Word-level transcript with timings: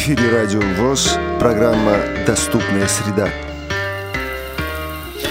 эфире 0.00 0.30
Радио 0.30 0.62
ВОЗ, 0.78 1.18
программа 1.38 1.98
«Доступная 2.26 2.88
среда». 2.88 3.28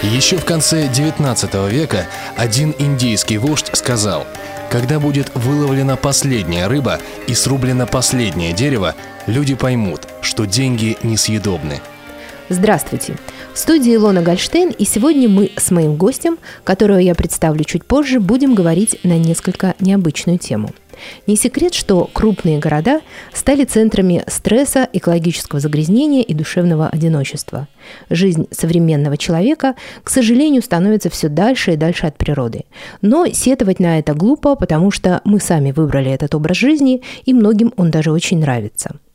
Еще 0.04 0.38
в 0.38 0.46
конце 0.46 0.86
XIX 0.86 1.72
века 1.72 2.06
один 2.38 2.76
индийский 2.78 3.40
вождь 3.40 3.72
сказал, 3.74 4.28
когда 4.70 5.00
будет 5.00 5.32
выловлена 5.34 5.96
последняя 5.96 6.68
рыба 6.68 7.00
и 7.26 7.34
срублено 7.34 7.88
последнее 7.88 8.54
дерево, 8.54 8.94
люди 9.26 9.56
поймут, 9.56 10.02
что 10.22 10.46
деньги 10.46 10.98
несъедобны. 11.02 11.82
Здравствуйте! 12.50 13.16
В 13.56 13.58
студии 13.58 13.96
Илона 13.96 14.22
Гольштейн, 14.22 14.70
и 14.70 14.86
сегодня 14.86 15.28
мы 15.28 15.50
с 15.58 15.72
моим 15.72 15.96
гостем, 15.96 16.38
которого 16.64 17.00
я 17.00 17.16
представлю 17.16 17.64
чуть 17.64 17.86
позже, 17.86 18.20
будем 18.20 18.54
говорить 18.54 19.00
на 19.02 19.18
несколько 19.18 19.74
необычную 19.80 20.38
тему– 20.38 20.70
не 21.28 21.36
секрет, 21.36 21.74
что 21.74 22.10
крупные 22.12 22.60
города 22.60 23.02
стали 23.34 23.64
центрами 23.64 24.24
стресса, 24.28 24.88
экологического 24.94 25.60
загрязнения 25.60 26.22
и 26.22 26.34
душевного 26.34 26.88
одиночества. 26.88 27.68
Жизнь 28.10 28.48
современного 28.52 29.18
человека, 29.18 29.76
к 30.04 30.10
сожалению, 30.10 30.62
становится 30.62 31.10
все 31.10 31.30
дальше 31.30 31.74
и 31.74 31.78
дальше 31.78 32.08
от 32.08 32.18
природы. 32.18 32.66
Но 33.02 33.26
сетовать 33.28 33.80
на 33.80 34.00
это 34.00 34.14
глупо, 34.14 34.56
потому 34.56 34.92
что 34.92 35.22
мы 35.24 35.40
сами 35.40 35.72
выбрали 35.72 36.12
этот 36.12 36.36
образ 36.36 36.58
жизни, 36.58 37.02
и 37.26 37.34
многим 37.34 37.74
он 37.78 37.92
даже 37.92 38.12
очень 38.12 38.40
нравится– 38.40 38.96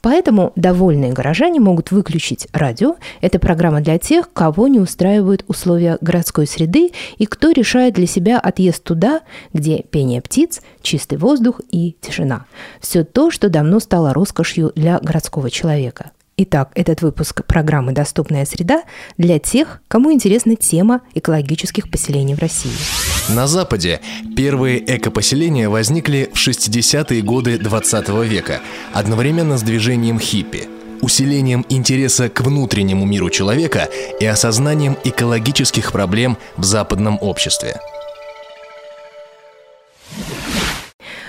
Поэтому 0.00 0.52
довольные 0.56 1.12
горожане 1.12 1.60
могут 1.60 1.90
выключить 1.90 2.48
радио. 2.52 2.96
Это 3.20 3.38
программа 3.38 3.80
для 3.80 3.98
тех, 3.98 4.32
кого 4.32 4.68
не 4.68 4.80
устраивают 4.80 5.44
условия 5.48 5.98
городской 6.00 6.46
среды 6.46 6.92
и 7.18 7.26
кто 7.26 7.50
решает 7.50 7.94
для 7.94 8.06
себя 8.06 8.38
отъезд 8.38 8.82
туда, 8.82 9.20
где 9.52 9.82
пение 9.82 10.20
птиц, 10.20 10.60
чистый 10.82 11.18
воздух 11.18 11.60
и 11.70 11.96
тишина. 12.00 12.46
Все 12.80 13.04
то, 13.04 13.30
что 13.30 13.48
давно 13.48 13.80
стало 13.80 14.12
роскошью 14.14 14.72
для 14.74 14.98
городского 14.98 15.50
человека. 15.50 16.10
Итак, 16.38 16.70
этот 16.74 17.00
выпуск 17.00 17.46
программы 17.46 17.92
«Доступная 17.92 18.44
среда» 18.44 18.82
для 19.16 19.38
тех, 19.38 19.80
кому 19.88 20.12
интересна 20.12 20.54
тема 20.54 21.00
экологических 21.14 21.90
поселений 21.90 22.34
в 22.34 22.40
России. 22.40 23.15
На 23.28 23.48
Западе 23.48 24.00
первые 24.36 24.78
экопоселения 24.96 25.68
возникли 25.68 26.30
в 26.32 26.36
60-е 26.36 27.22
годы 27.22 27.58
20 27.58 28.08
века, 28.24 28.60
одновременно 28.92 29.58
с 29.58 29.62
движением 29.62 30.20
хиппи– 30.20 30.68
усилением 31.00 31.66
интереса 31.68 32.28
к 32.28 32.40
внутреннему 32.40 33.04
миру 33.04 33.28
человека 33.28 33.88
и 34.20 34.26
осознанием 34.26 34.96
экологических 35.02 35.90
проблем 35.90 36.38
в 36.56 36.64
западном 36.64 37.18
обществе– 37.20 37.80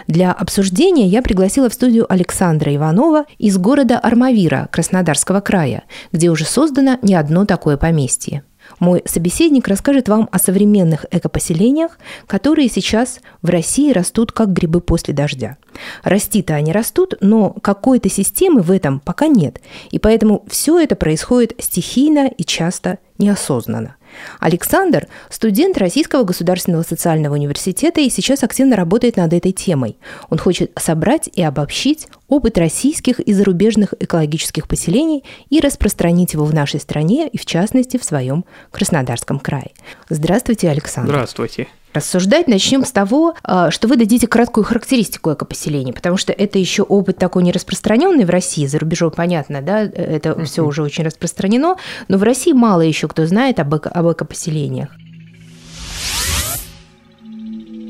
Для 0.07 0.31
обсуждения 0.31 1.05
я 1.05 1.21
пригласила 1.21 1.69
в 1.69 1.73
студию 1.73 2.11
Александра 2.11 2.73
Иванова 2.73 3.25
из 3.37 3.57
города 3.57 3.99
Армавира 3.99 4.69
Краснодарского 4.71 5.41
края, 5.41 5.83
где 6.13 6.29
уже 6.29 6.45
создано 6.45 6.97
не 7.01 7.13
одно 7.13 7.45
такое 7.45 7.75
поместье. 7.75 8.43
Мой 8.79 9.01
собеседник 9.05 9.67
расскажет 9.67 10.09
вам 10.09 10.29
о 10.31 10.39
современных 10.39 11.05
экопоселениях, 11.11 11.97
которые 12.27 12.69
сейчас 12.69 13.19
в 13.41 13.49
России 13.49 13.91
растут 13.91 14.31
как 14.31 14.53
грибы 14.53 14.81
после 14.81 15.13
дождя. 15.13 15.57
Расти-то 16.03 16.55
они 16.55 16.71
растут, 16.71 17.15
но 17.21 17.51
какой-то 17.51 18.09
системы 18.09 18.61
в 18.61 18.71
этом 18.71 18.99
пока 18.99 19.27
нет, 19.27 19.61
и 19.91 19.99
поэтому 19.99 20.45
все 20.49 20.79
это 20.79 20.95
происходит 20.95 21.53
стихийно 21.59 22.27
и 22.27 22.43
часто 22.43 22.99
неосознанно. 23.17 23.95
Александр– 24.39 25.07
студент 25.29 25.77
Российского 25.77 26.23
государственного 26.23 26.83
социального 26.83 27.35
университета 27.35 28.01
и 28.01 28.09
сейчас 28.09 28.43
активно 28.43 28.75
работает 28.75 29.17
над 29.17 29.33
этой 29.33 29.51
темой. 29.51 29.97
Он 30.29 30.37
хочет 30.37 30.71
собрать 30.77 31.29
и 31.33 31.41
обобщить 31.41 32.07
опыт 32.27 32.57
российских 32.57 33.19
и 33.19 33.33
зарубежных 33.33 33.93
экологических 33.99 34.67
поселений 34.67 35.23
и 35.49 35.59
распространить 35.59 36.33
его 36.33 36.45
в 36.45 36.53
нашей 36.53 36.79
стране 36.79 37.27
и, 37.27 37.37
в 37.37 37.45
частности, 37.45 37.97
в 37.97 38.03
своем 38.03 38.45
Краснодарском 38.71 39.39
крае. 39.39 39.71
Здравствуйте, 40.09 40.69
Александр. 40.69 41.11
Здравствуйте 41.11 41.67
рассуждать, 41.93 42.47
начнем 42.47 42.85
с 42.85 42.91
того, 42.91 43.35
а, 43.43 43.71
что 43.71 43.87
вы 43.87 43.95
дадите 43.95 44.27
краткую 44.27 44.63
характеристику 44.63 45.33
экопоселения, 45.33 45.93
потому 45.93 46.17
что 46.17 46.31
это 46.31 46.59
еще 46.59 46.83
опыт 46.83 47.17
такой 47.17 47.43
не 47.43 47.51
распространенный 47.51 48.25
в 48.25 48.29
России, 48.29 48.65
за 48.65 48.79
рубежом 48.79 49.11
понятно, 49.11 49.61
да, 49.61 49.81
это 49.81 50.29
uh-huh. 50.29 50.45
все 50.45 50.63
уже 50.63 50.83
очень 50.83 51.03
распространено, 51.03 51.77
но 52.07 52.17
в 52.17 52.23
России 52.23 52.53
мало 52.53 52.81
еще 52.81 53.07
кто 53.07 53.25
знает 53.25 53.59
об, 53.59 53.75
эко- 53.75 53.89
об 53.89 54.11
экопоселениях. 54.11 54.89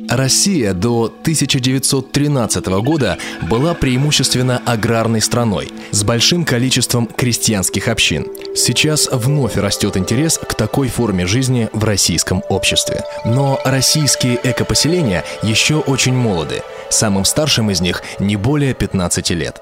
Россия 0.10 0.74
до 0.74 1.06
1913 1.06 2.66
года 2.82 3.18
была 3.50 3.74
преимущественно 3.74 4.62
аграрной 4.66 5.22
страной 5.22 5.70
с 5.92 6.04
большим 6.04 6.46
количеством 6.46 7.08
крестьянских 7.08 7.90
общин. 7.90 8.26
Сейчас 8.56 9.10
вновь 9.12 9.58
растет 9.58 9.98
интерес 9.98 10.38
к 10.38 10.54
такой 10.54 10.88
форме 10.88 11.26
жизни 11.26 11.70
в 11.74 11.84
российском 11.84 12.42
обществе. 12.48 13.02
Но 13.26 13.60
российские 13.66 14.40
экопоселения 14.44 15.26
еще 15.44 15.76
очень 15.76 16.14
молоды. 16.14 16.62
Самым 16.90 17.26
старшим 17.26 17.70
из 17.70 17.82
них 17.82 18.02
не 18.20 18.38
более 18.38 18.74
15 18.74 19.30
лет. 19.32 19.62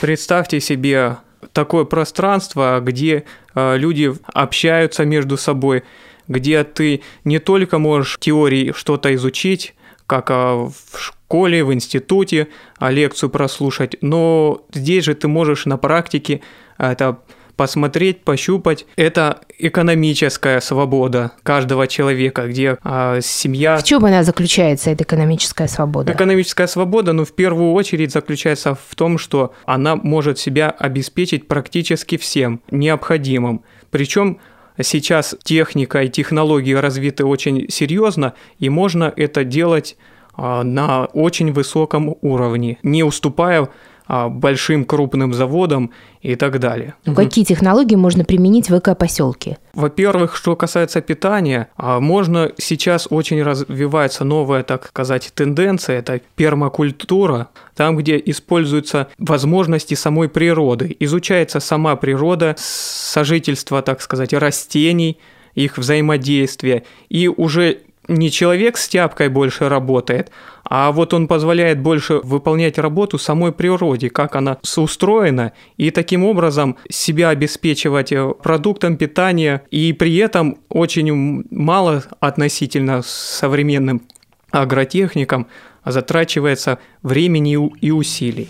Представьте 0.00 0.58
себе 0.58 1.18
такое 1.52 1.84
пространство, 1.84 2.80
где 2.82 3.24
э, 3.54 3.76
люди 3.76 4.14
общаются 4.32 5.04
между 5.04 5.36
собой, 5.36 5.82
где 6.28 6.64
ты 6.64 7.02
не 7.24 7.38
только 7.38 7.78
можешь 7.78 8.14
в 8.14 8.20
теории 8.20 8.72
что-то 8.76 9.14
изучить, 9.14 9.74
как 10.06 10.30
а, 10.30 10.68
в 10.68 10.98
школе, 10.98 11.64
в 11.64 11.72
институте, 11.72 12.48
а 12.78 12.90
лекцию 12.90 13.30
прослушать, 13.30 13.96
но 14.00 14.64
здесь 14.72 15.04
же 15.04 15.14
ты 15.14 15.28
можешь 15.28 15.66
на 15.66 15.78
практике 15.78 16.42
это 16.78 17.18
посмотреть, 17.56 18.22
пощупать. 18.24 18.86
Это 18.96 19.40
экономическая 19.58 20.60
свобода 20.60 21.32
каждого 21.42 21.86
человека, 21.86 22.48
где 22.48 22.78
а, 22.82 23.20
семья... 23.20 23.76
В 23.76 23.84
чем 23.84 24.04
она 24.04 24.22
заключается, 24.24 24.90
эта 24.90 25.04
экономическая 25.04 25.68
свобода? 25.68 26.12
Экономическая 26.12 26.66
свобода, 26.66 27.12
ну, 27.12 27.24
в 27.24 27.32
первую 27.32 27.72
очередь 27.72 28.12
заключается 28.12 28.74
в 28.74 28.94
том, 28.94 29.18
что 29.18 29.54
она 29.64 29.96
может 29.96 30.38
себя 30.38 30.70
обеспечить 30.70 31.46
практически 31.46 32.16
всем 32.16 32.62
необходимым. 32.70 33.62
Причем 33.90 34.40
сейчас 34.80 35.36
техника 35.42 36.02
и 36.02 36.08
технологии 36.08 36.72
развиты 36.72 37.24
очень 37.24 37.68
серьезно, 37.68 38.34
и 38.58 38.68
можно 38.68 39.12
это 39.16 39.44
делать 39.44 39.96
а, 40.34 40.62
на 40.62 41.06
очень 41.06 41.52
высоком 41.52 42.16
уровне, 42.22 42.78
не 42.82 43.04
уступая 43.04 43.68
большим 44.08 44.84
крупным 44.84 45.32
заводам 45.32 45.90
и 46.20 46.36
так 46.36 46.58
далее. 46.58 46.94
Какие 47.04 47.44
технологии 47.44 47.96
можно 47.96 48.24
применить 48.24 48.70
в 48.70 48.78
экопоселке? 48.78 49.58
Во-первых, 49.74 50.36
что 50.36 50.54
касается 50.54 51.00
питания, 51.00 51.68
а, 51.76 51.98
можно 52.00 52.52
сейчас 52.58 53.08
очень 53.10 53.42
развивается 53.42 54.24
новая, 54.24 54.62
так 54.62 54.88
сказать, 54.88 55.32
тенденция, 55.34 55.98
это 55.98 56.20
пермакультура, 56.36 57.48
там, 57.74 57.96
где 57.96 58.20
используются 58.24 59.08
возможности 59.18 59.94
самой 59.94 60.28
природы, 60.28 60.94
изучается 61.00 61.60
сама 61.60 61.96
природа, 61.96 62.54
сожительство, 62.58 63.82
так 63.82 64.00
сказать, 64.02 64.32
растений, 64.32 65.18
их 65.54 65.78
взаимодействие, 65.78 66.84
и 67.08 67.28
уже 67.28 67.80
не 68.08 68.30
человек 68.30 68.76
с 68.76 68.88
тяпкой 68.88 69.28
больше 69.28 69.68
работает, 69.68 70.30
а 70.64 70.90
вот 70.92 71.14
он 71.14 71.28
позволяет 71.28 71.80
больше 71.80 72.20
выполнять 72.22 72.78
работу 72.78 73.18
самой 73.18 73.52
природе, 73.52 74.10
как 74.10 74.36
она 74.36 74.58
устроена, 74.76 75.52
и 75.76 75.90
таким 75.90 76.24
образом 76.24 76.76
себя 76.88 77.30
обеспечивать 77.30 78.12
э, 78.12 78.32
продуктом 78.42 78.96
питания, 78.96 79.62
и 79.70 79.92
при 79.92 80.16
этом 80.16 80.58
очень 80.68 81.44
мало 81.50 82.04
относительно 82.20 83.02
современным 83.02 84.02
агротехникам 84.50 85.46
затрачивается 85.84 86.78
времени 87.02 87.58
и 87.80 87.90
усилий. 87.90 88.48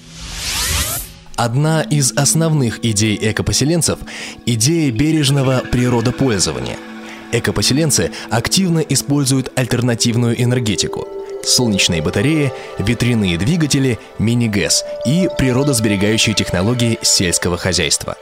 Одна 1.37 1.83
из 1.83 2.13
основных 2.13 2.85
идей 2.85 3.19
экопоселенцев– 3.21 3.99
идея 4.47 4.93
бережного 4.93 5.63
природопользования– 5.71 6.77
Экопоселенцы 7.33 8.13
активно 8.31 8.81
используют 8.81 9.51
альтернативную 9.57 10.41
энергетику– 10.41 11.09
солнечные 11.43 12.03
батареи, 12.03 12.53
ветряные 12.79 13.39
двигатели, 13.39 13.99
мини-ГЭС 14.19 14.85
и 15.07 15.29
природосберегающие 15.39 16.35
технологии 16.35 16.99
сельского 17.03 17.57
хозяйства. 17.57 18.17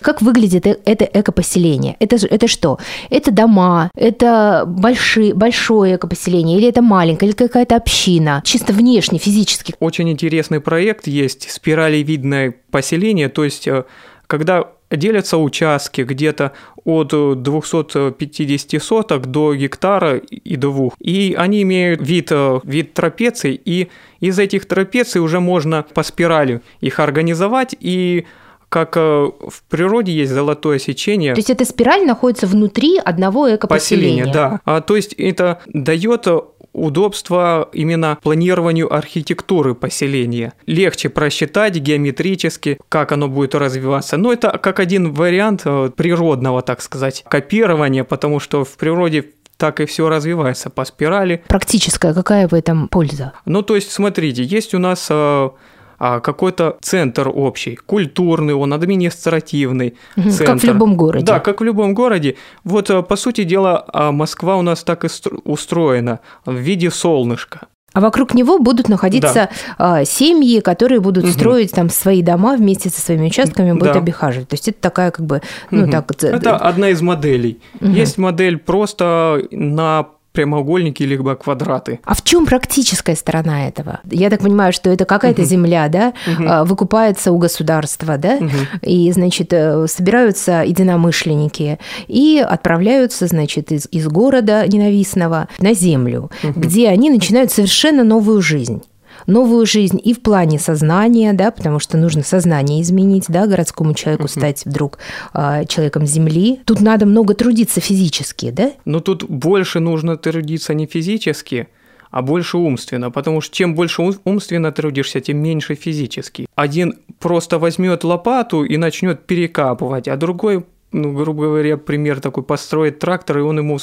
Как 0.00 0.20
выглядит 0.20 0.66
э, 0.66 0.76
это 0.84 1.04
экопоселение? 1.06 1.96
Это, 1.98 2.16
это 2.26 2.46
что? 2.46 2.78
Это 3.08 3.30
дома, 3.30 3.90
это 3.96 4.64
большие, 4.66 5.32
большое 5.32 5.96
экопоселение, 5.96 6.58
или 6.58 6.68
это 6.68 6.82
маленькое, 6.82 7.30
или 7.30 7.36
какая-то 7.36 7.76
община, 7.76 8.42
чисто 8.44 8.74
внешне, 8.74 9.18
физически? 9.18 9.74
Очень 9.80 10.10
интересный 10.10 10.60
проект 10.60 11.06
есть, 11.06 11.50
спиралевидное 11.50 12.54
поселение, 12.70 13.30
то 13.30 13.44
есть 13.44 13.66
э, 13.66 13.84
когда 14.26 14.68
делятся 14.96 15.38
участки 15.38 16.02
где-то 16.02 16.52
от 16.84 17.42
250 17.42 18.82
соток 18.82 19.26
до 19.26 19.54
гектара 19.54 20.16
и 20.16 20.56
двух. 20.56 20.94
И 21.00 21.34
они 21.36 21.62
имеют 21.62 22.00
вид, 22.02 22.28
э, 22.30 22.60
вид 22.64 22.94
трапеций, 22.94 23.60
и 23.64 23.88
из 24.20 24.38
этих 24.38 24.66
трапеций 24.66 25.20
уже 25.20 25.40
можно 25.40 25.84
по 25.94 26.02
спирали 26.02 26.60
их 26.80 27.00
организовать 27.00 27.74
и 27.80 28.26
как 28.68 28.96
э, 28.96 29.00
в 29.00 29.62
природе 29.68 30.12
есть 30.12 30.32
золотое 30.32 30.78
сечение. 30.78 31.34
То 31.34 31.38
есть 31.38 31.50
эта 31.50 31.64
спираль 31.64 32.04
находится 32.04 32.46
внутри 32.46 32.98
одного 32.98 33.54
экопоселения? 33.54 34.24
Поселение, 34.24 34.32
да. 34.32 34.60
А, 34.64 34.80
то 34.80 34.96
есть 34.96 35.12
это 35.14 35.60
дает 35.66 36.26
удобство 36.74 37.68
именно 37.72 38.18
планированию 38.22 38.92
архитектуры 38.92 39.74
поселения. 39.74 40.52
Легче 40.66 41.08
просчитать 41.08 41.76
геометрически, 41.76 42.78
как 42.88 43.12
оно 43.12 43.28
будет 43.28 43.54
развиваться. 43.54 44.16
Но 44.16 44.32
это 44.32 44.58
как 44.58 44.80
один 44.80 45.14
вариант 45.14 45.62
э, 45.64 45.90
природного, 45.96 46.62
так 46.62 46.82
сказать, 46.82 47.24
копирования, 47.28 48.04
потому 48.04 48.40
что 48.40 48.64
в 48.64 48.76
природе 48.76 49.30
так 49.56 49.80
и 49.80 49.86
все 49.86 50.08
развивается 50.08 50.68
по 50.68 50.84
спирали. 50.84 51.44
Практическая 51.46 52.12
какая 52.12 52.48
в 52.48 52.54
этом 52.54 52.88
польза? 52.88 53.32
Ну, 53.46 53.62
то 53.62 53.76
есть, 53.76 53.92
смотрите, 53.92 54.42
есть 54.42 54.74
у 54.74 54.78
нас 54.78 55.06
э, 55.10 55.50
какой-то 55.98 56.76
центр 56.80 57.30
общий, 57.32 57.76
культурный, 57.76 58.54
он 58.54 58.72
административный 58.72 59.94
угу, 60.16 60.30
центр. 60.30 60.52
Как 60.52 60.60
в 60.60 60.64
любом 60.64 60.96
городе. 60.96 61.24
Да, 61.24 61.40
как 61.40 61.60
в 61.60 61.64
любом 61.64 61.94
городе. 61.94 62.36
Вот, 62.64 62.90
э, 62.90 63.02
по 63.02 63.16
сути 63.16 63.44
дела, 63.44 63.84
а, 63.92 64.12
Москва 64.12 64.56
у 64.56 64.62
нас 64.62 64.84
так 64.84 65.04
и 65.04 65.08
устроена 65.44 66.20
в 66.44 66.54
виде 66.54 66.90
солнышка. 66.90 67.68
А 67.94 68.00
вокруг 68.00 68.34
него 68.34 68.58
будут 68.58 68.88
находиться 68.88 69.50
да. 69.78 70.04
семьи, 70.04 70.58
которые 70.60 71.00
будут 71.00 71.24
угу. 71.24 71.32
строить 71.32 71.70
там 71.70 71.88
свои 71.88 72.22
дома 72.22 72.56
вместе 72.56 72.90
со 72.90 73.00
своими 73.00 73.26
участками, 73.26 73.70
будут 73.72 73.94
да. 73.94 74.00
обихаживать. 74.00 74.48
То 74.48 74.54
есть 74.54 74.66
это 74.66 74.80
такая 74.80 75.12
как 75.12 75.24
бы, 75.24 75.42
ну 75.70 75.84
угу. 75.84 75.92
так. 75.92 76.10
Это 76.20 76.56
одна 76.56 76.88
из 76.88 77.00
моделей. 77.00 77.60
Угу. 77.80 77.90
Есть 77.90 78.18
модель 78.18 78.58
просто 78.58 79.46
на 79.52 80.08
прямоугольники 80.34 81.02
либо 81.04 81.36
квадраты. 81.36 82.00
А 82.04 82.14
в 82.14 82.22
чем 82.22 82.44
практическая 82.44 83.14
сторона 83.14 83.68
этого? 83.68 84.00
Я 84.10 84.30
так 84.30 84.40
понимаю, 84.40 84.72
что 84.72 84.90
это 84.90 85.04
какая-то 85.04 85.42
угу. 85.42 85.48
земля, 85.48 85.88
да, 85.88 86.12
угу. 86.26 86.66
выкупается 86.66 87.32
у 87.32 87.38
государства, 87.38 88.18
да, 88.18 88.34
угу. 88.34 88.50
и, 88.82 89.10
значит, 89.12 89.52
э, 89.52 89.86
собираются 89.86 90.64
единомышленники 90.64 91.78
и 92.08 92.44
отправляются, 92.46 93.28
значит, 93.28 93.70
из, 93.70 93.86
из 93.90 94.06
города 94.08 94.66
ненавистного 94.66 95.48
на 95.60 95.72
землю, 95.72 96.30
угу. 96.42 96.60
где 96.60 96.88
они 96.88 97.10
начинают 97.10 97.52
совершенно 97.52 98.02
новую 98.02 98.42
жизнь 98.42 98.82
новую 99.26 99.66
жизнь 99.66 100.00
и 100.02 100.14
в 100.14 100.20
плане 100.20 100.58
сознания, 100.58 101.32
да, 101.32 101.50
потому 101.50 101.78
что 101.78 101.96
нужно 101.96 102.22
сознание 102.22 102.82
изменить, 102.82 103.26
да, 103.28 103.46
городскому 103.46 103.94
человеку 103.94 104.28
стать 104.28 104.64
вдруг 104.64 104.98
э, 105.32 105.64
человеком 105.66 106.06
земли. 106.06 106.60
Тут 106.64 106.80
надо 106.80 107.06
много 107.06 107.34
трудиться 107.34 107.80
физически, 107.80 108.50
да? 108.50 108.72
Но 108.84 109.00
тут 109.00 109.24
больше 109.24 109.80
нужно 109.80 110.16
трудиться 110.16 110.74
не 110.74 110.86
физически, 110.86 111.68
а 112.10 112.22
больше 112.22 112.58
умственно, 112.58 113.10
потому 113.10 113.40
что 113.40 113.54
чем 113.54 113.74
больше 113.74 114.02
умственно 114.24 114.70
трудишься, 114.72 115.20
тем 115.20 115.38
меньше 115.38 115.74
физически. 115.74 116.46
Один 116.54 116.94
просто 117.18 117.58
возьмет 117.58 118.04
лопату 118.04 118.64
и 118.64 118.76
начнет 118.76 119.26
перекапывать, 119.26 120.08
а 120.08 120.16
другой, 120.16 120.64
ну, 120.92 121.12
грубо 121.12 121.44
говоря, 121.44 121.76
пример 121.76 122.20
такой, 122.20 122.44
построит 122.44 123.00
трактор, 123.00 123.38
и 123.38 123.42
он 123.42 123.58
ему 123.58 123.78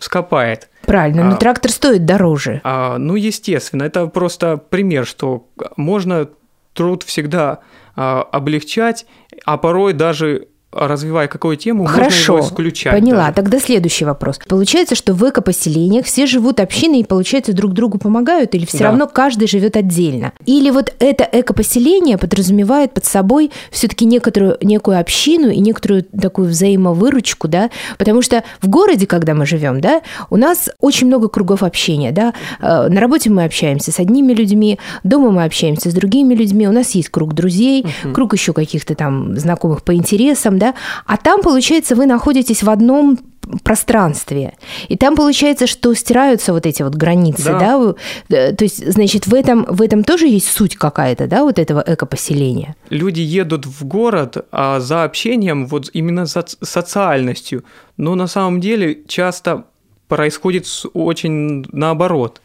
скопает. 0.00 0.68
Правильно, 0.82 1.24
но 1.24 1.34
а, 1.34 1.36
трактор 1.36 1.70
стоит 1.70 2.04
дороже. 2.04 2.60
А, 2.64 2.98
ну, 2.98 3.14
естественно, 3.14 3.84
это 3.84 4.06
просто 4.06 4.56
пример, 4.56 5.06
что 5.06 5.46
можно 5.76 6.28
труд 6.72 7.02
всегда 7.04 7.60
а, 7.94 8.22
облегчать, 8.22 9.06
а 9.44 9.56
порой 9.56 9.92
даже 9.92 10.48
развивая 10.72 11.26
какую 11.26 11.56
тему, 11.56 11.84
Хорошо, 11.84 12.34
можно 12.34 12.44
его 12.44 12.54
исключать. 12.54 12.92
Поняла. 12.92 13.26
Даже. 13.26 13.34
Тогда 13.34 13.58
следующий 13.58 14.04
вопрос. 14.04 14.38
Получается, 14.48 14.94
что 14.94 15.14
в 15.14 15.28
экопоселениях 15.28 16.06
все 16.06 16.26
живут 16.26 16.60
общиной 16.60 17.00
и, 17.00 17.04
получается, 17.04 17.52
друг 17.52 17.72
другу 17.72 17.98
помогают, 17.98 18.54
или 18.54 18.64
все 18.66 18.78
да. 18.78 18.84
равно 18.86 19.08
каждый 19.08 19.48
живет 19.48 19.76
отдельно? 19.76 20.32
Или 20.46 20.70
вот 20.70 20.94
это 21.00 21.28
экопоселение 21.30 22.18
подразумевает 22.18 22.94
под 22.94 23.04
собой 23.04 23.50
все-таки 23.70 24.04
некоторую 24.04 24.58
некую 24.60 25.00
общину 25.00 25.48
и 25.48 25.58
некоторую 25.58 26.04
такую 26.04 26.48
взаимовыручку, 26.48 27.48
да? 27.48 27.70
Потому 27.98 28.22
что 28.22 28.44
в 28.60 28.68
городе, 28.68 29.06
когда 29.06 29.34
мы 29.34 29.46
живем, 29.46 29.80
да, 29.80 30.02
у 30.30 30.36
нас 30.36 30.70
очень 30.78 31.08
много 31.08 31.28
кругов 31.28 31.64
общения, 31.64 32.12
да. 32.12 32.32
Э, 32.60 32.88
на 32.88 33.00
работе 33.00 33.28
мы 33.28 33.44
общаемся 33.44 33.90
с 33.90 33.98
одними 33.98 34.32
людьми, 34.32 34.78
дома 35.02 35.32
мы 35.32 35.44
общаемся 35.44 35.90
с 35.90 35.94
другими 35.94 36.34
людьми, 36.34 36.68
у 36.68 36.72
нас 36.72 36.92
есть 36.92 37.08
круг 37.08 37.34
друзей, 37.34 37.84
угу. 38.04 38.14
круг 38.14 38.34
еще 38.34 38.52
каких-то 38.52 38.94
там 38.94 39.36
знакомых 39.36 39.82
по 39.82 39.94
интересам, 39.94 40.59
да, 40.60 40.74
а 41.06 41.16
там, 41.16 41.42
получается, 41.42 41.96
вы 41.96 42.06
находитесь 42.06 42.62
в 42.62 42.70
одном 42.70 43.18
пространстве. 43.64 44.52
И 44.88 44.96
там 44.96 45.16
получается, 45.16 45.66
что 45.66 45.94
стираются 45.94 46.52
вот 46.52 46.66
эти 46.66 46.82
вот 46.82 46.94
границы, 46.94 47.44
да? 47.44 47.58
да? 47.58 47.94
Э, 48.36 48.52
то 48.52 48.64
есть, 48.64 48.92
значит, 48.92 49.26
в 49.26 49.34
этом, 49.34 49.64
в 49.64 49.82
этом 49.82 50.04
тоже 50.04 50.26
есть 50.26 50.50
суть 50.50 50.76
какая-то, 50.76 51.26
да, 51.26 51.42
вот 51.42 51.58
этого 51.58 51.82
экопоселения? 51.84 52.76
Люди 52.90 53.20
едут 53.20 53.66
в 53.66 53.84
город 53.84 54.36
а 54.52 54.80
за 54.80 55.04
общением, 55.04 55.66
вот 55.66 55.90
именно 55.92 56.26
за 56.26 56.44
социальностью. 56.60 57.64
Но 57.96 58.14
на 58.14 58.26
самом 58.26 58.60
деле 58.60 59.02
часто 59.08 59.64
происходит 60.08 60.66
очень 60.92 61.64
наоборот. 61.72 62.40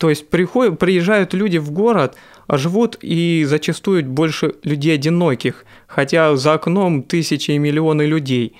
То 0.00 0.08
есть 0.08 0.30
приходят, 0.30 0.78
приезжают 0.78 1.34
люди 1.34 1.58
в 1.58 1.72
город, 1.72 2.16
а 2.46 2.56
живут 2.56 2.96
и 3.02 3.44
зачастую 3.46 4.02
больше 4.06 4.54
людей 4.62 4.94
одиноких, 4.94 5.66
хотя 5.86 6.36
за 6.36 6.54
окном 6.54 7.02
тысячи 7.02 7.50
и 7.50 7.58
миллионы 7.58 8.06
людей. 8.06 8.56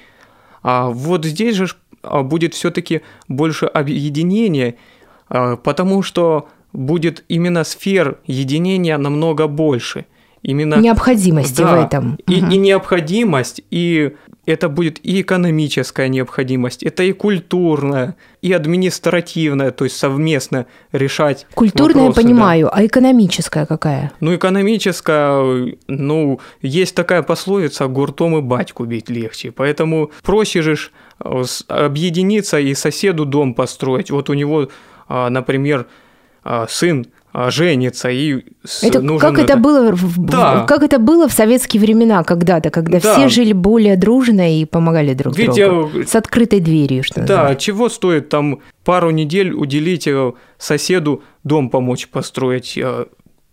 А 0.62 0.90
вот 0.90 1.24
здесь 1.24 1.56
же 1.56 1.68
а, 2.02 2.22
будет 2.22 2.52
все-таки 2.52 3.00
больше 3.26 3.64
объединения, 3.64 4.74
а, 5.30 5.56
потому 5.56 6.02
что 6.02 6.46
будет 6.74 7.24
именно 7.28 7.64
сфер 7.64 8.18
единения 8.26 8.98
намного 8.98 9.46
больше. 9.46 10.04
Именно, 10.42 10.74
необходимости 10.74 11.62
да, 11.62 11.74
в 11.74 11.84
этом. 11.86 12.18
И, 12.26 12.42
угу. 12.42 12.50
и 12.50 12.56
необходимость, 12.58 13.62
и 13.70 14.14
это 14.46 14.68
будет 14.68 15.04
и 15.04 15.20
экономическая 15.20 16.08
необходимость, 16.08 16.82
это 16.82 17.02
и 17.02 17.12
культурная, 17.12 18.16
и 18.42 18.52
административная, 18.52 19.70
то 19.70 19.84
есть 19.84 19.96
совместно 19.96 20.66
решать 20.92 21.46
Культурная 21.54 22.06
вопросы, 22.06 22.22
понимаю, 22.22 22.66
да. 22.66 22.78
а 22.78 22.86
экономическая 22.86 23.66
какая? 23.66 24.12
Ну, 24.20 24.34
экономическая, 24.34 25.76
ну, 25.86 26.40
есть 26.62 26.94
такая 26.94 27.22
пословица 27.22 27.86
«гуртом 27.86 28.38
и 28.38 28.40
батьку 28.40 28.84
бить 28.84 29.10
легче», 29.10 29.52
поэтому 29.52 30.10
проще 30.22 30.62
же 30.62 30.76
э, 31.22 31.42
объединиться 31.68 32.58
и 32.58 32.74
соседу 32.74 33.26
дом 33.26 33.54
построить. 33.54 34.10
Вот 34.10 34.30
у 34.30 34.34
него, 34.34 34.68
а, 35.08 35.28
например, 35.28 35.86
а, 36.42 36.66
сын 36.68 37.06
женится 37.32 38.10
и 38.10 38.44
это 38.82 39.00
нужен 39.00 39.20
как 39.20 39.38
это, 39.38 39.56
было 39.56 39.92
в, 39.92 40.18
да. 40.18 40.64
как 40.66 40.82
это 40.82 40.98
было 40.98 41.28
в 41.28 41.32
советские 41.32 41.80
времена 41.80 42.24
когда-то 42.24 42.70
когда 42.70 42.98
да. 42.98 43.12
все 43.12 43.28
жили 43.28 43.52
более 43.52 43.96
дружно 43.96 44.58
и 44.58 44.64
помогали 44.64 45.14
друг 45.14 45.36
Ведь 45.36 45.54
другу 45.54 45.98
я... 45.98 46.06
с 46.06 46.14
открытой 46.16 46.60
дверью 46.60 47.04
что 47.04 47.20
да 47.20 47.20
называется. 47.20 47.64
чего 47.64 47.88
стоит 47.88 48.28
там 48.28 48.60
пару 48.84 49.10
недель 49.10 49.52
уделить 49.52 50.08
э, 50.08 50.32
соседу 50.58 51.22
дом 51.44 51.70
помочь 51.70 52.08
построить 52.08 52.76
э, 52.76 53.06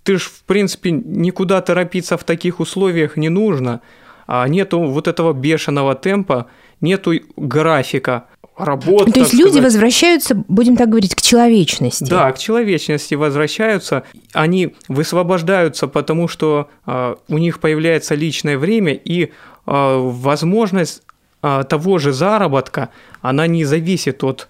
ты 0.03 0.17
ж 0.17 0.22
в 0.24 0.43
принципе 0.43 0.91
никуда 0.91 1.62
торопиться 1.62 2.17
в 2.17 2.24
таких 2.24 2.60
условиях 2.60 3.15
не 3.15 3.29
нужно 3.29 3.81
а 4.25 4.48
нету 4.48 4.81
вот 4.81 5.07
этого 5.07 5.34
бешеного 5.34 5.93
темпа 5.93 6.48
нету 6.81 7.13
графика 7.36 8.25
работа. 8.57 9.11
То 9.11 9.19
есть 9.19 9.33
люди 9.33 9.49
сказать. 9.49 9.63
возвращаются, 9.63 10.35
будем 10.47 10.75
так 10.75 10.89
говорить, 10.89 11.15
к 11.15 11.21
человечности. 11.21 12.09
Да, 12.09 12.31
к 12.31 12.37
человечности 12.37 13.15
возвращаются. 13.15 14.03
Они 14.33 14.75
высвобождаются, 14.87 15.87
потому 15.87 16.27
что 16.27 16.69
э, 16.85 17.15
у 17.27 17.37
них 17.37 17.59
появляется 17.59 18.15
личное 18.15 18.57
время 18.57 18.93
и 18.93 19.25
э, 19.25 19.29
возможность 19.65 21.03
э, 21.43 21.63
того 21.69 21.97
же 21.99 22.13
заработка, 22.13 22.89
она 23.21 23.47
не 23.47 23.63
зависит 23.63 24.23
от 24.23 24.47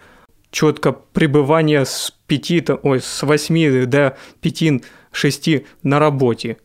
четко 0.52 0.92
пребывания 0.92 1.86
с 1.86 2.14
5, 2.28 2.70
ой, 2.84 3.02
с 3.02 3.24
8 3.24 3.86
до 3.86 4.18
5-6 4.42 5.66
на 5.84 6.00
работе. 6.00 6.58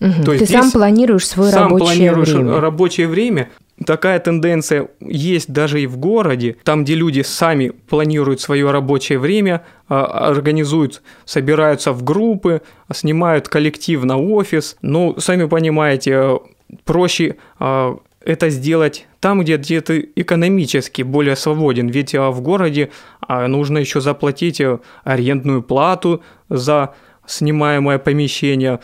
Угу. 0.00 0.24
То 0.24 0.32
есть 0.32 0.46
Ты 0.46 0.52
сам 0.52 0.70
планируешь 0.70 1.26
свое 1.26 1.50
сам 1.50 1.64
рабочее 1.64 1.86
планируешь 1.86 2.28
время. 2.28 2.60
рабочее 2.60 3.08
время. 3.08 3.50
Такая 3.86 4.18
тенденция 4.18 4.88
есть 5.00 5.52
даже 5.52 5.80
и 5.80 5.86
в 5.86 5.98
городе, 5.98 6.56
там, 6.64 6.82
где 6.82 6.94
люди 6.94 7.20
сами 7.20 7.68
планируют 7.68 8.40
свое 8.40 8.70
рабочее 8.70 9.18
время, 9.18 9.64
а, 9.88 10.28
организуют, 10.28 11.02
собираются 11.24 11.92
в 11.92 12.02
группы, 12.02 12.62
снимают 12.92 13.48
коллектив 13.48 14.02
на 14.04 14.18
офис. 14.18 14.76
Ну, 14.82 15.14
сами 15.18 15.46
понимаете, 15.46 16.40
проще 16.84 17.36
а, 17.60 17.98
это 18.20 18.50
сделать 18.50 19.06
там, 19.20 19.42
где, 19.42 19.56
где 19.56 19.80
ты 19.80 20.10
экономически 20.16 21.02
более 21.02 21.36
свободен. 21.36 21.86
Ведь 21.86 22.16
а, 22.16 22.30
в 22.30 22.40
городе 22.40 22.90
нужно 23.28 23.78
еще 23.78 24.00
заплатить 24.00 24.60
арендную 25.04 25.62
плату 25.62 26.22
за 26.48 26.94
снимаемое 27.26 27.98
помещение, 27.98 28.80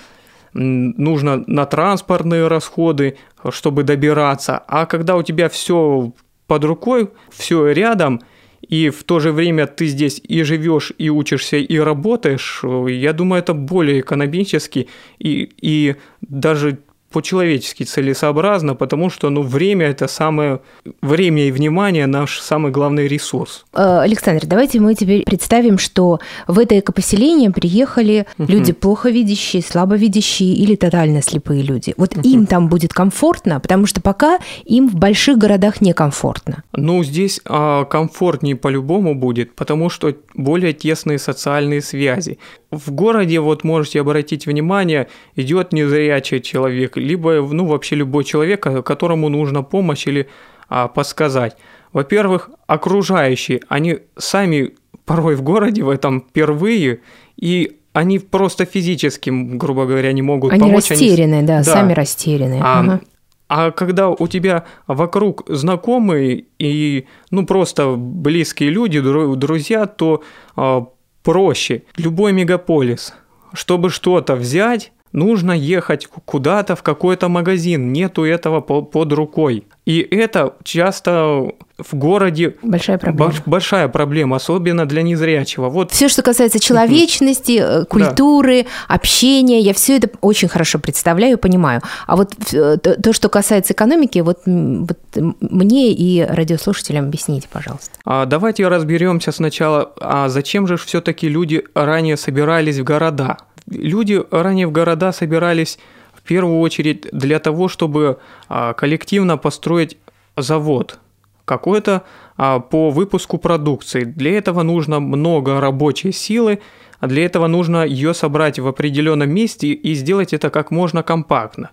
нужно 0.55 1.45
на 1.47 1.67
транспортные 1.67 2.49
расходы, 2.49 3.17
чтобы 3.51 3.83
добираться. 3.83 4.59
А 4.67 4.87
когда 4.87 5.17
у 5.17 5.23
тебя 5.23 5.49
все 5.49 6.13
под 6.47 6.65
рукой, 6.65 7.11
все 7.31 7.71
рядом, 7.71 8.21
и 8.67 8.89
в 8.89 9.05
то 9.05 9.21
же 9.21 9.33
время 9.33 9.67
ты 9.67 9.87
здесь 9.87 10.21
и 10.23 10.43
живешь, 10.43 10.93
и 10.97 11.11
учишься, 11.11 11.57
и 11.57 11.79
работаешь, 11.79 12.63
я 12.89 13.13
думаю, 13.13 13.41
это 13.41 13.53
более 13.53 14.01
экономически 14.01 14.89
и, 15.19 15.51
и 15.61 15.97
даже 16.23 16.79
по-человечески 17.14 17.85
целесообразно, 17.85 18.75
потому 18.75 19.09
что 19.09 19.30
ну, 19.30 19.42
время– 19.42 19.87
это 19.90 20.09
самое… 20.09 20.59
Время 21.00 21.47
и 21.47 21.52
внимание– 21.52 22.06
наш 22.09 22.40
самый 22.40 22.73
главный 22.73 23.06
ресурс. 23.06 23.64
Э, 23.73 24.00
Александр, 24.00 24.47
давайте 24.47 24.80
мы 24.80 24.97
теперь 24.97 25.23
представим, 25.23 25.78
что 25.78 26.18
в 26.49 26.59
это 26.59 26.76
экопоселение 26.76 27.50
приехали 27.52 28.26
uh-huh. 28.37 28.47
люди 28.49 28.73
плохо 28.73 29.11
видящие, 29.11 29.62
слабовидящие 29.62 30.54
или 30.54 30.75
тотально 30.75 31.23
слепые 31.23 31.62
люди. 31.62 31.94
Вот 31.97 32.14
uh-huh. 32.14 32.33
им 32.33 32.47
там 32.47 32.68
будет 32.68 32.92
комфортно, 32.92 33.61
потому 33.61 33.87
что 33.87 34.00
пока 34.00 34.40
им 34.64 34.88
в 34.88 34.97
больших 34.97 35.38
городах 35.38 35.80
некомфортно. 35.80 36.64
Ну, 36.73 37.04
здесь 37.04 37.40
а, 37.44 37.85
комфортнее 37.85 38.56
по-любому 38.56 39.14
будет, 39.14 39.54
потому 39.54 39.88
что 39.88 40.12
более 40.35 40.73
тесные 40.73 41.18
социальные 41.18 41.80
связи. 41.80 42.38
В 42.76 42.90
городе, 42.90 43.40
вот 43.40 43.64
можете 43.64 44.00
обратить 44.00 44.47
внимание, 44.47 45.09
идет 45.37 45.73
незрячий 45.73 46.40
человек, 46.40 46.97
либо 46.97 47.40
ну, 47.40 47.66
вообще 47.66 47.97
любой 47.97 48.25
человек, 48.25 48.62
которому 48.85 49.28
нужна 49.28 49.62
помощь 49.62 50.07
или 50.07 50.28
а, 50.69 50.88
подсказать. 50.88 51.57
Во-первых, 51.93 52.50
окружающие, 52.66 53.61
они 53.69 54.00
сами 54.16 54.73
порой 55.04 55.37
в 55.37 55.43
городе 55.43 55.83
в 55.83 55.88
этом 55.88 56.23
впервые, 56.23 57.00
и 57.37 57.78
они 57.93 58.19
просто 58.19 58.64
физически, 58.64 59.31
грубо 59.31 59.87
говоря, 59.87 60.12
не 60.12 60.23
могут 60.23 60.52
они 60.52 60.61
помочь. 60.61 60.90
Растеряны, 60.90 61.35
они 61.35 61.47
растеряны, 61.47 61.47
да, 61.47 61.62
сами 61.62 61.93
растеряны. 61.93 62.61
А, 62.61 62.81
ага. 62.81 63.00
а 63.49 63.71
когда 63.71 64.11
у 64.11 64.26
тебя 64.26 64.64
вокруг 64.88 65.45
знакомые 65.49 66.47
и 66.59 67.07
ну 67.31 67.47
просто 67.47 67.95
близкие 67.97 68.71
люди, 68.71 69.00
друзья, 69.00 69.87
то 69.87 70.23
а, 70.57 70.87
проще. 71.25 71.83
Любой 71.97 72.33
мегаполис, 72.33 73.14
чтобы 73.52 73.90
что-то 73.90 74.37
взять, 74.37 74.93
нужно 75.14 75.52
ехать 75.52 76.06
куда-то 76.06 76.76
в 76.76 76.83
какой-то 76.83 77.28
магазин, 77.28 77.92
нету 77.92 78.25
этого 78.25 78.61
под 78.61 79.12
рукой. 79.12 79.64
И 79.87 80.00
это 80.00 80.54
часто 80.64 81.52
в 81.78 81.94
городе 81.94 82.54
большая 82.62 82.99
проблема. 82.99 83.33
большая 83.47 83.88
проблема, 83.88 84.37
особенно 84.37 84.87
для 84.87 85.02
незрячего. 85.02 85.68
Вот 85.68 85.92
все, 85.92 86.09
что 86.09 86.23
касается 86.23 86.59
человечности, 86.59 87.61
э, 87.61 87.85
культуры, 87.85 88.62
да. 88.62 88.94
общения, 88.94 89.61
я 89.61 89.73
все 89.73 89.97
это 89.97 90.09
очень 90.21 90.49
хорошо 90.49 90.78
представляю, 90.78 91.38
понимаю. 91.38 91.80
А 92.06 92.16
вот 92.16 92.33
э, 92.52 92.76
то, 92.76 93.12
что 93.12 93.28
касается 93.28 93.73
экономики, 93.73 94.18
вот, 94.18 94.40
вот 94.47 94.99
мне 95.40 95.92
и 95.92 96.23
радиослушателям 96.23 97.06
объясните, 97.06 97.49
пожалуйста. 97.52 97.90
А 98.04 98.26
давайте 98.26 98.66
разберемся 98.66 99.33
сначала, 99.33 99.92
а 100.00 100.28
зачем 100.28 100.66
же 100.66 100.76
все-таки 100.76 101.28
люди 101.28 101.62
ранее 101.75 102.16
собирались 102.16 102.78
в 102.78 102.85
города? 102.85 103.37
Люди 103.71 104.23
ранее 104.30 104.66
в 104.66 104.73
города 104.73 105.12
собирались 105.12 105.78
в 106.12 106.23
первую 106.23 106.61
очередь 106.61 107.06
для 107.12 107.38
того, 107.38 107.68
чтобы 107.68 108.18
а, 108.49 108.75
коллективно 108.75 109.37
построить 109.37 109.99
завод 110.37 110.99
какой-то 111.44 112.04
а, 112.37 112.61
по 112.61 112.90
выпуску 112.90 113.38
продукции. 113.38 114.04
Для 114.04 114.37
этого 114.37 114.62
нужно 114.62 115.00
много 115.00 115.61
рабочей 115.61 116.12
силы, 116.12 116.61
а 117.00 117.06
для 117.06 117.25
этого 117.25 117.47
нужно 117.47 117.85
ее 117.85 118.14
собрать 118.14 118.59
в 118.59 118.66
определенном 118.66 119.30
месте 119.30 119.68
и 119.68 119.94
сделать 119.94 120.33
это 120.33 120.50
как 120.50 120.71
можно 120.71 121.02
компактно. 121.02 121.71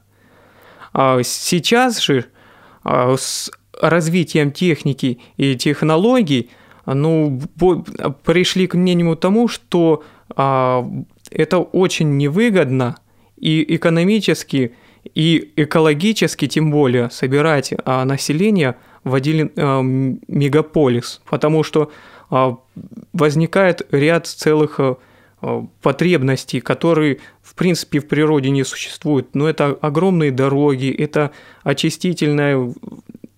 Сейчас 0.94 2.02
же 2.02 2.26
с 2.84 3.50
развитием 3.80 4.52
техники 4.52 5.22
и 5.38 5.56
технологий 5.56 6.50
ну, 6.86 7.40
пришли 8.26 8.68
к 8.68 8.74
мнению 8.74 9.16
тому, 9.16 9.48
что 9.48 10.04
это 11.32 11.60
очень 11.60 12.18
невыгодно 12.18 12.98
и 13.38 13.76
экономически, 13.76 14.76
и 15.16 15.52
экологически, 15.56 16.48
тем 16.48 16.70
более, 16.70 17.10
собирать 17.10 17.74
а, 17.86 18.06
население 18.06 18.76
в 19.04 19.16
один 19.16 19.52
а, 19.56 19.82
мегаполис, 19.82 21.22
потому 21.28 21.64
что 21.64 21.92
а, 22.30 22.58
возникает 23.14 23.88
ряд 23.92 24.28
целых 24.28 24.80
а, 24.80 24.98
потребностей, 25.82 26.62
которые, 26.62 27.18
в 27.42 27.56
принципе, 27.56 28.00
в 28.00 28.08
природе 28.08 28.52
не 28.52 28.64
существуют. 28.64 29.34
Но 29.34 29.50
это 29.50 29.78
огромные 29.82 30.32
дороги, 30.32 30.92
это 30.92 31.32
очистительная 31.64 32.58
а, 32.58 32.74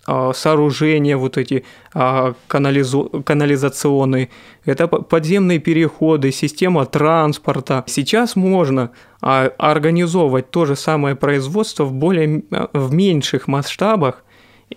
сооружения, 0.05 1.17
вот 1.17 1.37
эти 1.37 1.63
а, 1.93 2.33
канализо- 2.49 3.23
канализационные, 3.23 4.29
это 4.65 4.87
подземные 4.87 5.59
переходы, 5.59 6.31
система 6.31 6.85
транспорта. 6.85 7.83
Сейчас 7.87 8.35
можно 8.35 8.91
а, 9.21 9.51
организовывать 9.57 10.51
то 10.51 10.65
же 10.65 10.75
самое 10.75 11.15
производство 11.15 11.85
в 11.85 11.93
более 11.93 12.43
в 12.73 12.93
меньших 12.93 13.47
масштабах 13.47 14.23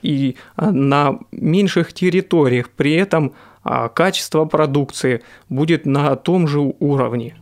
и 0.02 0.36
на 0.56 1.18
меньших 1.32 1.92
территориях. 1.92 2.70
При 2.70 2.94
этом 2.94 3.32
качество 3.94 4.44
продукции 4.44 5.22
будет 5.48 5.86
на 5.86 6.14
том 6.14 6.46
же 6.46 6.60
уровне. 6.60 7.34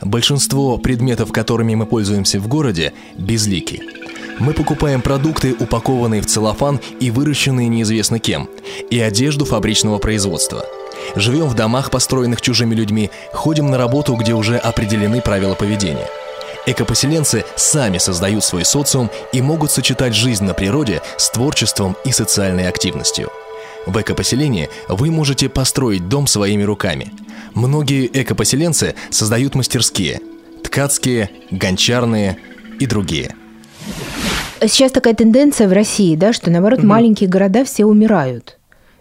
Большинство 0.00 0.78
предметов, 0.78 1.32
которыми 1.32 1.74
мы 1.74 1.84
пользуемся 1.84 2.40
в 2.40 2.48
городе, 2.48 2.94
безлики– 3.18 3.82
мы 4.38 4.52
покупаем 4.52 5.00
продукты, 5.00 5.54
упакованные 5.58 6.20
в 6.20 6.26
целлофан 6.26 6.80
и 7.00 7.10
выращенные 7.10 7.68
неизвестно 7.68 8.18
кем, 8.18 8.48
и 8.90 9.00
одежду 9.00 9.44
фабричного 9.44 9.98
производства. 9.98 10.64
Живем 11.14 11.46
в 11.46 11.54
домах, 11.54 11.90
построенных 11.90 12.42
чужими 12.42 12.74
людьми, 12.74 13.10
ходим 13.32 13.70
на 13.70 13.78
работу, 13.78 14.14
где 14.14 14.34
уже 14.34 14.56
определены 14.56 15.20
правила 15.20 15.54
поведения. 15.54 16.06
Экопоселенцы 16.66 17.44
сами 17.54 17.98
создают 17.98 18.44
свой 18.44 18.64
социум 18.64 19.08
и 19.32 19.40
могут 19.40 19.70
сочетать 19.70 20.14
жизнь 20.14 20.44
на 20.44 20.52
природе 20.52 21.00
с 21.16 21.30
творчеством 21.30 21.96
и 22.04 22.12
социальной 22.12 22.68
активностью. 22.68 23.30
В 23.86 24.00
экопоселении 24.00 24.68
вы 24.88 25.12
можете 25.12 25.48
построить 25.48 26.08
дом 26.08 26.26
своими 26.26 26.64
руками. 26.64 27.12
Многие 27.54 28.10
экопоселенцы 28.12 28.96
создают 29.10 29.54
мастерские– 29.54 30.20
ткацкие, 30.64 31.30
гончарные 31.52 32.38
и 32.80 32.86
другие– 32.86 33.36
Сейчас 34.60 34.92
такая 34.92 35.14
тенденция 35.14 35.68
в 35.68 35.72
России, 35.72 36.16
да, 36.16 36.32
что 36.32 36.50
наоборот 36.50 36.80
угу. 36.80 36.88
маленькие 36.88 37.28
города 37.28 37.64
все 37.64 37.84
умирают. 37.84 38.55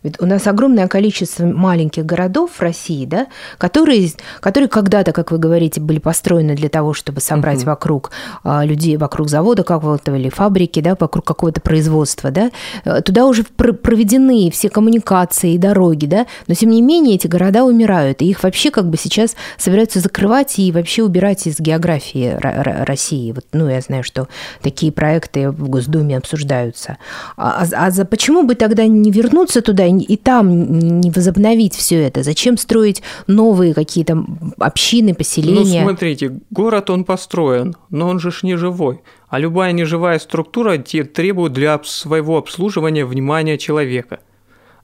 Ведь 0.05 0.21
у 0.21 0.27
нас 0.27 0.45
огромное 0.45 0.87
количество 0.87 1.45
маленьких 1.45 2.05
городов 2.05 2.51
в 2.51 2.61
России, 2.61 3.07
да, 3.07 3.25
которые, 3.57 4.11
которые 4.39 4.69
когда-то, 4.69 5.13
как 5.13 5.31
вы 5.31 5.39
говорите, 5.39 5.81
были 5.81 5.97
построены 5.97 6.55
для 6.55 6.69
того, 6.69 6.93
чтобы 6.93 7.21
собрать 7.21 7.63
uh-huh. 7.63 7.65
вокруг 7.65 8.11
а, 8.43 8.63
людей, 8.63 8.97
вокруг 8.97 9.29
завода 9.29 9.63
какого-то 9.63 10.13
или 10.13 10.29
фабрики, 10.29 10.79
да, 10.79 10.95
вокруг 10.99 11.25
какого-то 11.25 11.59
производства, 11.59 12.29
да. 12.29 12.51
Э, 12.83 13.01
туда 13.01 13.25
уже 13.25 13.43
проведены 13.45 14.51
все 14.51 14.69
коммуникации 14.69 15.55
и 15.55 15.57
дороги, 15.57 16.05
да, 16.05 16.27
но 16.45 16.53
тем 16.53 16.69
не 16.69 16.83
менее 16.83 17.15
эти 17.15 17.25
города 17.25 17.63
умирают, 17.63 18.21
и 18.21 18.29
их 18.29 18.43
вообще 18.43 18.69
как 18.69 18.87
бы 18.87 18.97
сейчас 18.97 19.35
собираются 19.57 20.01
закрывать 20.01 20.59
и 20.59 20.71
вообще 20.71 21.01
убирать 21.01 21.47
из 21.47 21.59
географии 21.59 22.37
России. 22.39 23.31
Вот, 23.31 23.45
ну, 23.53 23.67
я 23.69 23.81
знаю, 23.81 24.03
что 24.03 24.27
такие 24.61 24.91
проекты 24.91 25.49
в 25.49 25.67
Госдуме 25.67 26.15
обсуждаются. 26.15 26.97
А, 27.37 27.65
а, 27.73 27.87
а 27.87 28.05
почему 28.05 28.43
бы 28.43 28.53
тогда 28.53 28.85
не 28.85 29.09
вернуться 29.09 29.63
туда 29.63 29.87
и 29.87 29.94
там 30.17 30.99
не 30.99 31.11
возобновить 31.11 31.75
все 31.75 31.95
это? 31.95 32.23
Зачем 32.23 32.57
строить 32.57 33.01
новые 33.27 33.73
какие-то 33.73 34.25
общины, 34.57 35.13
поселения? 35.13 35.81
Ну, 35.81 35.87
смотрите, 35.89 36.39
город 36.51 36.89
он 36.89 37.03
построен, 37.03 37.75
но 37.89 38.07
он 38.09 38.19
же 38.19 38.31
ж 38.31 38.43
не 38.43 38.55
живой. 38.55 39.01
А 39.27 39.39
любая 39.39 39.71
неживая 39.71 40.19
структура 40.19 40.77
требует 40.77 41.53
для 41.53 41.79
своего 41.83 42.37
обслуживания 42.37 43.05
внимания 43.05 43.57
человека. 43.57 44.19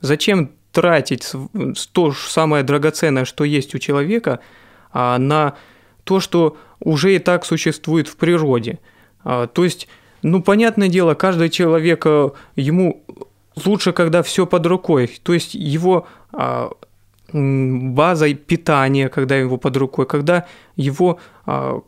Зачем 0.01 0.51
тратить 0.71 1.31
то 1.91 2.11
же 2.11 2.17
самое 2.29 2.63
драгоценное, 2.63 3.25
что 3.25 3.43
есть 3.43 3.75
у 3.75 3.79
человека, 3.79 4.39
а, 4.91 5.17
на 5.17 5.55
то, 6.03 6.19
что 6.19 6.57
уже 6.79 7.15
и 7.15 7.19
так 7.19 7.45
существует 7.45 8.07
в 8.07 8.15
природе? 8.15 8.79
А, 9.23 9.47
то 9.47 9.63
есть, 9.63 9.87
ну, 10.21 10.41
понятное 10.41 10.87
дело, 10.87 11.13
каждый 11.13 11.49
человек, 11.49 12.05
э, 12.05 12.29
ему 12.55 13.03
лучше, 13.65 13.93
когда 13.93 14.21
все 14.21 14.45
под 14.45 14.65
рукой. 14.65 15.19
То 15.23 15.33
есть 15.33 15.55
его 15.55 16.07
а, 16.31 16.69
базой 17.33 18.33
питания, 18.33 19.09
когда 19.09 19.35
его 19.35 19.57
под 19.57 19.77
рукой, 19.77 20.05
когда 20.05 20.45
его 20.75 21.19
а, 21.45 21.81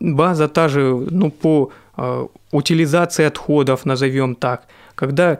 база 0.00 0.48
та 0.48 0.68
же, 0.68 1.06
ну, 1.10 1.30
по 1.30 1.70
а, 1.96 2.26
утилизации 2.52 3.24
отходов, 3.24 3.84
назовем 3.84 4.34
так, 4.34 4.66
когда 4.94 5.38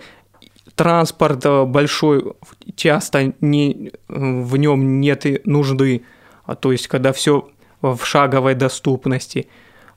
транспорт 0.74 1.44
большой, 1.68 2.32
часто 2.76 3.32
не, 3.40 3.92
в 4.08 4.56
нем 4.56 5.00
нет 5.00 5.46
нужды, 5.46 6.02
а 6.44 6.54
то 6.54 6.72
есть 6.72 6.88
когда 6.88 7.12
все 7.12 7.48
в 7.82 8.04
шаговой 8.04 8.54
доступности, 8.54 9.48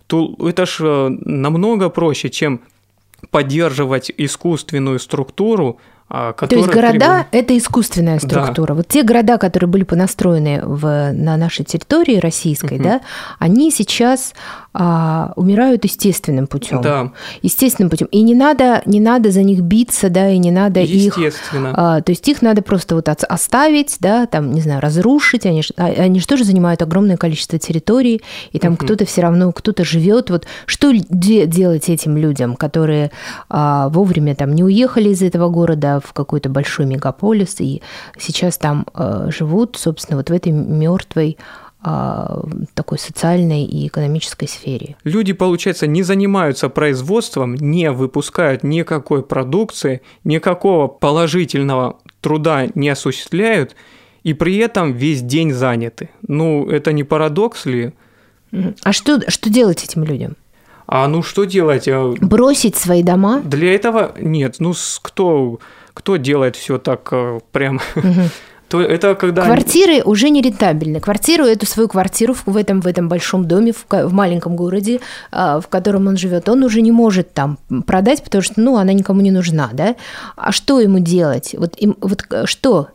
то 0.08 0.36
это 0.40 0.66
ж 0.66 1.10
намного 1.10 1.90
проще, 1.90 2.30
чем 2.30 2.62
поддерживать 3.30 4.12
искусственную 4.18 5.00
структуру, 5.00 5.80
а, 6.14 6.34
То 6.34 6.54
есть 6.54 6.68
города 6.68 7.26
это 7.32 7.58
искусственная 7.58 8.20
структура. 8.20 8.68
Да. 8.70 8.74
Вот 8.74 8.88
те 8.90 9.04
города, 9.04 9.38
которые 9.38 9.70
были 9.70 9.84
понастроены 9.84 10.60
в, 10.62 11.14
на 11.14 11.38
нашей 11.38 11.64
территории 11.64 12.18
российской, 12.18 12.76
угу. 12.76 12.84
да, 12.84 13.02
они 13.40 13.72
сейчас 13.72 14.34
а, 14.74 15.34
умирают 15.36 15.84
естественным 15.84 16.48
путем. 16.48 16.82
Да. 16.82 17.12
Естественным 17.42 17.90
путем. 17.90 18.08
И 18.08 18.22
не 18.22 18.34
надо, 18.34 18.82
не 18.86 19.00
надо 19.00 19.32
за 19.32 19.44
них 19.44 19.60
биться, 19.62 20.10
да, 20.10 20.30
и 20.30 20.38
не 20.38 20.52
надо 20.52 20.80
их... 20.80 21.18
А, 21.54 22.02
то 22.02 22.12
есть 22.12 22.28
их 22.28 22.42
надо 22.42 22.62
просто 22.62 22.96
вот 22.96 23.10
оставить, 23.10 23.98
да, 24.00 24.26
там, 24.28 24.54
не 24.54 24.62
знаю, 24.62 24.82
разрушить. 24.82 25.46
Они, 25.46 25.62
а, 25.78 25.86
они 25.86 26.20
же 26.20 26.28
тоже 26.28 26.46
занимают 26.46 26.82
огромное 26.82 27.18
количество 27.18 27.60
территорий, 27.60 28.22
и 28.52 28.60
там 28.60 28.74
угу. 28.74 28.86
кто-то 28.86 29.06
все 29.06 29.22
равно, 29.22 29.52
кто-то 29.52 29.84
живет. 29.84 30.30
Вот 30.30 30.46
что 30.66 30.92
делать 30.94 31.90
этим 31.90 32.16
людям, 32.16 32.56
которые 32.56 33.12
а, 33.50 33.90
вовремя 33.90 34.36
там 34.36 34.54
не 34.54 34.64
уехали 34.64 35.10
из 35.10 35.22
этого 35.22 35.50
города, 35.50 36.02
в 36.04 36.14
какой-то 36.14 36.50
большой 36.50 36.86
мегаполис, 36.86 37.60
и 37.60 37.82
сейчас 38.18 38.58
там 38.58 38.86
э, 38.94 39.28
живут, 39.30 39.76
собственно, 39.78 40.18
вот 40.18 40.30
в 40.30 40.34
этой 40.34 40.52
мертвой 40.52 41.38
а, 41.38 41.71
такой 41.82 43.00
социальной 43.00 43.64
и 43.64 43.88
экономической 43.88 44.48
сфере. 44.48 44.96
Люди, 45.04 45.34
получается, 45.34 45.88
не 45.88 46.04
занимаются 46.04 46.70
производством, 46.70 47.56
не 47.56 47.92
выпускают 47.92 48.64
никакой 48.64 49.24
продукции, 49.24 50.02
никакого 50.24 50.88
положительного 50.88 51.98
труда 52.22 52.68
не 52.76 52.90
осуществляют, 52.90 53.76
и 54.24 54.34
при 54.34 54.58
этом 54.58 54.94
весь 54.94 55.22
день 55.22 55.52
заняты. 55.52 56.10
Ну, 56.28 56.70
это 56.70 56.94
не 56.94 57.04
парадокс 57.04 57.66
ли? 57.66 57.94
А 58.84 58.94
что, 58.94 59.20
что 59.30 59.50
делать 59.50 59.84
этим 59.84 60.04
людям? 60.04 60.36
А 60.86 61.08
ну 61.08 61.24
что 61.24 61.46
делать? 61.46 61.88
А 61.88 62.14
Бросить 62.20 62.76
свои 62.76 63.02
дома? 63.02 63.42
Для 63.46 63.74
этого 63.74 64.14
нет. 64.20 64.58
Ну 64.60 64.74
кто 65.02 65.60
кто 65.94 66.18
делает 66.18 66.56
все 66.56 66.78
так 66.78 67.08
э, 67.12 67.40
прям? 67.52 67.80
То 68.72 68.82
это 68.82 69.16
когда... 69.16 69.44
Квартиры 69.44 70.02
уже 70.02 70.30
не 70.30 70.42
рентабельны. 70.42 71.02
Квартиру, 71.02 71.44
эту 71.44 71.66
свою 71.66 71.90
квартиру 71.90 72.34
в 72.46 72.56
этом, 72.56 72.80
в 72.80 72.88
этом 72.88 73.10
большом 73.10 73.46
доме, 73.46 73.74
в, 73.74 73.86
в 73.90 74.14
маленьком 74.14 74.56
городе, 74.56 75.02
а, 75.30 75.60
в 75.60 75.68
котором 75.68 76.08
он 76.08 76.16
живет, 76.16 76.48
он 76.48 76.64
уже 76.64 76.82
не 76.82 76.94
может 76.94 77.34
там 77.34 77.58
продать, 77.86 78.24
потому 78.24 78.42
что, 78.42 78.54
ну, 78.62 78.78
она 78.78 78.94
никому 78.94 79.20
не 79.20 79.32
нужна, 79.32 79.70
да? 79.74 79.96
А 80.38 80.54
что 80.54 80.80
ему 80.80 81.00
делать? 81.00 81.54
Вот, 81.58 81.76
им, 81.76 81.98
вот 82.00 82.24
что? 82.46 82.88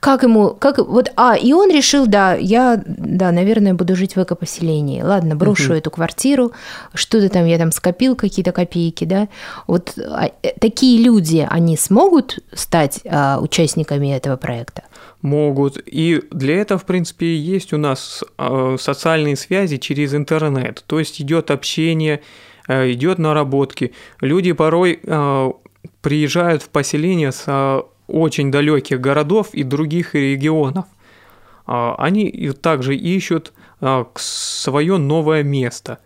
как 0.00 0.24
ему, 0.24 0.56
как, 0.58 0.78
вот, 0.78 1.12
а, 1.14 1.36
и 1.36 1.52
он 1.52 1.70
решил, 1.70 2.08
да, 2.08 2.34
я, 2.34 2.82
да, 2.84 3.30
наверное, 3.30 3.74
буду 3.74 3.94
жить 3.94 4.16
в 4.16 4.22
экопоселении. 4.24 5.00
Ладно, 5.00 5.36
брошу 5.36 5.74
uh-huh. 5.74 5.78
эту 5.78 5.92
квартиру, 5.92 6.50
что-то 6.92 7.28
там, 7.28 7.46
я 7.46 7.56
там 7.56 7.70
скопил 7.70 8.16
какие-то 8.16 8.50
копейки, 8.50 9.04
да. 9.04 9.28
Вот 9.68 9.92
а, 9.96 10.32
э, 10.42 10.58
такие 10.60 11.00
люди, 11.00 11.46
они 11.48 11.76
смогут 11.76 12.40
стать 12.52 13.02
а, 13.08 13.38
участниками 13.40 14.12
этого 14.12 14.36
проекта? 14.36 14.82
Могут. 15.22 15.80
И 15.86 16.22
для 16.30 16.56
этого, 16.56 16.78
в 16.78 16.84
принципе, 16.84 17.36
есть 17.36 17.72
у 17.72 17.78
нас 17.78 18.22
а, 18.36 18.76
социальные 18.78 19.36
связи 19.36 19.78
через 19.78 20.14
интернет. 20.14 20.84
То 20.86 20.98
есть 20.98 21.20
идет 21.20 21.50
общение, 21.50 22.22
а, 22.68 22.90
идет 22.90 23.18
наработки. 23.18 23.92
Люди 24.20 24.52
порой 24.52 25.00
а, 25.06 25.52
приезжают 26.00 26.62
в 26.62 26.68
поселение 26.68 27.32
с 27.32 27.44
а, 27.46 27.86
очень 28.06 28.50
далеких 28.50 29.00
городов 29.00 29.48
и 29.52 29.62
других 29.62 30.14
регионов. 30.14 30.84
Они 31.64 32.50
также 32.60 32.96
ищут 32.96 33.52
свое 34.16 34.96
новое 34.96 35.44
место. 35.44 35.98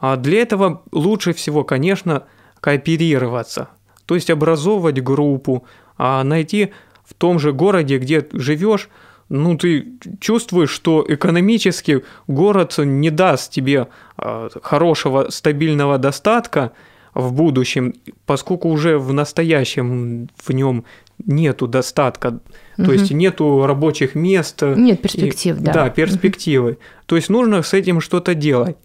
Для 0.00 0.40
этого 0.40 0.82
лучше 0.90 1.34
всего, 1.34 1.62
конечно, 1.62 2.24
кооперироваться, 2.60 3.68
то 4.06 4.14
есть 4.14 4.30
образовывать 4.30 5.00
группу, 5.02 5.66
найти 5.98 6.72
том 7.18 7.38
же 7.38 7.52
городе, 7.52 7.98
где 7.98 8.26
живешь, 8.32 8.88
ну, 9.28 9.58
ты 9.58 9.86
чувствуешь, 10.20 10.70
что 10.70 11.04
экономически 11.06 12.04
город 12.26 12.74
не 12.78 13.10
даст 13.10 13.52
тебе 13.52 13.88
хорошего, 14.16 15.26
стабильного 15.30 15.98
достатка 15.98 16.72
в 17.14 17.32
будущем, 17.32 17.94
поскольку 18.26 18.68
уже 18.68 18.98
в 18.98 19.12
настоящем 19.12 20.28
в 20.36 20.50
нем 20.52 20.84
нету 21.26 21.66
достатка, 21.66 22.40
угу. 22.78 22.86
то 22.86 22.92
есть 22.92 23.10
нету 23.10 23.66
рабочих 23.66 24.14
мест. 24.14 24.62
Нет 24.62 25.02
перспектив, 25.02 25.56
и, 25.58 25.60
да. 25.60 25.72
Да, 25.72 25.90
перспективы. 25.90 26.70
Угу. 26.70 26.78
То 27.06 27.16
есть 27.16 27.28
нужно 27.28 27.62
с 27.62 27.74
этим 27.74 28.00
что-то 28.00 28.34
делать. 28.34 28.76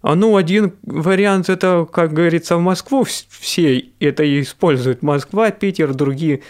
А 0.00 0.14
ну, 0.14 0.36
один 0.36 0.74
вариант 0.82 1.48
это, 1.48 1.86
как 1.90 2.12
говорится, 2.12 2.56
в 2.56 2.60
Москву 2.60 3.04
все 3.04 3.84
это 4.00 4.40
используют. 4.40 5.02
Москва, 5.02 5.50
Питер, 5.50 5.92
другие 5.94 6.42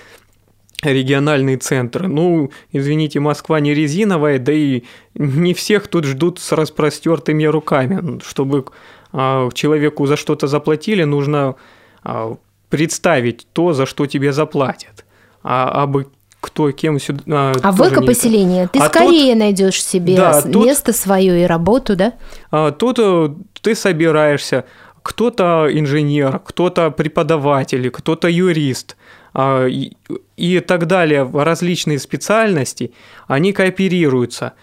региональные 0.82 1.56
центры. 1.56 2.08
Ну, 2.08 2.50
извините, 2.72 3.20
Москва 3.20 3.60
не 3.60 3.74
резиновая, 3.74 4.38
да 4.38 4.52
и 4.52 4.84
не 5.14 5.54
всех 5.54 5.88
тут 5.88 6.04
ждут 6.04 6.38
с 6.38 6.52
распростертыми 6.52 7.44
руками. 7.44 8.20
Чтобы 8.22 8.66
а, 9.12 9.50
человеку 9.52 10.06
за 10.06 10.16
что-то 10.16 10.46
заплатили, 10.46 11.04
нужно 11.04 11.56
а, 12.02 12.36
представить 12.68 13.46
то, 13.52 13.72
за 13.72 13.86
что 13.86 14.06
тебе 14.06 14.32
заплатят 14.32 15.04
а 15.42 15.82
абы 15.82 16.08
кто 16.40 16.70
кем 16.70 17.00
сюда. 17.00 17.22
А, 17.26 17.52
а 17.62 17.72
в 17.72 17.80
экопоселение 17.80 18.68
ты 18.68 18.78
а 18.78 18.86
скорее 18.86 19.32
тут, 19.32 19.40
найдешь 19.40 19.82
себе 19.82 20.16
да, 20.16 20.42
место 20.44 20.92
тут, 20.92 20.96
свое 20.96 21.42
и 21.42 21.46
работу, 21.46 21.96
да? 21.96 22.12
А, 22.50 22.70
тут 22.70 22.98
э, 23.00 23.30
ты 23.60 23.74
собираешься, 23.74 24.64
кто-то 25.02 25.66
инженер, 25.70 26.38
кто-то 26.38 26.90
преподаватель, 26.90 27.90
кто-то 27.90 28.28
юрист 28.28 28.97
и, 29.38 29.92
и 30.36 30.60
так 30.60 30.86
далее, 30.86 31.28
различные 31.32 31.98
специальности, 31.98 32.92
они 33.26 33.52
кооперируются. 33.52 34.54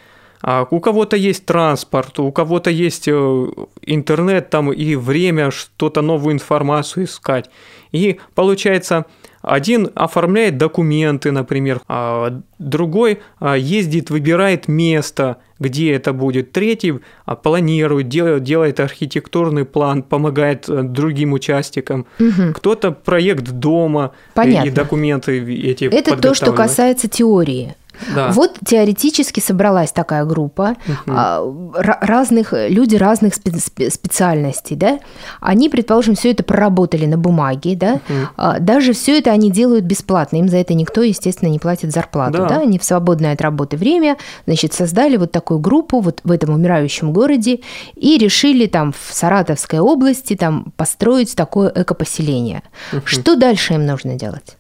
А 0.42 0.68
у 0.70 0.80
кого-то 0.80 1.16
есть 1.16 1.46
транспорт, 1.46 2.20
у 2.20 2.32
кого-то 2.32 2.70
есть 2.70 3.08
э, 3.08 3.48
интернет 3.82 4.50
там 4.50 4.72
и 4.72 4.96
время 4.96 5.50
что-то 5.50 6.02
новую 6.02 6.34
информацию 6.34 7.06
искать. 7.06 7.50
И 7.92 8.20
получается, 8.36 9.06
один 9.46 9.92
оформляет 9.94 10.58
документы, 10.58 11.32
например, 11.32 11.82
а 11.88 12.42
другой 12.58 13.20
а, 13.40 13.56
ездит, 13.56 14.10
выбирает 14.10 14.68
место, 14.68 15.38
где 15.60 15.94
это 15.94 16.14
будет. 16.14 16.52
Третий 16.52 17.00
а, 17.26 17.36
планирует, 17.36 18.08
делает, 18.10 18.44
делает 18.44 18.80
архитектурный 18.80 19.66
план, 19.66 20.04
помогает 20.04 20.68
э, 20.68 20.84
другим 20.84 21.34
участникам. 21.34 22.08
Угу. 22.20 22.54
Кто-то 22.56 22.92
проект 22.92 23.52
дома 23.52 24.14
Понятно. 24.34 24.68
и 24.68 24.72
документы 24.72 25.38
эти 25.54 25.86
Это 25.86 26.18
то, 26.18 26.34
что 26.34 26.52
касается 26.52 27.08
теории. 27.08 27.76
Да. 28.14 28.32
Вот 28.32 28.58
теоретически 28.66 29.40
собралась 29.40 29.92
такая 29.92 30.26
группа 30.26 30.76
угу. 30.88 31.74
разных 31.76 32.54
люди 32.54 32.96
разных 32.96 33.36
специальностей, 33.36 34.76
да. 34.76 35.00
Они, 35.40 35.70
предположим, 35.70 36.16
все 36.16 36.32
это 36.32 36.44
проработали 36.44 37.06
на 37.06 37.18
бумаге, 37.18 37.76
да. 37.76 38.00
Угу. 38.10 38.60
Даже 38.60 38.94
все 38.94 39.20
это 39.20 39.32
они 39.32 39.52
делают 39.52 39.86
бесплатно, 39.86 40.38
им 40.38 40.50
за 40.50 40.58
это 40.58 40.74
никто, 40.74 41.02
естественно, 41.02 41.50
не 41.50 41.60
платит 41.60 41.92
зарплату, 41.92 42.40
да. 42.40 42.50
да. 42.50 42.60
Они 42.60 42.80
в 42.80 42.84
свободное 42.84 43.34
от 43.34 43.42
работы 43.42 43.78
время, 43.78 44.18
значит, 44.46 44.74
создали 44.74 45.18
вот 45.18 45.32
такую 45.32 45.60
группу 45.60 46.00
вот 46.00 46.22
в 46.24 46.32
этом 46.32 46.54
умирающем 46.54 47.14
городе 47.14 47.60
и 47.96 48.18
решили 48.18 48.68
там 48.68 48.94
в 48.94 49.14
Саратовской 49.14 49.80
области 49.80 50.36
там 50.36 50.74
построить 50.78 51.36
такое 51.36 51.72
экопоселение. 51.76 52.64
Угу. 52.94 53.02
Что 53.06 53.36
дальше 53.36 53.74
им 53.74 53.86
нужно 53.86 54.16
делать? 54.16 54.58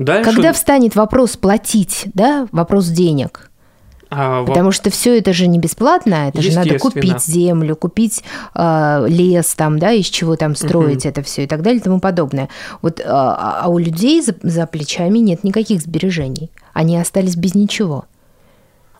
Дальше... 0.00 0.30
Когда 0.30 0.52
встанет 0.52 0.96
вопрос 0.96 1.36
платить, 1.36 2.06
да, 2.14 2.48
вопрос 2.52 2.88
денег? 2.88 3.50
А, 4.12 4.44
Потому 4.44 4.66
во... 4.66 4.72
что 4.72 4.90
все 4.90 5.18
это 5.18 5.32
же 5.32 5.46
не 5.46 5.60
бесплатно, 5.60 6.28
это 6.28 6.42
же 6.42 6.52
надо 6.52 6.78
купить 6.80 7.22
землю, 7.22 7.76
купить 7.76 8.24
э, 8.56 9.04
лес 9.06 9.54
там, 9.54 9.78
да, 9.78 9.92
из 9.92 10.06
чего 10.06 10.34
там 10.34 10.56
строить 10.56 11.04
угу. 11.04 11.10
это 11.10 11.22
все 11.22 11.44
и 11.44 11.46
так 11.46 11.62
далее 11.62 11.80
и 11.80 11.82
тому 11.82 12.00
подобное. 12.00 12.48
Вот, 12.82 13.00
а, 13.04 13.60
а 13.62 13.68
у 13.68 13.78
людей 13.78 14.20
за, 14.20 14.34
за 14.42 14.66
плечами 14.66 15.20
нет 15.20 15.44
никаких 15.44 15.80
сбережений, 15.80 16.50
они 16.72 16.98
остались 16.98 17.36
без 17.36 17.54
ничего 17.54 18.06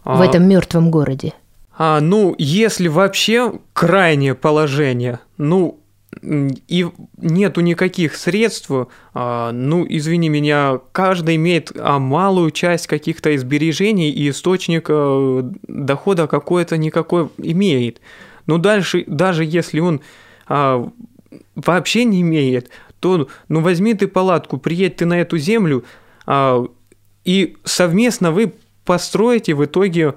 а... 0.04 0.14
в 0.14 0.20
этом 0.20 0.48
мертвом 0.48 0.92
городе. 0.92 1.32
А, 1.76 2.00
ну, 2.00 2.36
если 2.38 2.86
вообще 2.86 3.54
крайнее 3.72 4.36
положение, 4.36 5.18
ну, 5.38 5.79
и 6.22 6.86
нету 7.18 7.60
никаких 7.60 8.16
средств, 8.16 8.70
а, 9.14 9.52
ну, 9.52 9.86
извини 9.88 10.28
меня, 10.28 10.80
каждый 10.92 11.36
имеет 11.36 11.72
а, 11.76 11.98
малую 11.98 12.50
часть 12.50 12.88
каких-то 12.88 13.36
сбережений 13.38 14.10
и 14.10 14.30
источник 14.30 14.86
а, 14.90 15.50
дохода 15.68 16.26
какой-то 16.26 16.76
никакой 16.76 17.28
имеет. 17.38 18.00
Но 18.46 18.58
дальше, 18.58 19.04
даже 19.06 19.44
если 19.44 19.78
он 19.78 20.00
вообще 21.54 22.04
не 22.04 22.22
имеет, 22.22 22.70
то 22.98 23.28
ну 23.48 23.60
возьми 23.60 23.94
ты 23.94 24.08
палатку, 24.08 24.58
приедь 24.58 24.96
ты 24.96 25.06
на 25.06 25.20
эту 25.20 25.38
землю, 25.38 25.84
и 27.24 27.56
совместно 27.62 28.32
вы 28.32 28.54
построите 28.84 29.54
в 29.54 29.64
итоге 29.64 30.14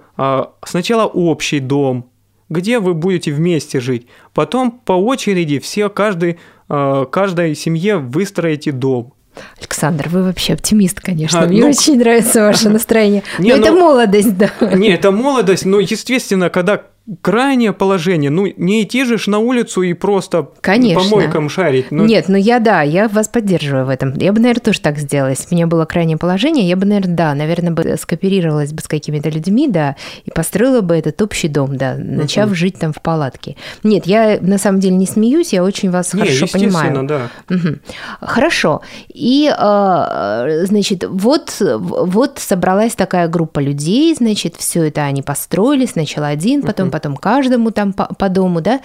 сначала 0.66 1.06
общий 1.06 1.60
дом, 1.60 2.10
где 2.54 2.80
вы 2.80 2.94
будете 2.94 3.32
вместе 3.32 3.80
жить. 3.80 4.08
Потом 4.34 4.72
по 4.72 4.94
очереди 4.94 5.60
все, 5.60 5.90
каждый, 5.90 6.38
э, 6.70 7.06
каждой 7.12 7.56
семье 7.56 7.98
выстроите 7.98 8.72
дом. 8.72 9.14
Александр, 9.60 10.10
вы 10.10 10.24
вообще 10.24 10.54
оптимист, 10.54 11.02
конечно. 11.02 11.42
А, 11.42 11.48
Мне 11.48 11.62
ну, 11.62 11.70
очень 11.70 11.98
нравится 11.98 12.42
ваше 12.42 12.70
настроение. 12.78 13.24
Не, 13.40 13.56
Но 13.56 13.58
это 13.58 13.72
ну- 13.72 13.80
молодость, 13.80 14.38
да. 14.38 14.52
Не, 14.76 14.90
это 14.90 15.12
молодость, 15.12 15.66
но, 15.66 15.80
естественно, 15.80 16.50
когда 16.50 16.84
крайнее 17.22 17.74
положение, 17.74 18.30
ну, 18.30 18.48
не 18.56 18.84
идти 18.84 19.04
же 19.04 19.18
ж 19.18 19.28
на 19.28 19.40
улицу 19.40 19.82
и 19.82 19.94
просто 19.94 20.50
Конечно. 20.62 21.02
по 21.02 21.08
мойкам 21.10 21.50
шарить. 21.50 21.92
Ну, 21.92 22.06
Нет, 22.06 22.30
ну 22.30 22.38
я 22.38 22.60
да, 22.60 22.82
я 22.82 23.10
вас 23.10 23.28
поддерживаю 23.28 23.86
в 23.86 23.90
этом. 23.90 24.14
Я 24.18 24.32
бы, 24.32 24.40
наверное, 24.40 24.62
тоже 24.62 24.80
так 24.80 24.98
сделала. 24.98 25.30
Если 25.30 25.44
бы 25.44 25.50
у 25.52 25.56
меня 25.56 25.68
было 25.68 25.86
крайнее 25.86 26.18
положение, 26.18 26.68
я 26.68 26.78
бы, 26.78 26.86
наверное, 26.86 27.16
да, 27.16 27.36
наверное, 27.36 27.72
бы 27.72 27.98
скооперировалась 27.98 28.72
бы 28.72 28.82
с 28.82 28.88
какими-то 28.88 29.30
людьми, 29.30 29.68
да, 29.68 29.98
и 30.24 30.32
построила 30.32 30.80
бы 30.80 30.96
этот 30.96 31.22
общий 31.22 31.50
дом, 31.50 31.76
да, 31.76 31.96
начав 31.98 32.54
жить 32.56 32.80
там 32.80 32.94
в 32.94 33.02
палатке. 33.02 33.58
Нет, 33.84 34.06
я 34.06 34.38
на 34.40 34.58
самом 34.58 34.80
деле 34.80 34.96
не 34.96 35.06
смеюсь, 35.06 35.52
я 35.52 35.64
очень 35.64 35.92
вас 35.92 36.14
не, 36.14 36.22
хорошо 36.22 36.48
понимаю. 36.48 37.06
да. 37.06 37.30
Мгм. 37.50 37.82
Хорошо. 38.22 38.82
И, 39.10 39.52
э, 39.52 40.66
значит, 40.68 41.04
вот, 41.04 41.58
вот 41.60 42.40
собралась 42.40 42.96
такая 42.96 43.28
группа 43.28 43.60
людей, 43.60 44.16
значит, 44.16 44.56
все 44.56 44.84
это 44.84 45.04
они 45.04 45.22
построили, 45.22 45.86
сначала 45.86 46.28
один, 46.28 46.62
потом, 46.62 46.93
потом 46.94 47.18
каждому 47.18 47.72
там 47.72 47.92
по, 47.92 48.06
по 48.06 48.30
дому, 48.30 48.62
да. 48.62 48.80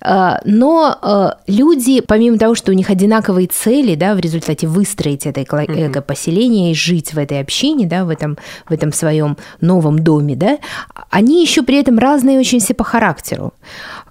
Э, 0.00 0.40
Но 0.44 0.98
э, 1.02 1.30
люди, 1.46 2.00
помимо 2.00 2.38
того, 2.38 2.56
что 2.56 2.72
у 2.72 2.74
них 2.74 2.90
одинаковые 2.90 3.46
цели, 3.46 3.94
да, 3.94 4.14
в 4.14 4.18
результате 4.18 4.66
выстроить 4.66 5.26
это 5.26 5.42
эко- 5.42 5.64
эко-поселение 5.64 6.72
и 6.72 6.74
жить 6.74 7.14
в 7.14 7.18
этой 7.18 7.40
общине, 7.40 7.86
да, 7.86 8.04
в 8.04 8.08
этом, 8.08 8.36
в 8.68 8.72
этом 8.72 8.92
своем 8.92 9.36
новом 9.60 9.98
доме, 9.98 10.34
да, 10.34 10.58
они 11.10 11.42
еще 11.42 11.62
при 11.62 11.80
этом 11.80 11.98
разные 11.98 12.38
очень 12.40 12.58
все 12.58 12.74
по 12.74 12.84
характеру. 12.84 13.52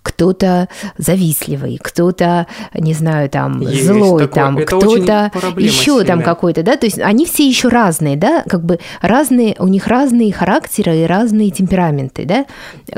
Кто-то 0.04 0.68
завистливый, 0.98 1.80
кто-то, 1.82 2.48
не 2.74 2.94
знаю, 2.94 3.30
там, 3.30 3.62
Есть 3.62 3.86
злой, 3.86 4.24
такое. 4.24 4.44
там, 4.44 4.58
кто-то 4.58 5.32
еще 5.58 6.04
там 6.04 6.24
какой-то, 6.24 6.64
да, 6.64 6.76
то 6.76 6.88
есть 6.88 7.00
они 7.00 7.26
все 7.26 7.48
еще 7.48 7.68
разные, 7.68 8.18
да, 8.18 8.44
как 8.48 8.64
бы 8.64 8.80
разные, 9.02 9.56
у 9.60 9.68
них 9.68 9.88
разные 9.88 10.34
характеры 10.34 10.98
и 10.98 11.06
разные 11.06 11.52
темпераменты, 11.52 12.26
да. 12.26 12.46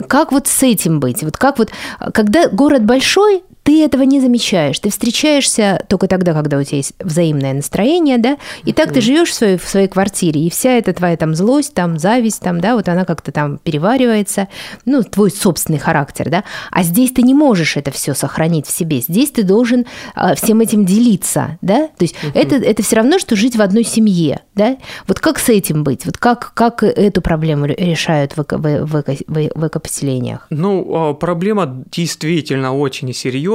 Как 0.08 0.32
вот 0.32 0.48
с 0.48 0.64
этим 0.64 1.00
быть? 1.00 1.24
Вот 1.24 1.38
как 1.38 1.60
вот, 1.60 1.72
когда 2.14 2.48
город 2.48 2.86
большой, 2.86 3.44
ты 3.64 3.84
этого 3.84 4.04
не 4.04 4.20
замечаешь. 4.20 4.78
Ты 4.80 4.90
встречаешься 4.90 5.84
только 5.88 6.08
тогда, 6.08 6.34
когда 6.34 6.58
у 6.58 6.64
тебя 6.64 6.78
есть 6.78 6.94
взаимное 7.00 7.54
настроение, 7.54 8.18
да, 8.18 8.38
и 8.66 8.74
так 8.74 8.92
ты 8.92 9.00
живешь 9.02 9.30
в 9.30 9.34
своей, 9.34 9.58
в 9.58 9.64
своей 9.68 9.88
квартире, 9.88 10.42
и 10.42 10.50
вся 10.50 10.72
эта 10.72 10.92
твоя 10.94 11.16
там 11.16 11.34
злость, 11.34 11.74
там 11.74 11.98
зависть, 11.98 12.42
там, 12.42 12.60
да, 12.60 12.76
вот 12.76 12.90
она 12.90 13.06
как-то 13.06 13.32
там 13.32 13.58
переваривается, 13.60 14.50
ну, 14.86 15.02
твой 15.04 15.32
собственный 15.32 15.80
характер, 15.80 16.30
да, 16.30 16.44
а 16.72 16.84
здесь 16.84 17.12
ты 17.12 17.22
не 17.22 17.34
можешь 17.34 17.78
это 17.78 17.92
все 17.92 18.14
сохранить 18.14 18.68
в 18.68 18.72
себе, 18.72 19.00
здесь 19.00 19.32
ты 19.32 19.44
должен 19.44 19.86
а, 20.14 20.36
всем 20.36 20.60
этим 20.60 20.86
делиться, 20.86 21.58
да, 21.62 21.88
то 21.88 22.04
есть 22.04 22.16
это, 22.34 22.56
это 22.56 22.84
все 22.84 22.98
равно, 22.98 23.18
что 23.18 23.36
жить 23.36 23.56
в 23.56 23.62
одной 23.62 23.84
семье, 23.86 24.42
да, 24.56 24.76
вот 25.08 25.20
как 25.20 25.40
с 25.40 25.48
этим 25.48 25.84
быть, 25.84 26.06
вот 26.06 26.18
как, 26.18 26.52
как 26.54 26.84
эту 26.84 27.22
проблему 27.22 27.66
ре- 27.68 27.76
решают 27.76 28.36
в, 28.36 28.42
эко- 28.42 28.58
в, 28.58 28.86
в 28.86 28.96
эко- 28.96 29.24
в 29.28 29.44
в 29.56 29.68
экопоселениях? 29.68 30.48
Ну, 30.50 30.86
а, 30.96 31.14
проблема 31.14 31.86
действительно 31.92 32.76
очень 32.76 33.14
серьезная. 33.14 33.53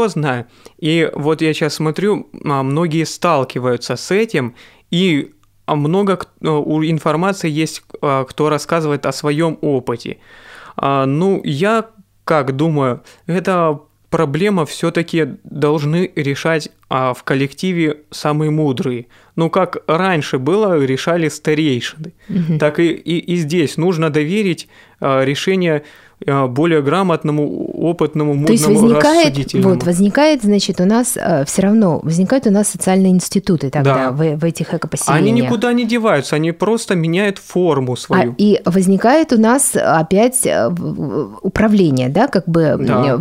И 0.79 1.11
вот 1.15 1.43
я 1.43 1.53
сейчас 1.55 1.75
смотрю, 1.75 2.29
а, 2.45 2.63
многие 2.63 3.05
сталкиваются 3.05 3.97
с 3.97 4.11
этим, 4.11 4.55
и 4.91 5.33
много 5.67 6.21
у 6.41 6.83
информации 6.83 7.51
есть, 7.51 7.83
а, 8.01 8.25
кто 8.25 8.49
рассказывает 8.49 9.07
о 9.07 9.13
своем 9.13 9.59
опыте. 9.61 10.19
А, 10.77 11.07
Ну, 11.07 11.41
я 11.45 11.87
как 12.25 12.57
думаю, 12.57 13.03
эта 13.27 13.81
проблема 14.11 14.65
все-таки 14.67 15.27
должны 15.45 16.11
решать 16.15 16.71
а, 16.91 17.13
в 17.15 17.23
коллективе 17.23 18.03
самые 18.11 18.51
мудрые. 18.51 19.07
Ну, 19.37 19.51
как 19.51 19.79
раньше 19.87 20.39
было, 20.39 20.79
решали 20.79 21.29
старейшины. 21.29 22.13
Так 22.59 22.81
и, 22.81 22.89
и, 22.89 23.19
и 23.19 23.37
здесь 23.37 23.77
нужно 23.79 24.11
доверить 24.11 24.69
а, 25.01 25.25
решение 25.25 25.85
более 26.27 26.83
грамотному, 26.83 27.71
опытному, 27.89 28.35
мудрому, 28.35 28.47
То 28.47 28.53
есть 28.53 28.67
возникает, 28.67 29.55
вот, 29.55 29.85
возникает, 29.85 30.43
значит, 30.43 30.81
у 30.81 30.85
нас 30.85 31.17
все 31.47 31.63
равно, 31.63 32.01
возникают 32.03 32.47
у 32.47 32.51
нас 32.51 32.69
социальные 32.69 33.13
институты 33.13 33.71
тогда 33.71 33.95
Да. 33.95 34.11
в, 34.11 34.37
в 34.37 34.45
этих 34.45 34.75
экопоселениях. 34.75 35.21
Они 35.23 35.33
никуда 35.33 35.73
не 35.73 35.85
деваются, 35.85 36.37
они 36.37 36.53
просто 36.53 36.95
меняют 36.97 37.39
форму 37.39 37.93
А, 37.93 37.97
свою. 37.97 38.35
и 38.37 38.61
возникает 38.65 39.33
у 39.33 39.39
нас 39.39 39.77
опять 39.77 40.45
э, 40.45 40.69
управление, 41.43 42.09
да, 42.09 42.29
как 42.29 42.47
бы 42.49 42.77
Да. 42.79 43.19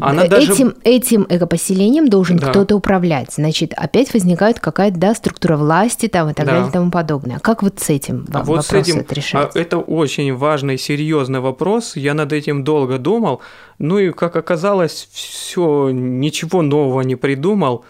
Она 0.00 0.24
э, 0.24 0.28
даже- 0.28 0.52
этим, 0.52 0.74
этим 0.84 1.26
экопоселением 1.28 2.08
должен 2.08 2.36
Да. 2.38 2.48
кто-то 2.48 2.76
управлять. 2.76 3.32
Значит, 3.34 3.72
опять 3.76 4.12
возникает 4.14 4.60
какая-то 4.60 4.98
да, 4.98 5.14
структура 5.14 5.56
власти 5.56 6.06
там, 6.08 6.30
и 6.30 6.32
так 6.34 6.46
Да. 6.46 6.52
далее 6.52 6.68
и 6.68 6.72
тому 6.72 6.90
подобное. 6.90 7.38
Как 7.40 7.62
вот 7.62 7.80
с 7.80 7.90
этим 7.90 8.26
А 8.32 8.38
во- 8.38 8.44
вот 8.44 8.64
с 8.64 8.72
вопрос 8.72 8.88
этим, 8.88 9.04
а, 9.34 9.50
это 9.54 9.78
очень 9.78 10.34
важный, 10.34 10.78
серьезный 10.78 11.40
вопрос. 11.40 11.96
Я 11.96 12.14
над 12.20 12.32
этим 12.32 12.64
долго 12.64 12.98
думал. 12.98 13.40
Ну 13.78 13.98
и, 13.98 14.10
как 14.10 14.36
оказалось, 14.36 15.08
все, 15.12 15.90
ничего 15.90 16.62
нового 16.62 17.00
не 17.02 17.16
придумал. 17.16 17.84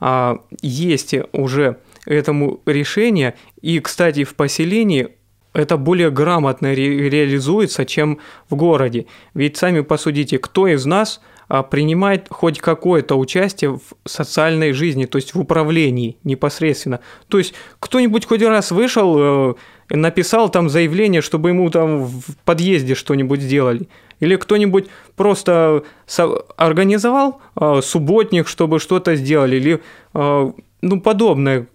А, 0.00 0.38
есть 0.62 1.14
уже 1.32 1.78
этому 2.06 2.60
решение. 2.66 3.34
И, 3.60 3.80
кстати, 3.80 4.24
в 4.24 4.34
поселении 4.34 5.08
это 5.52 5.76
более 5.76 6.10
грамотно 6.10 6.74
ре- 6.74 7.10
реализуется, 7.10 7.84
чем 7.84 8.18
в 8.48 8.56
городе. 8.56 9.06
Ведь 9.34 9.56
сами 9.56 9.80
посудите, 9.80 10.38
кто 10.38 10.66
из 10.66 10.86
нас 10.86 11.20
а, 11.48 11.62
принимает 11.62 12.26
хоть 12.30 12.60
какое-то 12.60 13.16
участие 13.16 13.72
в 13.72 14.08
социальной 14.08 14.72
жизни, 14.72 15.04
то 15.04 15.18
есть 15.18 15.34
в 15.34 15.40
управлении 15.40 16.16
непосредственно. 16.24 17.00
То 17.28 17.38
есть 17.38 17.54
кто-нибудь 17.78 18.26
хоть 18.26 18.42
раз 18.42 18.70
вышел, 18.70 19.16
э, 19.18 19.54
написал 19.90 20.48
там 20.48 20.68
заявление, 20.68 21.20
чтобы 21.20 21.50
ему 21.50 21.68
там 21.70 22.04
в 22.04 22.36
подъезде 22.44 22.94
что-нибудь 22.94 23.40
сделали. 23.40 23.88
Или 24.20 24.36
кто-нибудь 24.36 24.86
просто 25.16 25.82
организовал 26.56 27.40
э, 27.60 27.80
субботник, 27.82 28.46
чтобы 28.48 28.78
что-то 28.78 29.16
сделали. 29.16 29.56
Или 29.56 29.82
э, 30.14 30.52
ну 30.82 31.00
подобное. 31.00 31.66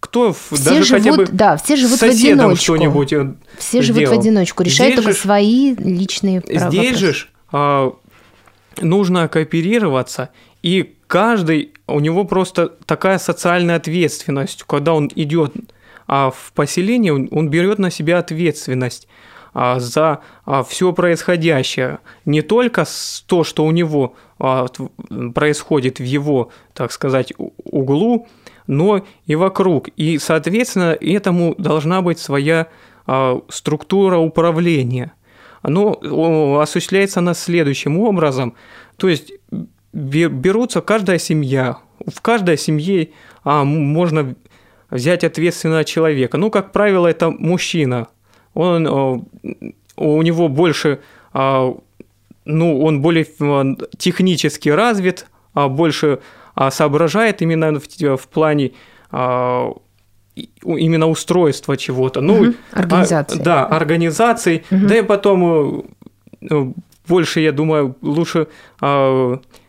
Кто 0.00 0.32
Все 0.32 0.64
даже 0.64 0.82
живут, 0.84 1.04
хотя 1.04 1.16
бы 1.16 1.26
да, 1.30 1.56
все 1.56 1.76
живут 1.76 2.00
в 2.00 2.02
одиночку. 2.02 2.56
что-нибудь 2.64 3.12
э, 3.12 3.34
Все 3.58 3.82
живут 3.82 4.02
в 4.02 4.06
сделал. 4.06 4.20
одиночку, 4.20 4.62
решают 4.64 4.94
Здесь 4.94 5.04
только 5.04 5.16
же 5.16 5.22
свои 5.22 5.74
личные 5.76 6.40
про- 6.40 6.52
Здесь 6.70 6.92
вопросы. 6.92 7.12
же 7.12 7.26
а, 7.52 7.92
нужно 8.80 9.28
кооперироваться, 9.28 10.30
и 10.62 10.96
каждый, 11.06 11.72
у 11.86 12.00
него 12.00 12.24
просто 12.24 12.68
такая 12.84 13.18
социальная 13.18 13.76
ответственность, 13.76 14.64
когда 14.66 14.92
он 14.94 15.08
идет 15.14 15.52
а, 16.06 16.30
в 16.30 16.52
поселение, 16.52 17.12
он, 17.12 17.48
берет 17.48 17.78
на 17.78 17.90
себя 17.90 18.18
ответственность 18.18 19.08
а, 19.54 19.78
за 19.80 20.20
все 20.66 20.92
происходящее. 20.92 21.98
Не 22.24 22.42
только 22.42 22.84
то, 23.26 23.44
что 23.44 23.64
у 23.64 23.70
него 23.70 24.14
а, 24.38 24.66
происходит 25.34 25.98
в 25.98 26.04
его, 26.04 26.50
так 26.74 26.92
сказать, 26.92 27.32
углу, 27.38 28.26
но 28.66 29.04
и 29.26 29.34
вокруг. 29.34 29.88
И, 29.96 30.18
соответственно, 30.18 30.96
этому 31.00 31.54
должна 31.58 32.02
быть 32.02 32.18
своя 32.18 32.68
а, 33.06 33.40
структура 33.48 34.18
управления. 34.18 35.12
Оно 35.62 36.58
осуществляется 36.60 37.20
она 37.20 37.34
следующим 37.34 37.98
образом. 37.98 38.54
То 38.96 39.08
есть 39.08 39.32
бе- 39.92 40.28
берутся 40.28 40.80
каждая 40.80 41.18
семья, 41.18 41.78
в 42.06 42.20
каждой 42.20 42.58
семье 42.58 43.10
а, 43.44 43.64
можно 43.64 44.34
взять 44.92 45.24
ответственного 45.24 45.84
человека. 45.84 46.36
Ну, 46.38 46.50
как 46.50 46.70
правило, 46.72 47.06
это 47.08 47.30
мужчина. 47.30 48.08
Он, 48.54 48.86
о, 48.86 49.24
у 49.96 50.22
него 50.22 50.48
больше, 50.48 51.00
а, 51.32 51.74
ну, 52.44 52.82
он 52.82 53.00
более 53.00 53.26
а, 53.40 53.64
технически 53.98 54.68
развит, 54.68 55.26
а, 55.54 55.68
больше 55.68 56.20
соображает 56.70 57.40
именно 57.40 57.80
в, 57.80 58.16
в 58.18 58.28
плане 58.28 58.72
именно 60.64 61.08
устройства 61.08 61.76
чего-то. 61.78 62.20
Ну, 62.20 62.42
Мгм. 62.42 62.54
Организации. 62.72 63.40
а, 63.40 63.42
да, 63.42 63.66
организаций. 63.66 64.64
Да 64.70 64.98
и 64.98 65.02
потом 65.02 65.44
э, 65.44 65.82
э, 66.50 66.72
больше, 67.08 67.40
я 67.40 67.52
думаю, 67.52 67.96
лучше 68.02 68.48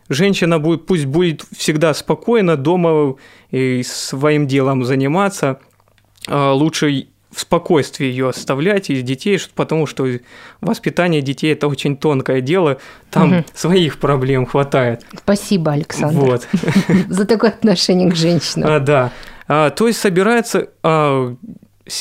женщина 0.08 0.58
будет, 0.58 0.86
пусть 0.86 1.06
будет 1.06 1.44
всегда 1.56 1.94
спокойно 1.94 2.56
дома 2.56 3.16
и 3.50 3.82
своим 3.84 4.46
делом 4.46 4.84
заниматься. 4.84 5.60
А, 6.28 6.52
Лучше 6.52 7.06
в 7.30 7.40
спокойствии 7.40 8.06
ее 8.06 8.28
оставлять 8.28 8.90
и 8.90 9.02
детей, 9.02 9.38
потому 9.56 9.86
что 9.86 10.06
воспитание 10.60 11.20
детей 11.20 11.52
это 11.52 11.66
очень 11.66 11.96
тонкое 11.96 12.40
дело, 12.40 12.78
там 13.10 13.28
Мгм. 13.30 13.44
своих 13.54 13.98
проблем 13.98 14.46
хватает. 14.46 15.04
Спасибо, 15.18 15.72
Александр, 15.72 16.16
Вот. 16.16 16.48
за 17.08 17.24
такое 17.26 17.50
отношение 17.50 18.10
к 18.10 18.14
женщинам. 18.14 18.70
А, 18.70 18.78
да. 18.78 19.10
А, 19.48 19.70
то 19.70 19.88
есть 19.88 19.98
собирается 19.98 20.68
а, 20.84 21.34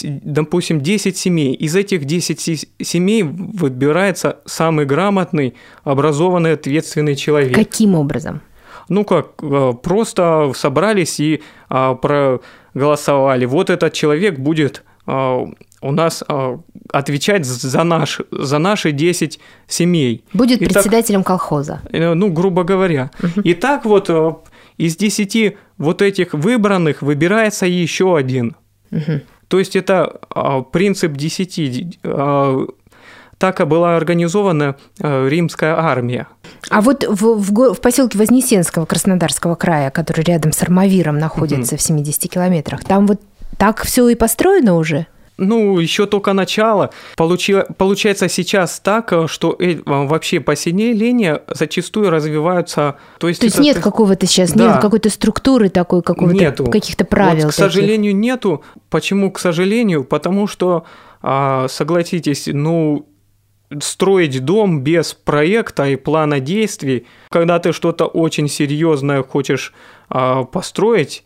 допустим, 0.02 0.82
10 0.82 1.18
семей. 1.18 1.54
Из 1.54 1.76
этих 1.76 2.06
10 2.06 2.68
семей 2.82 3.24
выбирается 3.24 4.40
самый 4.46 4.86
грамотный, 4.86 5.56
образованный, 5.84 6.54
ответственный 6.54 7.16
человек. 7.16 7.56
Каким 7.56 7.96
образом? 7.96 8.42
Ну 8.90 9.06
как, 9.06 9.42
э, 9.42 9.74
просто 9.82 10.52
собрались 10.56 11.20
и 11.20 11.42
а, 11.70 11.96
проголосовали. 11.96 13.46
Вот 13.46 13.70
этот 13.70 13.94
человек 13.94 14.40
будет 14.40 14.84
а, 15.06 15.46
у 15.82 15.92
нас 15.92 16.24
а, 16.28 16.60
отвечать 16.92 17.46
за, 17.46 17.84
наш, 17.84 18.22
за 18.32 18.58
наши 18.58 18.92
10 18.92 19.40
семей. 19.68 20.24
Будет 20.34 20.62
и 20.62 20.66
председателем 20.66 21.22
так, 21.22 21.28
колхоза. 21.28 21.82
Э, 21.92 22.14
ну, 22.14 22.32
грубо 22.32 22.64
говоря. 22.64 23.12
Угу. 23.22 23.42
И 23.42 23.54
так 23.54 23.86
вот 23.86 24.10
из 24.78 24.96
10 24.96 25.58
вот 25.78 26.02
этих 26.02 26.34
выбранных 26.34 27.02
выбирается 27.02 27.66
еще 27.66 28.18
один. 28.18 28.56
Угу. 28.92 29.22
То 29.54 29.60
есть 29.60 29.76
это 29.76 30.20
принцип 30.72 31.12
10 31.12 32.00
так 33.38 33.62
и 33.62 33.66
была 33.66 33.98
организована 33.98 34.78
э, 35.00 35.28
римская 35.30 35.78
армия. 35.78 36.28
А 36.72 36.82
вот 36.82 37.04
в, 37.04 37.36
в, 37.36 37.74
в 37.76 37.82
поселке 37.82 38.18
Вознесенского 38.18 38.86
Краснодарского 38.86 39.54
края, 39.54 39.92
который 39.92 40.24
рядом 40.24 40.54
с 40.54 40.64
Армавиром 40.64 41.20
находится 41.20 41.76
угу. 41.76 41.80
в 41.80 41.84
70 41.84 42.32
километрах, 42.32 42.84
там 42.84 43.06
вот 43.06 43.22
так 43.60 43.84
все 43.84 44.08
и 44.10 44.16
построено 44.16 44.76
уже? 44.76 45.06
Ну, 45.38 45.80
еще 45.80 46.06
только 46.06 46.34
начало. 46.34 46.92
Получи... 47.18 47.56
Получается 47.78 48.30
сейчас 48.30 48.80
так, 48.80 49.12
э, 49.14 49.28
что 49.28 49.56
э, 49.60 49.80
вообще 49.86 50.40
поселения 50.40 51.42
зачастую 51.48 52.12
развиваются... 52.12 52.98
То 53.20 53.28
есть, 53.28 53.40
то 53.40 53.46
есть 53.46 53.56
это... 53.58 53.64
нет 53.64 53.80
какого-то 53.80 54.28
сейчас, 54.28 54.52
да. 54.52 54.74
нет 54.74 54.82
какой-то 54.82 55.10
структуры 55.10 55.70
такой, 55.70 56.04
какого-то, 56.04 56.66
каких-то 56.66 57.06
правил. 57.06 57.46
Вот, 57.46 57.52
к 57.52 57.56
сожалению, 57.56 58.16
нету. 58.16 58.64
Почему 58.90 59.32
к 59.32 59.40
сожалению? 59.40 60.04
Потому 60.04 60.46
что, 60.46 60.86
а, 61.22 61.68
согласитесь, 61.68 62.48
ну, 62.52 63.08
строить 63.82 64.44
дом 64.46 64.82
без 64.82 65.14
проекта 65.14 65.86
и 65.86 65.96
плана 65.96 66.40
действий, 66.40 67.08
когда 67.30 67.58
ты 67.58 67.72
что-то 67.72 68.06
очень 68.06 68.48
серьезное 68.48 69.24
хочешь 69.24 69.74
а, 70.10 70.44
построить, 70.44 71.24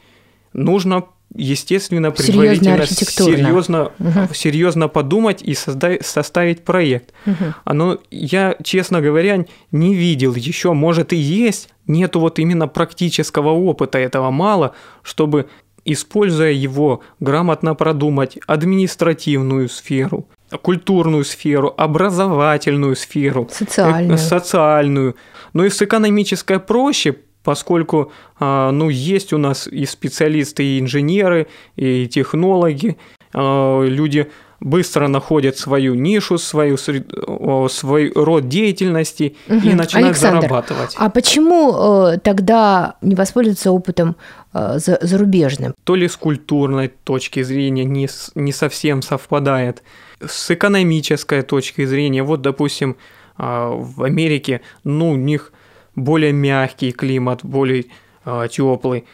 нужно 0.53 1.03
естественно, 1.33 2.11
предварительно 2.11 2.85
серьезно, 2.85 3.91
угу. 3.99 4.33
серьезно 4.33 4.87
подумать 4.87 5.41
и 5.41 5.53
создать, 5.53 6.05
составить 6.05 6.63
проект. 6.63 7.13
Угу. 7.25 7.35
Оно, 7.65 7.97
я, 8.11 8.55
честно 8.63 9.01
говоря, 9.01 9.45
не 9.71 9.93
видел 9.93 10.35
еще, 10.35 10.73
может 10.73 11.13
и 11.13 11.17
есть, 11.17 11.69
нету 11.85 12.19
вот 12.19 12.39
именно 12.39 12.67
практического 12.67 13.49
опыта, 13.49 13.97
этого 13.97 14.31
мало, 14.31 14.73
чтобы, 15.03 15.47
используя 15.85 16.51
его, 16.51 17.01
грамотно 17.19 17.75
продумать 17.75 18.37
административную 18.47 19.69
сферу, 19.69 20.27
культурную 20.61 21.23
сферу, 21.23 21.73
образовательную 21.77 22.95
сферу, 22.95 23.47
социальную. 23.51 24.15
Э, 24.15 24.17
социальную. 24.17 25.15
Но 25.53 25.65
и 25.65 25.69
с 25.69 25.81
экономической 25.81 26.59
проще, 26.59 27.17
поскольку 27.43 28.11
а, 28.39 28.71
ну, 28.71 28.89
есть 28.89 29.33
у 29.33 29.37
нас 29.37 29.67
и 29.67 29.85
специалисты, 29.85 30.63
и 30.63 30.79
инженеры, 30.79 31.47
и 31.75 32.07
технологи, 32.07 32.97
а, 33.33 33.83
люди 33.83 34.29
быстро 34.59 35.07
находят 35.07 35.57
свою 35.57 35.93
нишу, 35.93 36.37
свою, 36.37 36.77
свой 36.77 38.11
род 38.15 38.47
деятельности 38.47 39.35
угу. 39.47 39.57
и 39.57 39.73
начинают 39.73 40.09
Александр, 40.09 40.41
зарабатывать. 40.41 40.95
А 40.97 41.09
почему 41.09 41.75
э, 42.13 42.17
тогда 42.17 42.95
не 43.01 43.15
воспользоваться 43.15 43.71
опытом 43.71 44.15
э, 44.53 44.79
зарубежным? 44.79 45.75
То 45.83 45.95
ли 45.95 46.07
с 46.07 46.15
культурной 46.15 46.87
точки 46.87 47.43
зрения 47.43 47.85
не, 47.85 48.09
не 48.35 48.51
совсем 48.51 49.01
совпадает, 49.01 49.83
с 50.25 50.49
экономической 50.49 51.43
точки 51.43 51.85
зрения, 51.85 52.23
вот, 52.23 52.41
допустим, 52.41 52.97
а, 53.37 53.69
в 53.69 54.03
Америке, 54.03 54.61
ну, 54.83 55.11
у 55.11 55.15
них 55.15 55.51
более 55.97 56.31
мягкий 56.31 56.93
климат, 56.93 57.41
более 57.43 57.87
а, 58.23 58.47
теплый. 58.47 59.05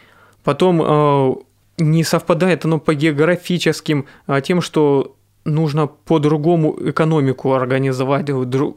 Потом 0.44 0.80
а, 0.80 1.34
не 1.78 2.04
совпадает 2.04 2.64
оно 2.64 2.78
по 2.78 2.94
географическим 2.94 4.06
тем, 4.44 4.60
что 4.60 5.16
нужно 5.44 5.86
по-другому 5.86 6.76
экономику 6.90 7.52
организовать. 7.52 8.24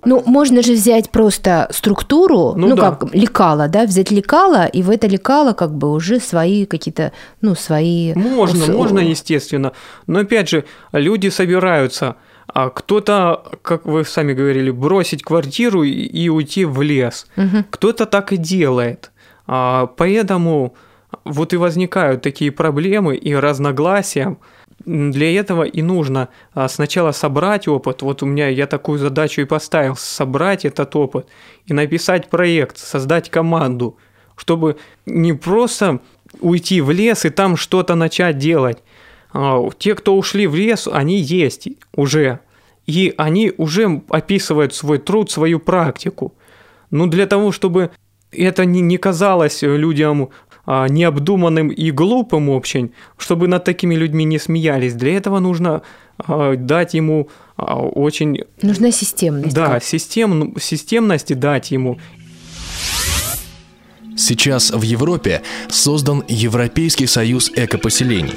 Ну, 0.05 0.23
можно 0.25 0.61
же 0.61 0.73
взять 0.73 1.09
просто 1.09 1.67
структуру, 1.71 2.53
ну, 2.55 2.69
ну 2.69 2.75
да. 2.75 2.91
как 2.91 3.13
лекала, 3.13 3.67
да, 3.67 3.85
взять 3.85 4.11
лекала, 4.11 4.65
и 4.65 4.81
в 4.81 4.89
это 4.89 5.07
лекало 5.07 5.53
как 5.53 5.73
бы 5.73 5.91
уже 5.91 6.19
свои 6.19 6.65
какие-то, 6.65 7.13
ну, 7.41 7.55
свои... 7.55 8.13
Можно, 8.15 8.65
с... 8.65 8.67
можно, 8.67 8.99
естественно. 8.99 9.71
Но 10.07 10.19
опять 10.19 10.49
же, 10.49 10.65
люди 10.91 11.29
собираются, 11.29 12.15
а 12.57 12.71
кто-то, 12.71 13.43
как 13.61 13.85
вы 13.85 14.03
сами 14.03 14.33
говорили, 14.33 14.71
бросить 14.71 15.21
квартиру 15.21 15.83
и 15.83 16.27
уйти 16.27 16.65
в 16.65 16.81
лес. 16.81 17.27
Угу. 17.37 17.65
Кто-то 17.69 18.07
так 18.07 18.33
и 18.33 18.37
делает. 18.37 19.11
А, 19.45 19.85
поэтому 19.85 20.73
вот 21.23 21.53
и 21.53 21.57
возникают 21.57 22.23
такие 22.23 22.51
проблемы 22.51 23.15
и 23.15 23.35
разногласия, 23.35 24.37
для 24.83 25.39
этого 25.39 25.65
и 25.65 25.83
нужно 25.83 26.29
а, 26.55 26.67
сначала 26.67 27.11
собрать 27.11 27.67
опыт. 27.67 28.01
Вот 28.01 28.23
у 28.23 28.25
меня 28.25 28.47
я 28.47 28.65
такую 28.65 28.97
задачу 28.97 29.41
и 29.41 29.45
поставил, 29.45 29.95
собрать 29.95 30.65
этот 30.65 30.95
опыт 30.95 31.27
и 31.67 31.73
написать 31.73 32.27
проект, 32.27 32.79
создать 32.79 33.29
команду, 33.29 33.97
чтобы 34.35 34.77
не 35.05 35.33
просто 35.33 35.99
уйти 36.39 36.81
в 36.81 36.89
лес 36.89 37.23
и 37.23 37.29
там 37.29 37.55
что-то 37.55 37.93
начать 37.93 38.39
делать. 38.39 38.79
А, 39.31 39.69
те, 39.77 39.93
кто 39.93 40.17
ушли 40.17 40.47
в 40.47 40.55
лес, 40.55 40.87
они 40.91 41.19
есть 41.19 41.67
уже. 41.95 42.39
И 42.87 43.13
они 43.17 43.53
уже 43.57 44.01
описывают 44.09 44.73
свой 44.73 44.97
труд, 44.97 45.29
свою 45.29 45.59
практику. 45.59 46.33
Но 46.89 47.07
для 47.07 47.27
того, 47.27 47.51
чтобы 47.51 47.91
это 48.31 48.65
не 48.65 48.97
казалось 48.97 49.61
людям 49.61 50.29
а, 50.65 50.87
необдуманным 50.87 51.69
и 51.69 51.91
глупым 51.91 52.49
очень, 52.49 52.91
чтобы 53.17 53.47
над 53.47 53.63
такими 53.63 53.95
людьми 53.95 54.25
не 54.25 54.39
смеялись. 54.39 54.93
Для 54.93 55.15
этого 55.15 55.39
нужно 55.39 55.81
а, 56.17 56.55
дать 56.55 56.93
ему 56.93 57.29
а, 57.55 57.77
очень... 57.77 58.43
Нужна 58.61 58.91
системность. 58.91 59.55
Да, 59.55 59.79
систем, 59.79 60.55
системности 60.59 61.33
дать 61.33 61.71
ему. 61.71 61.99
Сейчас 64.17 64.71
в 64.71 64.81
Европе 64.81 65.41
создан 65.69 66.23
Европейский 66.27 67.07
союз 67.07 67.51
экопоселений. 67.55 68.33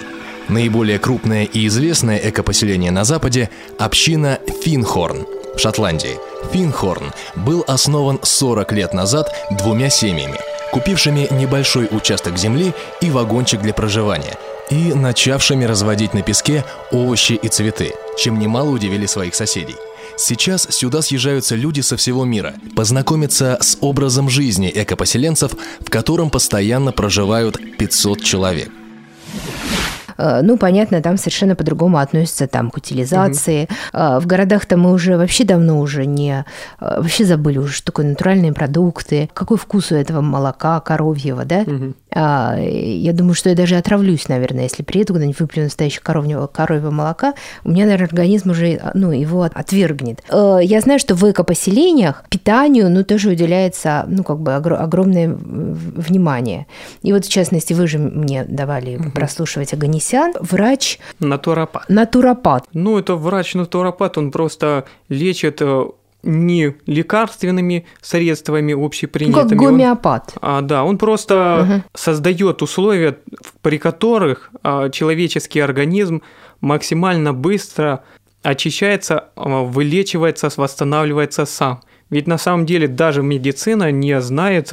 Наиболее 0.50 0.98
крупное 0.98 1.44
и 1.44 1.68
известное 1.68 2.18
экопоселение 2.18 2.90
на 2.90 3.04
Западе– 3.04 3.50
община 3.78 4.40
Финхорн 4.64 5.24
в 5.54 5.58
Шотландии. 5.60 6.18
Финхорн 6.52 7.12
был 7.36 7.64
основан 7.68 8.18
40 8.20 8.72
лет 8.72 8.92
назад 8.92 9.32
двумя 9.52 9.90
семьями– 9.90 10.40
купившими 10.72 11.28
небольшой 11.30 11.86
участок 11.92 12.36
земли 12.36 12.74
и 13.00 13.10
вагончик 13.10 13.60
для 13.60 13.72
проживания, 13.72 14.36
и 14.70 14.92
начавшими 14.92 15.64
разводить 15.64 16.14
на 16.14 16.22
песке 16.22 16.64
овощи 16.90 17.34
и 17.34 17.46
цветы, 17.46 17.92
чем 18.18 18.40
немало 18.40 18.70
удивили 18.70 19.06
своих 19.06 19.36
соседей. 19.36 19.76
Сейчас 20.16 20.66
сюда 20.70 21.00
съезжаются 21.02 21.54
люди 21.54 21.80
со 21.80 21.96
всего 21.96 22.24
мира, 22.24 22.54
познакомиться 22.74 23.56
с 23.60 23.78
образом 23.80 24.28
жизни 24.28 24.70
экопоселенцев, 24.74 25.52
в 25.78 25.90
котором 25.90 26.28
постоянно 26.28 26.90
проживают 26.90 27.56
500 27.78 28.24
человек. 28.24 28.70
Э, 30.20 30.40
ну, 30.42 30.56
понятно, 30.56 31.00
там 31.00 31.16
совершенно 31.16 31.54
по-другому 31.54 31.98
относятся 31.98 32.46
там 32.46 32.70
к 32.70 32.76
утилизации. 32.76 33.68
Угу. 33.92 34.20
В 34.20 34.26
городах-то 34.26 34.76
мы 34.76 34.92
уже 34.92 35.16
вообще 35.16 35.44
давно 35.44 35.80
уже 35.80 36.06
не... 36.06 36.44
Э, 36.80 37.00
вообще 37.00 37.24
забыли 37.24 37.58
уже, 37.58 37.72
что 37.72 37.86
такое 37.86 38.06
натуральные 38.06 38.52
продукты, 38.52 39.30
какой 39.32 39.56
вкус 39.56 39.92
у 39.92 39.94
этого 39.94 40.20
молока 40.20 40.80
коровьего, 40.80 41.44
да? 41.44 41.60
Угу. 41.60 41.94
Я 42.14 43.10
думаю, 43.12 43.34
что 43.34 43.50
я 43.50 43.54
даже 43.54 43.76
отравлюсь, 43.76 44.28
наверное, 44.28 44.64
если 44.64 44.82
приеду 44.82 45.12
куда-нибудь 45.14 45.40
выплюну 45.40 45.66
настоящего 45.66 46.02
коровьего, 46.02 46.46
коровьего 46.46 46.90
молока, 46.90 47.34
у 47.64 47.70
меня, 47.70 47.84
наверное, 47.84 48.06
организм 48.06 48.50
уже, 48.50 48.80
ну, 48.94 49.12
его 49.12 49.42
отвергнет. 49.42 50.20
Я 50.30 50.80
знаю, 50.80 50.98
что 50.98 51.14
в 51.14 51.30
экопоселениях 51.30 52.24
питанию, 52.28 52.90
ну, 52.90 53.04
тоже 53.04 53.30
уделяется, 53.30 54.04
ну, 54.08 54.24
как 54.24 54.40
бы 54.40 54.54
огромное 54.54 55.28
внимание. 55.28 56.66
И 57.02 57.12
вот, 57.12 57.24
в 57.24 57.30
частности, 57.30 57.72
вы 57.72 57.86
же 57.86 57.98
мне 57.98 58.44
давали 58.44 58.96
угу. 58.96 59.10
прослушивать 59.10 59.72
Аганесян, 59.72 60.34
врач... 60.40 60.98
Натуропат. 61.20 61.88
Натуропат. 61.88 62.64
Ну, 62.72 62.98
это 62.98 63.14
врач-натуропат, 63.16 64.18
он 64.18 64.30
просто 64.30 64.84
лечит 65.08 65.60
э, 65.60 65.84
не 66.22 66.76
лекарственными 66.86 67.86
средствами 68.00 68.72
общепринятыми. 68.72 69.42
Ну, 69.42 69.48
как 69.48 69.58
гомеопат. 69.58 70.32
Он, 70.34 70.38
а, 70.42 70.60
да, 70.60 70.84
он 70.84 70.98
просто 70.98 71.62
угу. 71.62 71.82
создает 71.94 72.62
условия, 72.62 73.18
при 73.62 73.78
которых 73.78 74.50
а, 74.62 74.90
человеческий 74.90 75.60
организм 75.60 76.22
максимально 76.60 77.32
быстро 77.32 78.04
очищается, 78.42 79.30
а, 79.36 79.62
вылечивается, 79.62 80.50
восстанавливается 80.56 81.46
сам. 81.46 81.80
Ведь 82.10 82.26
на 82.26 82.38
самом 82.38 82.66
деле 82.66 82.88
даже 82.88 83.22
медицина 83.22 83.92
не 83.92 84.20
знает 84.20 84.72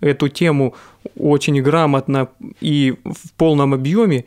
эту 0.00 0.28
тему 0.28 0.74
очень 1.16 1.62
грамотно 1.62 2.28
и 2.60 2.96
в 3.04 3.32
полном 3.36 3.72
объеме, 3.72 4.24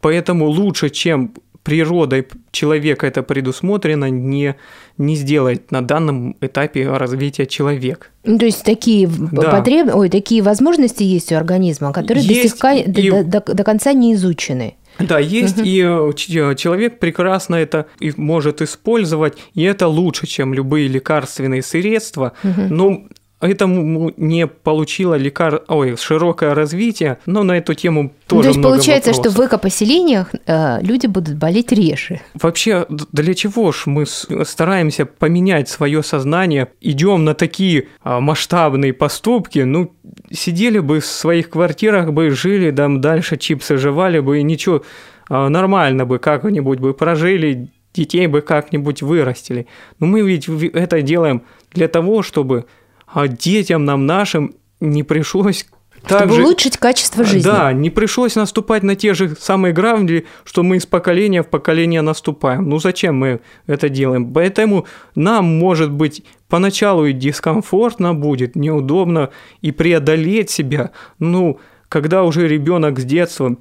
Поэтому 0.00 0.46
лучше, 0.46 0.90
чем 0.90 1.34
природой 1.68 2.26
человека 2.50 3.06
это 3.06 3.22
предусмотрено, 3.22 4.08
не, 4.08 4.56
не 4.96 5.16
сделает 5.16 5.70
на 5.70 5.82
данном 5.82 6.36
этапе 6.40 6.88
развития 6.88 7.46
человек. 7.46 8.10
Ну, 8.24 8.38
то 8.38 8.46
есть 8.46 8.64
такие 8.64 9.08
да. 9.08 9.50
потреб... 9.50 9.94
Ой, 9.94 10.08
такие 10.08 10.42
возможности 10.42 11.02
есть 11.02 11.30
у 11.32 11.36
организма, 11.36 11.92
которые 11.92 12.24
есть 12.24 12.58
до, 12.58 12.74
сих... 12.74 12.86
и... 12.86 13.10
до, 13.10 13.24
до, 13.24 13.54
до 13.54 13.64
конца 13.64 13.92
не 13.92 14.14
изучены. 14.14 14.76
Да, 14.98 15.18
есть, 15.18 15.58
и 15.58 15.78
человек 16.16 16.98
прекрасно 16.98 17.54
это 17.56 17.86
и 18.00 18.12
может 18.16 18.62
использовать, 18.62 19.34
и 19.54 19.62
это 19.62 19.86
лучше, 19.86 20.26
чем 20.26 20.54
любые 20.54 20.88
лекарственные 20.88 21.62
средства. 21.62 22.32
Но 22.42 23.04
этому 23.40 24.12
не 24.16 24.46
получило 24.46 25.14
лекар... 25.14 25.62
Ой, 25.68 25.96
широкое 25.96 26.54
развитие, 26.54 27.18
но 27.26 27.44
на 27.44 27.58
эту 27.58 27.74
тему 27.74 28.12
тоже 28.26 28.36
ну, 28.36 28.42
То 28.42 28.48
есть 28.48 28.58
много 28.58 28.74
получается, 28.74 29.10
вопросов. 29.10 29.32
что 29.32 29.42
в 29.42 29.46
экопоселениях 29.46 30.34
э, 30.46 30.82
люди 30.82 31.06
будут 31.06 31.36
болеть 31.36 31.70
реже. 31.72 32.20
Вообще, 32.34 32.86
для 32.88 33.34
чего 33.34 33.70
ж 33.70 33.84
мы 33.86 34.06
стараемся 34.06 35.06
поменять 35.06 35.68
свое 35.68 36.02
сознание, 36.02 36.68
идем 36.80 37.24
на 37.24 37.34
такие 37.34 37.88
э, 38.04 38.18
масштабные 38.18 38.92
поступки, 38.92 39.60
ну, 39.60 39.92
сидели 40.32 40.80
бы 40.80 41.00
в 41.00 41.06
своих 41.06 41.50
квартирах 41.50 42.12
бы, 42.12 42.30
жили 42.30 42.70
там 42.72 43.00
дальше, 43.00 43.36
чипсы 43.36 43.76
жевали 43.76 44.18
бы, 44.18 44.40
и 44.40 44.42
ничего, 44.42 44.82
э, 45.30 45.48
нормально 45.48 46.06
бы 46.06 46.18
как-нибудь 46.18 46.80
бы 46.80 46.92
прожили, 46.92 47.70
детей 47.94 48.26
бы 48.26 48.40
как-нибудь 48.40 49.02
вырастили. 49.02 49.66
Но 49.98 50.06
мы 50.06 50.22
ведь 50.22 50.48
это 50.48 51.02
делаем 51.02 51.42
для 51.72 51.88
того, 51.88 52.22
чтобы 52.22 52.66
а 53.12 53.28
детям 53.28 53.84
нам 53.84 54.06
нашим 54.06 54.54
не 54.80 55.02
пришлось 55.02 55.66
чтобы 56.06 56.20
также, 56.20 56.42
улучшить 56.42 56.76
качество 56.78 57.24
жизни. 57.24 57.48
Да, 57.48 57.72
не 57.72 57.90
пришлось 57.90 58.36
наступать 58.36 58.82
на 58.82 58.94
те 58.96 59.14
же 59.14 59.34
самые 59.38 59.72
грабли, 59.74 60.26
что 60.44 60.62
мы 60.62 60.76
из 60.76 60.86
поколения 60.86 61.42
в 61.42 61.48
поколение 61.48 62.02
наступаем. 62.02 62.68
Ну 62.68 62.78
зачем 62.78 63.16
мы 63.16 63.40
это 63.66 63.88
делаем? 63.88 64.32
Поэтому 64.32 64.86
нам, 65.14 65.44
может 65.44 65.90
быть, 65.90 66.24
поначалу 66.48 67.04
и 67.06 67.12
дискомфортно 67.12 68.14
будет, 68.14 68.56
неудобно 68.56 69.30
и 69.60 69.72
преодолеть 69.72 70.50
себя. 70.50 70.92
Ну, 71.18 71.60
когда 71.88 72.22
уже 72.22 72.48
ребенок 72.48 72.98
с 73.00 73.04
детства 73.04 73.56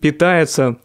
питается 0.00 0.76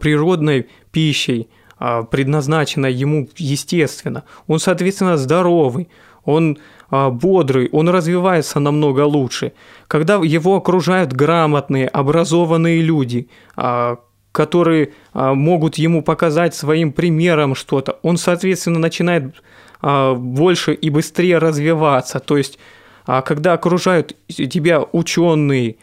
природной 0.00 0.68
пищей, 0.92 1.48
а, 1.78 2.02
предназначенной 2.02 2.92
ему 2.92 3.28
естественно, 3.36 4.24
он, 4.46 4.58
соответственно, 4.58 5.16
здоровый, 5.16 5.88
он 6.24 6.58
а, 6.90 7.10
бодрый, 7.10 7.68
он 7.72 7.88
развивается 7.88 8.60
намного 8.60 9.04
лучше. 9.04 9.52
Когда 9.88 10.16
его 10.16 10.56
окружают 10.56 11.12
грамотные, 11.12 11.86
образованные 11.88 12.80
люди, 12.80 13.28
а, 13.56 13.98
которые 14.32 14.92
а, 15.12 15.34
могут 15.34 15.76
ему 15.76 16.02
показать 16.02 16.54
своим 16.54 16.92
примером 16.92 17.54
что-то, 17.54 17.98
он, 18.02 18.16
соответственно, 18.16 18.78
начинает 18.78 19.34
больше 19.80 20.74
и 20.74 20.90
быстрее 20.90 21.38
развиваться. 21.38 22.18
То 22.18 22.36
есть, 22.36 22.58
когда 23.06 23.52
окружают 23.52 24.16
тебя 24.26 24.82
ученые, 24.90 25.76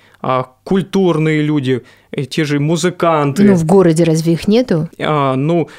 культурные 0.65 1.41
люди, 1.41 1.83
э, 2.11 2.25
те 2.25 2.43
же 2.43 2.59
музыканты. 2.59 3.45
Ну, 3.45 3.55
в 3.55 3.65
городе 3.65 4.03
разве 4.03 4.33
их 4.33 4.49
нету? 4.49 4.89
Ну, 4.97 5.69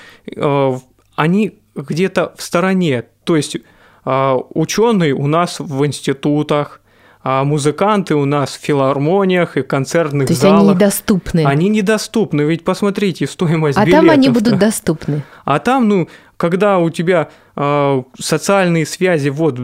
они 1.15 1.59
где-то 1.75 2.33
в 2.39 2.43
стороне. 2.43 3.05
То 3.25 3.37
есть 3.37 3.59
ученые 4.07 5.15
у 5.15 5.27
нас 5.27 5.59
в 5.59 5.85
институтах, 5.85 6.81
а 7.29 7.43
музыканты 7.43 8.15
у 8.15 8.25
нас 8.25 8.51
в 8.57 8.61
филармониях 8.61 9.57
и 9.57 9.63
концертных 9.63 10.29
То 10.29 10.33
есть 10.33 10.43
залах. 10.43 10.61
они 10.61 10.71
недоступны. 10.71 11.45
Они 11.45 11.69
недоступны, 11.69 12.43
ведь 12.43 12.63
посмотрите 12.63 13.27
стоимость 13.27 13.77
а 13.77 13.85
билетов. 13.85 14.05
А 14.05 14.07
там 14.07 14.15
они 14.15 14.29
будут 14.29 14.59
доступны. 14.61 15.25
А 15.45 15.59
там, 15.59 15.89
ну, 15.89 16.09
когда 16.37 16.79
у 16.79 16.89
тебя 16.89 17.31
э, 17.57 18.03
социальные 18.17 18.87
связи, 18.87 19.29
вот 19.31 19.59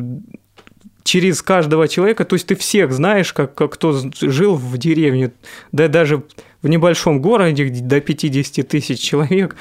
через 1.05 1.41
каждого 1.41 1.87
человека, 1.87 2.25
то 2.25 2.35
есть 2.35 2.49
ты 2.49 2.57
всех 2.57 2.93
знаешь, 2.93 3.33
как, 3.33 3.55
как 3.55 3.75
кто 3.75 3.97
жил 4.21 4.57
в 4.57 4.77
деревне, 4.77 5.31
да 5.71 5.87
даже 5.87 6.25
в 6.63 6.69
небольшом 6.69 7.23
городе, 7.23 7.69
до 7.69 8.01
50 8.01 8.67
тысяч 8.67 8.99
человек, 8.99 9.55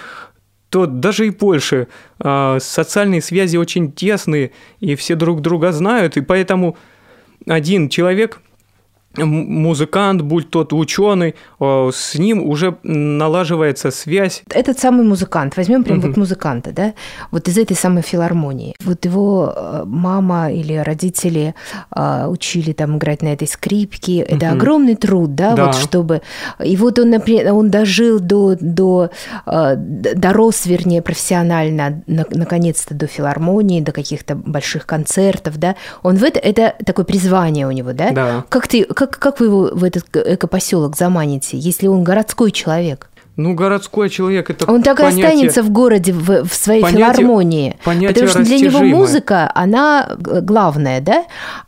то 0.72 0.88
даже 0.88 1.28
и 1.28 1.30
больше. 1.30 1.88
А, 2.20 2.58
социальные 2.60 3.22
связи 3.22 3.58
очень 3.58 3.92
тесные, 3.92 4.52
и 4.80 4.96
все 4.96 5.16
друг 5.16 5.42
друга 5.42 5.72
знают, 5.72 6.18
и 6.18 6.22
поэтому 6.22 6.78
один 7.46 7.90
человек– 7.90 8.40
музыкант, 9.18 10.22
будь 10.22 10.50
тот 10.50 10.74
ученый, 10.74 11.36
с 11.60 12.16
ним 12.16 12.44
уже 12.44 12.78
налаживается 12.84 13.92
связь. 13.92 14.44
Этот 14.50 14.80
самый 14.80 15.06
музыкант, 15.06 15.58
возьмем 15.58 15.84
прям 15.84 16.00
угу. 16.00 16.08
вот 16.08 16.18
музыканта, 16.18 16.72
да, 16.72 16.94
вот 17.32 17.48
из 17.48 17.58
этой 17.58 17.76
самой 17.76 18.04
филармонии. 18.04 18.76
Вот 18.84 19.06
его 19.06 19.54
э, 19.56 19.84
мама 19.86 20.52
или 20.52 20.76
родители 20.76 21.56
э, 21.96 22.28
учили 22.28 22.74
там 22.74 22.98
играть 22.98 23.22
на 23.22 23.34
этой 23.34 23.48
скрипке. 23.48 24.20
Это 24.20 24.48
угу. 24.48 24.56
огромный 24.56 24.96
труд, 24.96 25.36
да, 25.36 25.54
да, 25.54 25.68
вот 25.68 25.76
чтобы... 25.76 26.22
И 26.64 26.78
вот 26.78 27.00
он, 27.00 27.10
например, 27.10 27.54
он 27.54 27.70
дожил 27.70 28.20
до, 28.20 28.56
до 28.60 29.10
э, 29.46 29.76
дорос, 29.76 30.66
вернее, 30.66 31.02
профессионально, 31.02 32.02
наконец-то 32.08 32.94
до 32.94 33.08
филармонии, 33.08 33.82
до 33.82 33.92
каких-то 33.92 34.36
больших 34.36 34.86
концертов, 34.86 35.58
да. 35.58 35.76
Он 36.04 36.16
в 36.16 36.24
это, 36.24 36.40
это 36.40 36.76
такое 36.86 37.06
призвание 37.06 37.68
у 37.68 37.72
него, 37.72 37.94
да? 37.94 38.12
Да. 38.12 38.46
Как 38.50 38.68
ты, 38.68 38.86
как, 39.02 39.18
как 39.18 39.40
вы 39.40 39.48
его 39.48 39.70
в 39.74 39.84
этот 39.84 40.06
экопоселок 40.16 40.96
заманите, 40.96 41.58
если 41.58 41.88
он 41.88 42.04
городской 42.04 42.52
человек? 42.52 43.10
Ну, 43.38 43.56
городской 43.56 44.10
человек 44.10 44.50
это 44.50 44.70
Он 44.72 44.84
так 44.84 45.00
и 45.00 45.04
останется 45.04 45.64
в 45.64 45.72
городе, 45.72 46.14
в, 46.14 46.44
в 46.44 46.54
своей 46.54 46.82
понятие, 46.82 47.14
филармонии. 47.14 47.78
Понятие 47.84 48.10
потому 48.10 48.28
что 48.28 48.44
для 48.44 48.60
него 48.60 48.80
музыка, 48.84 49.52
она 49.56 50.16
главная, 50.20 51.02
да? 51.02 51.24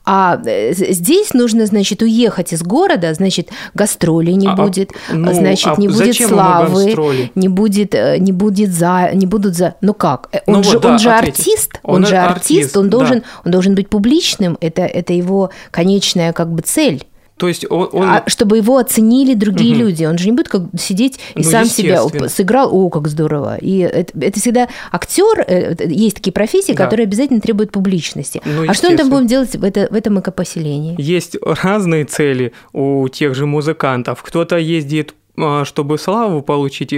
А 0.06 0.40
э, 0.46 0.74
здесь 0.74 1.34
нужно, 1.34 1.66
значит, 1.66 2.02
уехать 2.02 2.54
из 2.54 2.62
города, 2.62 3.14
значит, 3.14 3.50
гастролей 3.74 4.34
не 4.34 4.48
а, 4.48 4.52
а 4.52 4.56
будет, 4.56 4.92
ну, 5.12 5.34
значит, 5.34 5.68
а 5.68 5.82
не 5.82 5.88
будет 5.88 6.16
славы, 6.16 7.32
не 7.34 7.48
будет, 7.48 7.96
э, 7.96 8.18
не 8.20 8.34
будет 8.34 8.72
за, 8.72 9.12
не 9.14 9.26
будут 9.26 9.56
за. 9.56 9.76
Ну 9.82 9.94
как? 9.94 10.28
Э, 10.34 10.42
он 10.46 10.56
ну, 10.56 10.64
же, 10.64 10.74
вот, 10.74 10.82
да, 10.82 10.92
он 10.92 11.00
же 11.00 11.10
артист, 11.10 11.80
он, 11.82 11.96
он 11.96 12.06
же 12.06 12.18
артист, 12.18 12.76
он 12.76 12.90
должен, 12.90 13.20
да. 13.20 13.26
он 13.46 13.52
должен 13.52 13.74
быть 13.74 13.90
публичным. 13.90 14.58
Это, 14.60 14.82
это 14.82 15.14
его 15.14 15.50
конечная 15.72 16.34
как 16.34 16.52
бы 16.52 16.62
цель. 16.62 17.04
То 17.38 17.48
есть 17.48 17.66
он, 17.70 17.90
он... 17.92 18.04
А 18.08 18.24
чтобы 18.28 18.58
его 18.58 18.78
оценили 18.78 19.34
другие 19.34 19.74
угу. 19.74 19.86
люди, 19.86 20.06
он 20.06 20.18
же 20.18 20.26
не 20.26 20.32
будет 20.32 20.50
как 20.50 20.64
сидеть 20.78 21.20
и 21.36 21.40
ну, 21.40 21.44
сам 21.44 21.66
себя 21.66 22.02
сыграл, 22.28 22.70
о, 22.72 22.90
как 22.90 23.08
здорово. 23.08 23.58
И 23.58 23.80
это, 23.80 24.14
это 24.20 24.40
всегда 24.40 24.70
актер, 24.92 25.44
э, 25.48 25.76
есть 25.88 26.18
такие 26.18 26.32
профессии, 26.32 26.74
да. 26.74 26.84
которые 26.84 27.06
обязательно 27.06 27.42
требуют 27.42 27.72
публичности. 27.72 28.42
Ну, 28.46 28.66
а 28.68 28.74
что 28.74 28.90
он 28.90 28.98
там 28.98 29.10
будет 29.10 29.28
делать 29.28 29.56
в, 29.56 29.64
это, 29.64 29.88
в 29.90 29.96
этом 29.96 30.20
экопоселении? 30.20 30.96
Есть 31.00 31.36
разные 31.44 32.06
цели 32.06 32.54
у 32.72 33.08
тех 33.10 33.36
же 33.36 33.46
музыкантов. 33.46 34.22
Кто-то 34.22 34.58
ездит 34.58 35.16
а, 35.36 35.66
чтобы 35.66 35.98
славу 35.98 36.44
получить, 36.44 36.94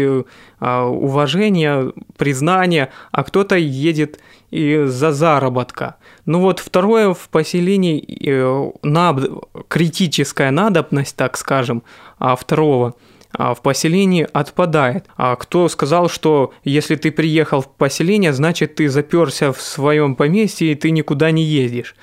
а, 0.60 0.86
уважение, 0.86 1.94
признание, 2.18 2.90
а 3.12 3.24
кто-то 3.24 3.56
едет 3.56 4.20
из-за 4.56 5.12
заработка. 5.12 5.96
Ну 6.26 6.40
вот 6.40 6.60
второе 6.60 7.14
в 7.14 7.30
поселении 7.30 8.04
э, 8.28 8.72
над... 8.84 9.30
критическая 9.68 10.52
надобность, 10.52 11.16
так 11.16 11.38
скажем, 11.38 11.84
а 12.20 12.36
второго 12.36 12.96
в 13.38 13.58
поселении 13.62 14.26
отпадает. 14.32 15.08
А 15.18 15.36
кто 15.36 15.68
сказал, 15.68 16.08
что 16.08 16.54
если 16.64 16.96
ты 16.96 17.12
приехал 17.12 17.62
в 17.62 17.68
поселение, 17.68 18.32
значит 18.32 18.76
ты 18.76 18.88
заперся 18.88 19.52
в 19.52 19.62
своем 19.62 20.16
поместье 20.16 20.72
и 20.72 20.76
ты 20.76 20.92
никуда 20.92 21.32
не 21.32 21.44
ездишь? 21.44 21.96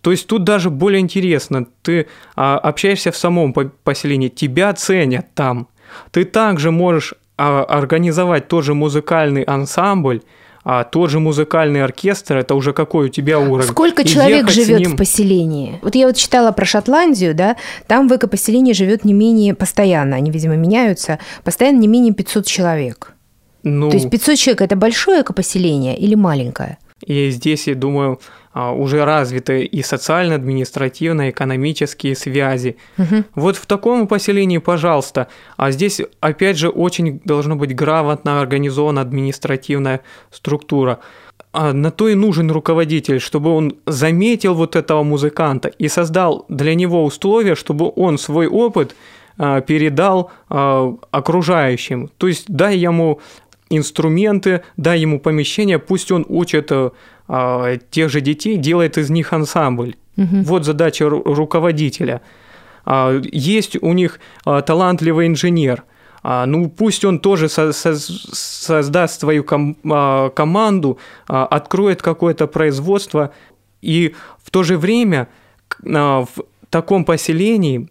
То 0.00 0.12
есть 0.12 0.26
тут 0.26 0.44
даже 0.44 0.70
более 0.70 1.00
интересно, 1.00 1.66
ты 1.82 2.06
общаешься 2.34 3.12
в 3.12 3.16
самом 3.16 3.52
поселении, 3.52 4.28
тебя 4.28 4.72
ценят 4.72 5.26
там, 5.34 5.68
ты 6.10 6.24
также 6.24 6.70
можешь 6.70 7.14
а, 7.36 7.64
организовать 7.64 8.48
тоже 8.48 8.74
музыкальный 8.74 9.42
ансамбль, 9.42 10.22
а 10.70 10.84
тот 10.84 11.08
же 11.08 11.18
музыкальный 11.18 11.82
оркестр, 11.82 12.36
это 12.36 12.54
уже 12.54 12.74
какой 12.74 13.06
у 13.06 13.08
тебя 13.08 13.40
уровень. 13.40 13.70
Сколько 13.70 14.04
человек 14.04 14.50
живет 14.50 14.80
ним... 14.80 14.90
в 14.90 14.96
поселении? 14.96 15.78
Вот 15.80 15.94
я 15.94 16.06
вот 16.06 16.16
читала 16.16 16.52
про 16.52 16.66
Шотландию, 16.66 17.34
да, 17.34 17.56
там 17.86 18.06
в 18.06 18.14
экопоселении 18.14 18.74
живет 18.74 19.02
не 19.02 19.14
менее 19.14 19.54
постоянно, 19.54 20.16
они, 20.16 20.30
видимо, 20.30 20.56
меняются, 20.56 21.20
постоянно 21.42 21.78
не 21.78 21.88
менее 21.88 22.12
500 22.12 22.44
человек. 22.44 23.14
Ну... 23.62 23.88
То 23.88 23.96
есть 23.96 24.10
500 24.10 24.36
человек– 24.36 24.60
это 24.60 24.76
большое 24.76 25.22
экопоселение 25.22 25.96
или 25.96 26.14
маленькое? 26.14 26.76
И 27.06 27.30
здесь, 27.30 27.66
я 27.66 27.74
думаю, 27.74 28.20
уже 28.58 29.04
развиты 29.04 29.64
и 29.64 29.82
социально-административно 29.82 31.30
экономические 31.30 32.16
связи. 32.16 32.76
Угу. 32.96 33.24
Вот 33.34 33.56
в 33.56 33.66
таком 33.66 34.06
поселении, 34.06 34.58
пожалуйста. 34.58 35.28
А 35.56 35.70
здесь, 35.70 36.00
опять 36.20 36.58
же, 36.58 36.68
очень 36.68 37.20
должно 37.24 37.56
быть 37.56 37.74
грамотно 37.74 38.40
организована 38.40 39.00
административная 39.00 40.00
структура. 40.30 40.98
А 41.52 41.72
на 41.72 41.90
то 41.90 42.08
и 42.08 42.14
нужен 42.14 42.50
руководитель, 42.50 43.20
чтобы 43.20 43.50
он 43.50 43.76
заметил 43.86 44.54
вот 44.54 44.76
этого 44.76 45.02
музыканта 45.02 45.68
и 45.68 45.88
создал 45.88 46.44
для 46.48 46.74
него 46.74 47.04
условия, 47.04 47.54
чтобы 47.54 47.90
он 47.96 48.18
свой 48.18 48.46
опыт 48.46 48.94
а, 49.38 49.60
передал 49.60 50.30
а, 50.48 50.94
окружающим. 51.10 52.10
То 52.18 52.28
есть 52.28 52.44
дай 52.48 52.76
ему 52.76 53.20
инструменты, 53.70 54.62
дай 54.76 55.00
ему 55.00 55.20
помещение, 55.20 55.78
пусть 55.78 56.10
он 56.10 56.24
учит 56.28 56.68
э, 56.70 56.90
тех 57.90 58.08
же 58.10 58.20
детей, 58.20 58.56
делает 58.56 58.98
из 58.98 59.10
них 59.10 59.32
ансамбль. 59.32 59.96
Угу. 60.16 60.42
Вот 60.44 60.64
задача 60.64 61.04
ру- 61.04 61.22
руководителя. 61.24 62.20
Э, 62.86 63.20
есть 63.30 63.76
у 63.82 63.92
них 63.92 64.18
э, 64.46 64.62
талантливый 64.66 65.26
инженер. 65.26 65.84
А, 66.22 66.46
ну, 66.46 66.68
пусть 66.68 67.04
он 67.04 67.20
тоже 67.20 67.48
со- 67.48 67.72
со- 67.72 67.94
создаст 67.96 69.20
свою 69.20 69.44
ком- 69.44 69.76
а, 69.90 70.30
команду, 70.30 70.98
а, 71.28 71.46
откроет 71.46 72.02
какое-то 72.02 72.46
производство, 72.48 73.30
и 73.82 74.14
в 74.42 74.50
то 74.50 74.64
же 74.64 74.76
время 74.76 75.28
а, 75.86 76.24
в 76.24 76.42
таком 76.70 77.04
поселении 77.04 77.88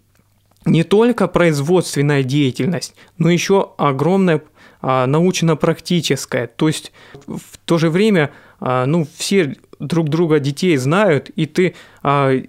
не 0.65 0.83
только 0.83 1.27
производственная 1.29 2.23
деятельность, 2.23 2.95
но 3.17 3.29
еще 3.29 3.71
огромная 3.77 4.41
а, 4.81 5.05
научно-практическая. 5.07 6.47
То 6.47 6.67
есть 6.67 6.91
в 7.27 7.57
то 7.65 7.77
же 7.77 7.89
время 7.89 8.31
а, 8.59 8.85
ну, 8.85 9.07
все 9.17 9.55
друг 9.79 10.09
друга 10.09 10.39
детей 10.39 10.75
знают, 10.77 11.29
и 11.29 11.45
ты 11.45 11.75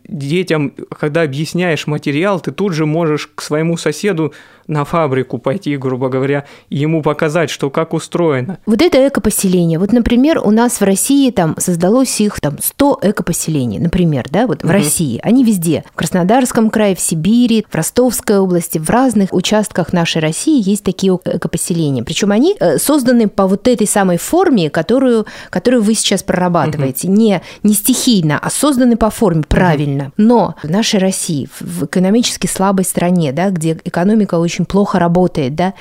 детям, 0.07 0.73
когда 0.99 1.23
объясняешь 1.23 1.87
материал, 1.87 2.41
ты 2.41 2.53
тут 2.53 2.73
же 2.73 2.87
можешь 2.87 3.29
к 3.35 3.43
своему 3.43 3.77
соседу 3.77 4.33
на 4.69 4.85
фабрику 4.85 5.39
пойти, 5.39 5.77
грубо 5.77 6.09
говоря, 6.11 6.45
и 6.69 6.77
ему 6.77 7.03
показать, 7.03 7.51
что 7.51 7.71
как 7.71 7.95
устроено. 7.95 8.59
Вот 8.67 8.83
это 8.83 9.09
экопоселение. 9.09 9.79
Вот, 9.79 9.93
например, 9.93 10.41
у 10.45 10.51
нас 10.51 10.81
в 10.81 10.85
России 10.85 11.31
там 11.31 11.57
создалось 11.59 12.21
их 12.21 12.39
там 12.41 12.59
100 12.63 13.01
экопоселений, 13.03 13.79
например, 13.79 14.27
да, 14.31 14.47
вот 14.47 14.63
в 14.63 14.71
России. 14.71 15.21
Они 15.23 15.43
везде. 15.43 15.85
В 15.93 15.97
Краснодарском 15.97 16.69
крае, 16.69 16.95
в 16.95 17.01
Сибири, 17.01 17.67
в 17.69 17.75
Ростовской 17.75 18.39
области, 18.39 18.79
в 18.79 18.91
разных 18.91 19.33
участках 19.33 19.95
нашей 19.95 20.21
России 20.21 20.63
есть 20.63 20.85
такие 20.85 21.19
экопоселения. 21.25 22.05
Причем 22.05 22.31
они 22.31 22.55
э, 22.61 22.77
созданы 22.77 23.29
по 23.29 23.47
вот 23.47 23.67
этой 23.67 23.87
самой 23.87 24.19
форме, 24.19 24.69
которую, 24.69 25.27
которую 25.49 25.83
вы 25.83 25.95
сейчас 25.95 26.23
прорабатываете. 26.23 27.09
Не, 27.09 27.41
не 27.63 27.73
стихийно, 27.73 28.39
а 28.41 28.51
созданы 28.51 28.97
по 28.99 29.09
форме, 29.09 29.45
правильно. 29.49 30.13
Но 30.17 30.55
в 30.63 30.71
нашей 30.71 31.01
России, 31.01 31.49
в 31.61 31.85
экономически 31.85 32.47
слабой 32.47 32.85
стране, 32.85 33.33
да, 33.33 33.51
где 33.51 33.79
экономика 33.85 34.37
очень 34.37 34.65
плохо 34.65 34.99
работает, 34.99 35.55
да, 35.55 35.75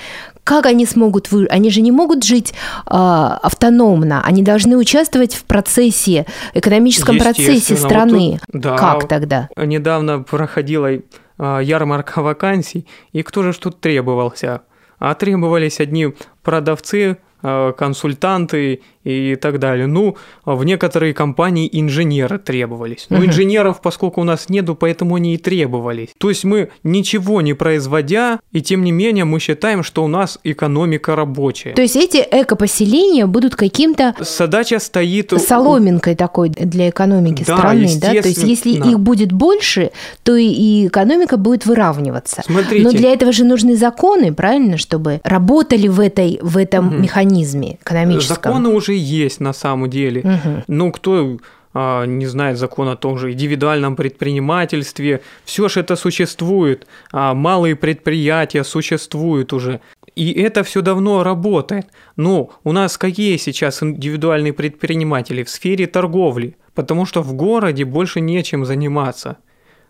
как 0.44 0.66
они 0.66 0.86
смогут 0.86 1.30
вы, 1.32 1.46
они 1.48 1.70
же 1.70 1.82
не 1.82 1.92
могут 1.92 2.24
жить 2.24 2.54
э, 2.54 2.90
автономно, 2.90 4.24
они 4.24 4.44
должны 4.44 4.78
участвовать 4.78 5.36
в 5.36 5.44
процессе 5.44 6.26
экономическом 6.54 7.18
процессе 7.18 7.76
страны. 7.76 8.40
Вот 8.42 8.52
тут, 8.54 8.62
да, 8.62 8.78
как 8.78 9.08
тогда? 9.08 9.50
Недавно 9.58 10.24
проходила 10.24 10.88
э, 10.88 11.02
ярмарка 11.38 12.22
вакансий, 12.22 12.88
и 13.12 13.24
кто 13.24 13.44
же 13.44 13.54
тут 13.60 13.82
требовался? 13.82 14.62
А 15.00 15.14
требовались 15.16 15.80
одни 15.80 16.14
продавцы, 16.44 17.18
э, 17.44 17.74
консультанты 17.78 18.82
и 19.08 19.36
так 19.36 19.60
далее. 19.60 19.88
Ну, 19.88 20.18
в 20.46 20.64
некоторые 20.64 21.14
компании 21.14 21.70
инженеры 21.72 22.40
требовались. 22.40 23.08
Но 23.10 23.24
инженеров, 23.24 23.82
поскольку 23.82 24.22
у 24.22 24.24
нас 24.24 24.50
нету, 24.50 24.76
поэтому 24.76 25.16
они 25.16 25.36
и 25.36 25.38
требовались. 25.38 26.10
То 26.18 26.30
есть 26.30 26.44
мы 26.44 26.70
ничего 26.84 27.42
не 27.42 27.54
производя, 27.54 28.40
и 28.52 28.62
тем 28.62 28.84
не 28.84 28.92
менее 28.92 29.26
мы 29.26 29.40
считаем, 29.40 29.84
что 29.84 30.04
у 30.04 30.08
нас 30.08 30.40
экономика 30.44 31.16
рабочая. 31.16 31.74
То 31.74 31.82
есть 31.82 31.96
эти 31.96 32.18
экопоселения 32.18 33.28
будут 33.28 33.56
каким-то... 33.56 34.16
Задача 34.20 34.80
стоит... 34.80 35.34
Соломинкой 35.38 36.16
такой 36.16 36.50
для 36.50 36.90
экономики 36.90 37.44
да, 37.48 37.58
страны, 37.58 37.90
да? 38.00 38.10
То 38.10 38.28
есть 38.28 38.44
если 38.44 38.72
их 38.72 39.00
будет 39.00 39.32
больше, 39.32 39.92
то 40.24 40.36
и 40.36 40.88
экономика 40.88 41.38
будет 41.38 41.66
выравниваться. 41.66 42.42
Смотрите. 42.46 42.84
Но 42.84 42.92
для 42.92 43.14
этого 43.14 43.32
же 43.32 43.46
нужны 43.46 43.76
законы, 43.76 44.34
правильно, 44.34 44.78
чтобы 44.78 45.22
работали 45.24 45.88
в, 45.88 46.00
этой, 46.00 46.40
в 46.42 46.58
этом 46.58 46.88
угу. 46.88 46.96
механизме 46.98 47.78
экономическом. 47.82 48.54
Законы 48.54 48.70
уже 48.70 48.97
есть 48.98 49.40
на 49.40 49.54
самом 49.54 49.90
деле. 49.90 50.22
Угу. 50.22 50.64
Ну, 50.68 50.92
кто 50.92 51.38
а, 51.74 52.06
не 52.06 52.26
знает 52.26 52.58
закон 52.58 52.88
о 52.88 52.96
том 52.96 53.18
же 53.18 53.34
индивидуальном 53.34 53.96
предпринимательстве, 53.96 55.22
все 55.46 55.68
же 55.68 55.82
это 55.82 55.96
существует, 55.96 56.88
а 57.12 57.34
малые 57.34 57.76
предприятия 57.76 58.64
существуют 58.64 59.54
уже. 59.54 59.82
И 60.16 60.32
это 60.32 60.64
все 60.64 60.82
давно 60.82 61.24
работает. 61.24 61.86
Но 62.16 62.50
у 62.64 62.72
нас 62.72 62.98
какие 62.98 63.38
сейчас 63.38 63.84
индивидуальные 63.84 64.54
предприниматели 64.54 65.44
в 65.44 65.50
сфере 65.52 65.86
торговли? 65.86 66.58
Потому 66.74 67.06
что 67.06 67.22
в 67.22 67.34
городе 67.34 67.86
больше 67.86 68.22
нечем 68.22 68.66
заниматься. 68.66 69.38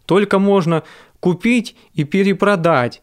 Только 0.05 0.39
можно 0.39 0.84
купить 1.22 1.76
и 1.93 2.03
перепродать 2.03 3.01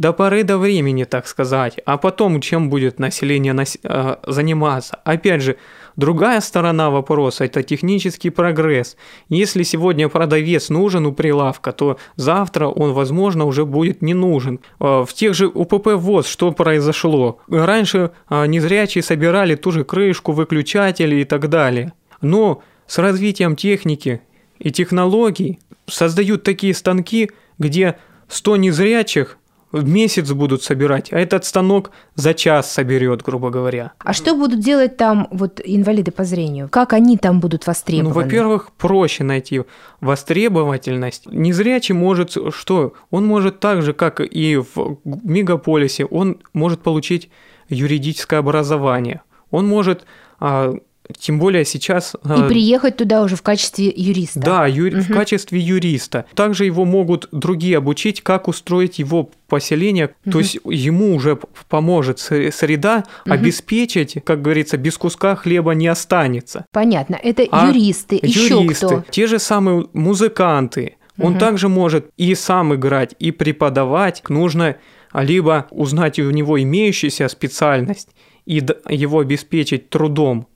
до 0.00 0.14
поры 0.14 0.44
до 0.44 0.56
времени, 0.56 1.04
так 1.04 1.26
сказать, 1.26 1.78
а 1.84 1.98
потом 1.98 2.40
чем 2.40 2.70
будет 2.70 2.98
население 2.98 3.52
нас... 3.52 3.76
э, 3.82 4.16
заниматься. 4.26 4.98
Опять 5.04 5.42
же, 5.42 5.56
другая 5.94 6.40
сторона 6.40 6.88
вопроса– 6.88 7.44
это 7.46 7.62
технический 7.62 8.30
прогресс. 8.30 8.96
Если 9.28 9.62
сегодня 9.62 10.08
продавец 10.08 10.70
нужен 10.70 11.04
у 11.04 11.12
прилавка, 11.12 11.72
то 11.72 11.98
завтра 12.16 12.68
он, 12.68 12.94
возможно, 12.94 13.44
уже 13.44 13.66
будет 13.66 14.00
не 14.00 14.14
нужен. 14.14 14.60
Э, 14.80 15.04
в 15.06 15.12
тех 15.12 15.34
же 15.34 15.48
УПП 15.48 15.88
ВОЗ 15.88 16.26
что 16.26 16.50
произошло? 16.52 17.38
Раньше 17.50 18.10
э, 18.30 18.46
незрячие 18.46 19.02
собирали 19.02 19.54
ту 19.54 19.70
же 19.70 19.84
крышку, 19.84 20.32
выключатели 20.32 21.16
и 21.16 21.24
так 21.24 21.50
далее. 21.50 21.92
Но 22.22 22.62
с 22.86 22.96
развитием 22.96 23.54
техники 23.54 24.22
и 24.58 24.70
технологий 24.70 25.58
создают 25.86 26.42
такие 26.42 26.72
станки, 26.72 27.30
где 27.58 27.98
100 28.28 28.56
незрячих 28.56 29.36
в 29.72 29.86
месяц 29.86 30.30
будут 30.32 30.62
собирать, 30.62 31.12
а 31.12 31.18
этот 31.18 31.44
станок 31.44 31.90
за 32.14 32.34
час 32.34 32.72
соберет, 32.72 33.22
грубо 33.22 33.50
говоря. 33.50 33.92
А 33.98 34.12
что 34.12 34.34
будут 34.34 34.60
делать 34.60 34.96
там 34.96 35.28
вот 35.30 35.60
инвалиды 35.64 36.10
по 36.10 36.24
зрению? 36.24 36.68
Как 36.68 36.92
они 36.92 37.16
там 37.16 37.40
будут 37.40 37.66
востребованы? 37.66 38.14
Ну, 38.14 38.20
во-первых, 38.20 38.72
проще 38.72 39.24
найти 39.24 39.62
востребовательность. 40.00 41.26
Незрячий 41.26 41.94
может 41.94 42.36
что? 42.54 42.94
Он 43.10 43.26
может 43.26 43.60
так 43.60 43.82
же, 43.82 43.92
как 43.92 44.20
и 44.20 44.56
в 44.56 44.98
мегаполисе, 45.04 46.04
он 46.04 46.40
может 46.52 46.80
получить 46.80 47.30
юридическое 47.68 48.40
образование. 48.40 49.22
Он 49.50 49.66
может 49.66 50.04
а, 50.40 50.74
тем 51.18 51.38
более 51.38 51.64
сейчас... 51.64 52.14
И 52.24 52.28
э, 52.28 52.48
приехать 52.48 52.96
туда 52.96 53.22
уже 53.22 53.36
в 53.36 53.42
качестве 53.42 53.92
юриста. 53.94 54.40
Да, 54.40 54.66
ю... 54.66 54.88
угу. 54.88 55.00
в 55.00 55.08
качестве 55.08 55.58
юриста. 55.58 56.26
Также 56.34 56.64
его 56.64 56.84
могут 56.84 57.28
другие 57.32 57.78
обучить, 57.78 58.22
как 58.22 58.48
устроить 58.48 58.98
его 58.98 59.30
поселение. 59.48 60.14
Угу. 60.24 60.32
То 60.32 60.38
есть 60.38 60.58
ему 60.64 61.14
уже 61.14 61.38
поможет 61.68 62.18
среда 62.18 63.04
угу. 63.24 63.32
обеспечить, 63.32 64.18
как 64.24 64.42
говорится, 64.42 64.76
без 64.76 64.96
куска 64.98 65.36
хлеба 65.36 65.72
не 65.72 65.88
останется. 65.88 66.66
Понятно. 66.72 67.18
Это 67.22 67.46
а 67.50 67.68
юристы, 67.68 68.18
еще 68.22 68.60
юристы, 68.60 68.86
кто? 68.86 69.04
Те 69.10 69.26
же 69.26 69.38
самые 69.38 69.86
музыканты. 69.92 70.96
Он 71.18 71.32
угу. 71.32 71.40
также 71.40 71.68
может 71.68 72.10
и 72.16 72.34
сам 72.34 72.74
играть, 72.74 73.14
и 73.18 73.30
преподавать. 73.30 74.22
Нужно 74.28 74.76
либо 75.12 75.66
узнать 75.70 76.18
у 76.18 76.30
него 76.30 76.60
имеющуюся 76.62 77.28
специальность 77.28 78.08
и 78.46 78.62
его 78.88 79.20
обеспечить 79.20 79.90
трудом, 79.90 80.46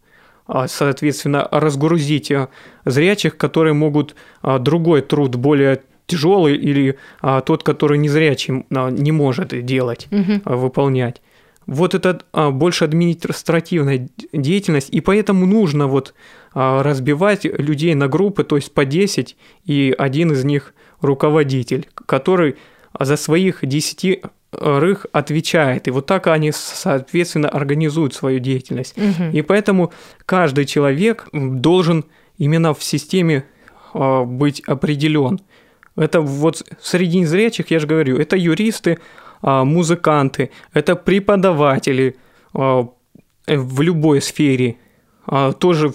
соответственно, 0.66 1.48
разгрузить 1.50 2.30
э, 2.30 2.48
зрячих, 2.84 3.36
которые 3.36 3.72
могут 3.72 4.14
а, 4.42 4.58
другой 4.58 5.02
труд 5.02 5.36
более 5.36 5.82
тяжелый 6.06 6.56
или 6.56 6.98
а, 7.22 7.40
тот, 7.40 7.62
который 7.62 7.96
незрячий 7.98 8.64
не 8.68 9.12
может 9.12 9.64
делать, 9.64 10.06
угу. 10.10 10.56
выполнять. 10.56 11.22
Вот 11.66 11.94
это 11.94 12.20
больше 12.52 12.84
административная 12.84 14.10
деятельность, 14.34 14.90
и 14.90 15.00
поэтому 15.00 15.46
нужно 15.46 15.86
вот 15.86 16.12
разбивать 16.52 17.44
людей 17.44 17.94
на 17.94 18.06
группы, 18.06 18.44
то 18.44 18.56
есть 18.56 18.74
по 18.74 18.84
10, 18.84 19.34
и 19.64 19.94
один 19.96 20.32
из 20.32 20.44
них 20.44 20.74
руководитель, 21.00 21.88
который 22.04 22.56
за 23.00 23.16
своих 23.16 23.60
10 23.62 24.20
рых 24.60 25.06
отвечает. 25.12 25.88
И 25.88 25.90
вот 25.90 26.06
так 26.06 26.26
они, 26.26 26.52
соответственно, 26.52 27.48
организуют 27.48 28.14
свою 28.14 28.38
деятельность. 28.38 28.96
Угу. 28.96 29.30
И 29.32 29.42
поэтому 29.42 29.92
каждый 30.26 30.64
человек 30.64 31.28
должен 31.32 32.04
именно 32.38 32.74
в 32.74 32.82
системе 32.82 33.44
а, 33.92 34.24
быть 34.24 34.60
определен. 34.60 35.40
Это 35.96 36.20
вот 36.20 36.64
среди 36.82 37.20
незрячих, 37.20 37.70
я 37.70 37.78
же 37.78 37.86
говорю, 37.86 38.18
это 38.18 38.36
юристы, 38.36 38.98
а, 39.42 39.64
музыканты, 39.64 40.50
это 40.72 40.96
преподаватели 40.96 42.16
а, 42.52 42.88
в 43.46 43.80
любой 43.82 44.22
сфере, 44.22 44.76
тоже 45.58 45.92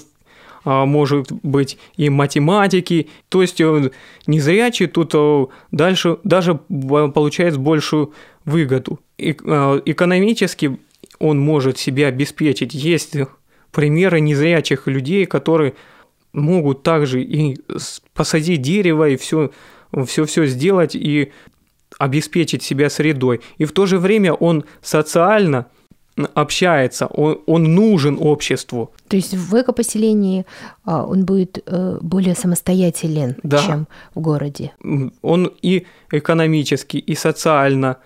может 0.65 1.31
быть 1.31 1.77
и 1.97 2.09
математики. 2.09 3.09
То 3.29 3.41
есть 3.41 3.59
э, 3.61 3.91
незрячий 4.27 4.87
тут 4.87 5.11
э, 5.13 5.45
дальше 5.71 6.17
даже 6.23 6.55
получает 6.55 7.57
большую 7.57 8.13
выгоду. 8.49 8.99
Э, 9.17 9.31
экономически 9.85 10.77
он 11.19 11.39
может 11.39 11.77
себя 11.77 12.07
обеспечить. 12.07 12.73
Есть 12.73 13.15
примеры 13.71 14.19
незрячих 14.19 14.87
людей, 14.87 15.25
которые 15.25 15.73
могут 16.33 16.83
также 16.83 17.21
и 17.23 17.57
посадить 18.13 18.61
дерево 18.61 19.09
и 19.09 19.15
все, 19.17 19.51
все, 20.05 20.25
все 20.25 20.45
сделать 20.45 20.95
и 20.95 21.31
обеспечить 21.97 22.63
себя 22.63 22.89
средой. 22.89 23.41
И 23.57 23.65
в 23.65 23.71
то 23.71 23.85
же 23.85 23.97
время 23.97 24.33
он 24.33 24.63
социально 24.81 25.65
общается, 26.33 27.07
он, 27.07 27.39
он 27.45 27.63
нужен 27.75 28.17
обществу. 28.19 28.91
То 29.07 29.15
есть 29.15 29.33
в 29.33 29.61
экопоселении 29.61 30.45
а, 30.83 31.05
он 31.05 31.25
будет 31.25 31.63
э, 31.65 31.97
более 32.01 32.35
самостоятелен, 32.35 33.37
Да. 33.43 33.59
чем 33.65 33.87
в 34.15 34.19
городе. 34.19 34.73
Он 35.21 35.51
и 35.61 35.85
экономически, 36.11 36.97
и 36.97 37.15
социально, 37.15 37.97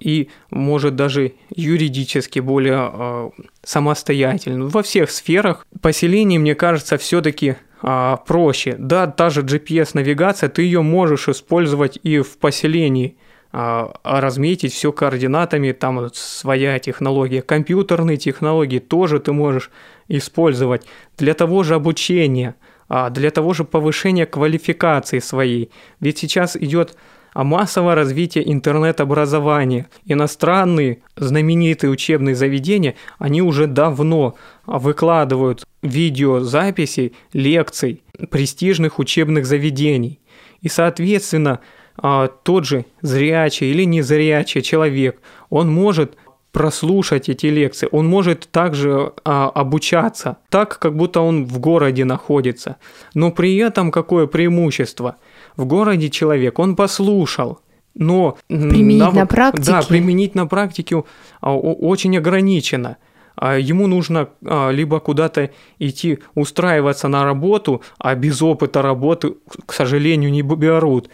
и, 0.00 0.28
может, 0.50 0.96
даже 0.96 1.34
юридически 1.54 2.40
более 2.40 2.76
а, 2.76 3.30
самостоятельный. 3.62 4.66
Во 4.66 4.82
всех 4.82 5.10
сферах 5.10 5.66
поселение, 5.80 6.40
мне 6.40 6.54
кажется, 6.54 6.98
все-таки 6.98 7.56
проще. 7.80 8.76
Да, 8.78 9.06
та 9.06 9.28
же 9.28 9.42
GPS-навигация, 9.42 10.48
ты 10.48 10.62
ее 10.62 10.80
можешь 10.80 11.28
использовать 11.28 11.98
и 12.02 12.20
в 12.20 12.38
поселении, 12.38 13.18
а, 13.56 13.94
а 14.02 14.20
разметить 14.20 14.72
все 14.72 14.90
координатами, 14.90 15.70
там 15.70 16.10
своя 16.12 16.76
технология. 16.80 17.40
Компьютерные 17.40 18.16
технологии 18.16 18.80
тоже 18.80 19.20
ты 19.20 19.32
можешь 19.32 19.70
использовать 20.08 20.82
для 21.16 21.34
того 21.34 21.62
же 21.62 21.76
обучения, 21.76 22.56
а, 22.88 23.10
для 23.10 23.30
того 23.30 23.54
же 23.54 23.62
повышения 23.62 24.26
квалификации 24.26 25.20
своей. 25.20 25.70
Ведь 26.00 26.18
сейчас 26.18 26.56
идет 26.56 26.96
а, 27.34 27.44
массовое 27.44 27.94
развитие 27.94 28.50
интернет-образования. 28.50 29.88
Иностранные 30.06 30.98
знаменитые 31.16 31.90
учебные 31.90 32.34
заведения, 32.34 32.94
они 33.18 33.42
уже 33.42 33.66
давно 33.66 34.36
выкладывают 34.66 35.66
видеозаписи 35.82 37.12
лекций 37.32 38.02
престижных 38.30 38.98
учебных 38.98 39.44
заведений. 39.44 40.20
И, 40.62 40.68
соответственно, 40.68 41.60
а, 41.96 42.28
тот 42.28 42.64
же 42.64 42.86
зрячий 43.02 43.70
или 43.70 43.84
незрячий 43.84 44.62
человек, 44.62 45.20
он 45.50 45.70
может 45.70 46.16
прослушать 46.52 47.28
эти 47.28 47.46
лекции, 47.46 47.88
он 47.90 48.06
может 48.06 48.48
также 48.50 49.12
а, 49.24 49.50
обучаться, 49.50 50.36
так, 50.50 50.78
как 50.78 50.96
будто 50.96 51.20
он 51.20 51.46
в 51.46 51.58
городе 51.58 52.04
находится. 52.04 52.76
Но 53.12 53.32
при 53.32 53.56
этом 53.56 53.90
какое 53.90 54.28
преимущество? 54.28 55.16
В 55.56 55.66
городе 55.66 56.10
человек, 56.10 56.58
он 56.58 56.76
послушал, 56.76 57.60
но... 57.94 58.36
Применить 58.48 59.02
навык- 59.02 59.14
на 59.14 59.26
практике? 59.26 59.70
Да, 59.70 59.82
применить 59.82 60.34
на 60.34 60.46
практике 60.46 61.04
а, 61.40 61.54
очень 61.56 62.16
ограничено. 62.18 62.96
А 63.36 63.56
Ему 63.56 63.86
нужно 63.86 64.28
а, 64.44 64.70
либо 64.70 65.00
куда-то 65.00 65.50
идти 65.78 66.18
устраиваться 66.34 67.08
на 67.08 67.24
работу, 67.24 67.82
а 67.98 68.14
без 68.14 68.42
опыта 68.42 68.82
работы, 68.82 69.34
к 69.66 69.72
сожалению, 69.72 70.30
не 70.30 70.42
берут. 70.42 71.10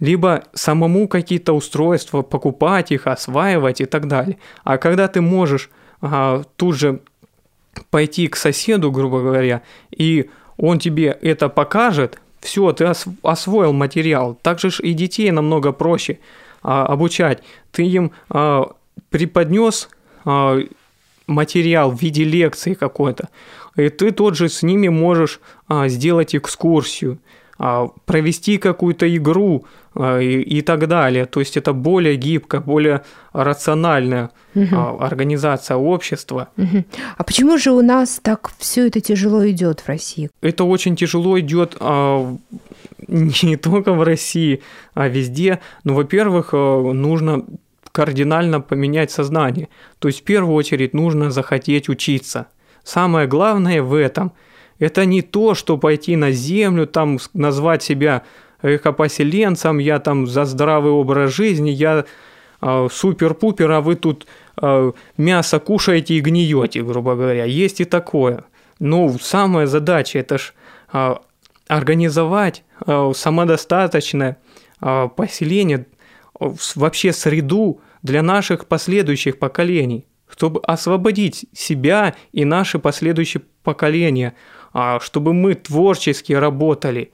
Либо 0.00 0.42
самому 0.52 1.06
какие-то 1.06 1.52
устройства 1.52 2.22
покупать 2.22 2.90
их, 2.90 3.06
осваивать 3.06 3.80
и 3.80 3.84
так 3.84 4.08
далее. 4.08 4.38
А 4.64 4.78
когда 4.78 5.06
ты 5.06 5.20
можешь 5.20 5.70
тут 6.56 6.76
же 6.76 7.00
пойти 7.90 8.26
к 8.26 8.36
соседу, 8.36 8.90
грубо 8.90 9.20
говоря, 9.20 9.62
и 9.90 10.30
он 10.56 10.78
тебе 10.78 11.16
это 11.22 11.48
покажет, 11.48 12.20
все, 12.42 12.72
ты 12.72 12.86
ос- 12.86 13.06
освоил 13.22 13.72
материал. 13.72 14.36
Также 14.42 14.70
ж 14.70 14.80
и 14.80 14.92
детей 14.92 15.30
намного 15.30 15.72
проще 15.72 16.18
а, 16.62 16.84
обучать. 16.86 17.42
Ты 17.70 17.84
им 17.84 18.10
а, 18.28 18.72
преподнес 19.10 19.88
а, 20.24 20.58
материал 21.26 21.90
в 21.92 22.02
виде 22.02 22.24
лекции 22.24 22.74
какой-то, 22.74 23.28
и 23.76 23.88
ты 23.88 24.10
тот 24.10 24.36
же 24.36 24.48
с 24.48 24.62
ними 24.62 24.88
можешь 24.88 25.40
а, 25.68 25.88
сделать 25.88 26.34
экскурсию, 26.34 27.18
а, 27.58 27.88
провести 28.04 28.58
какую-то 28.58 29.06
игру 29.16 29.64
и, 29.96 30.40
и 30.40 30.62
так 30.62 30.88
далее. 30.88 31.26
То 31.26 31.40
есть 31.40 31.56
это 31.56 31.72
более 31.72 32.16
гибко, 32.16 32.60
более 32.60 33.02
рациональная 33.32 34.30
а, 34.54 34.96
организация 35.00 35.76
общества. 35.76 36.48
Мгм. 36.56 36.84
А 37.16 37.24
почему 37.24 37.58
же 37.58 37.72
у 37.72 37.82
нас 37.82 38.20
так 38.22 38.52
все 38.58 38.86
это 38.86 39.00
тяжело 39.00 39.48
идет 39.48 39.80
в 39.80 39.88
России? 39.88 40.30
Это 40.40 40.64
очень 40.64 40.96
тяжело 40.96 41.38
идет 41.38 41.76
а, 41.80 42.36
не 43.08 43.56
только 43.62 43.92
в 43.92 44.02
России, 44.02 44.62
а 44.94 45.08
везде. 45.08 45.60
Но, 45.84 45.94
во-первых, 45.94 46.50
а, 46.52 46.92
нужно 46.92 47.44
кардинально 47.92 48.60
поменять 48.60 49.10
сознание. 49.10 49.68
То 49.98 50.08
есть, 50.08 50.20
в 50.20 50.24
первую 50.24 50.54
очередь, 50.54 50.94
нужно 50.94 51.30
захотеть 51.30 51.88
учиться. 51.88 52.46
Самое 52.84 53.26
главное 53.26 53.82
в 53.82 53.94
этом– 53.94 54.32
это 54.82 55.06
не 55.06 55.22
то, 55.22 55.54
что 55.54 55.78
пойти 55.78 56.16
на 56.16 56.32
землю, 56.32 56.86
там 56.86 57.18
назвать 57.34 57.84
себя 57.84 58.22
экопоселенцем, 58.62 59.78
я 59.78 59.98
там 59.98 60.26
за 60.26 60.44
здравый 60.44 60.92
образ 60.92 61.34
жизни, 61.34 61.70
я 61.70 62.04
а, 62.62 62.86
супер-пупер, 62.88 63.70
а 63.72 63.80
вы 63.80 63.96
тут 63.96 64.26
а, 64.56 64.92
мясо 65.16 65.58
кушаете 65.58 66.14
и 66.14 66.20
гниете, 66.20 66.82
грубо 66.82 67.16
говоря. 67.16 67.44
Есть 67.44 67.80
и 67.80 67.84
такое. 67.84 68.44
Ну, 68.78 69.16
самая 69.20 69.66
задача 69.66 70.20
это 70.20 70.38
ж 70.38 70.54
а, 70.92 71.20
организовать 71.68 72.64
самодостаточное 72.84 74.38
поселение, 74.80 75.86
вообще 76.74 77.12
среду 77.12 77.80
для 78.02 78.22
наших 78.22 78.66
последующих 78.66 79.38
поколений, 79.38 80.04
чтобы 80.28 80.60
освободить 80.66 81.46
себя 81.54 82.16
и 82.32 82.44
наши 82.44 82.80
последующие 82.80 83.44
поколения, 83.62 84.34
чтобы 84.98 85.32
мы 85.32 85.54
творчески 85.54 86.32
работали, 86.32 87.12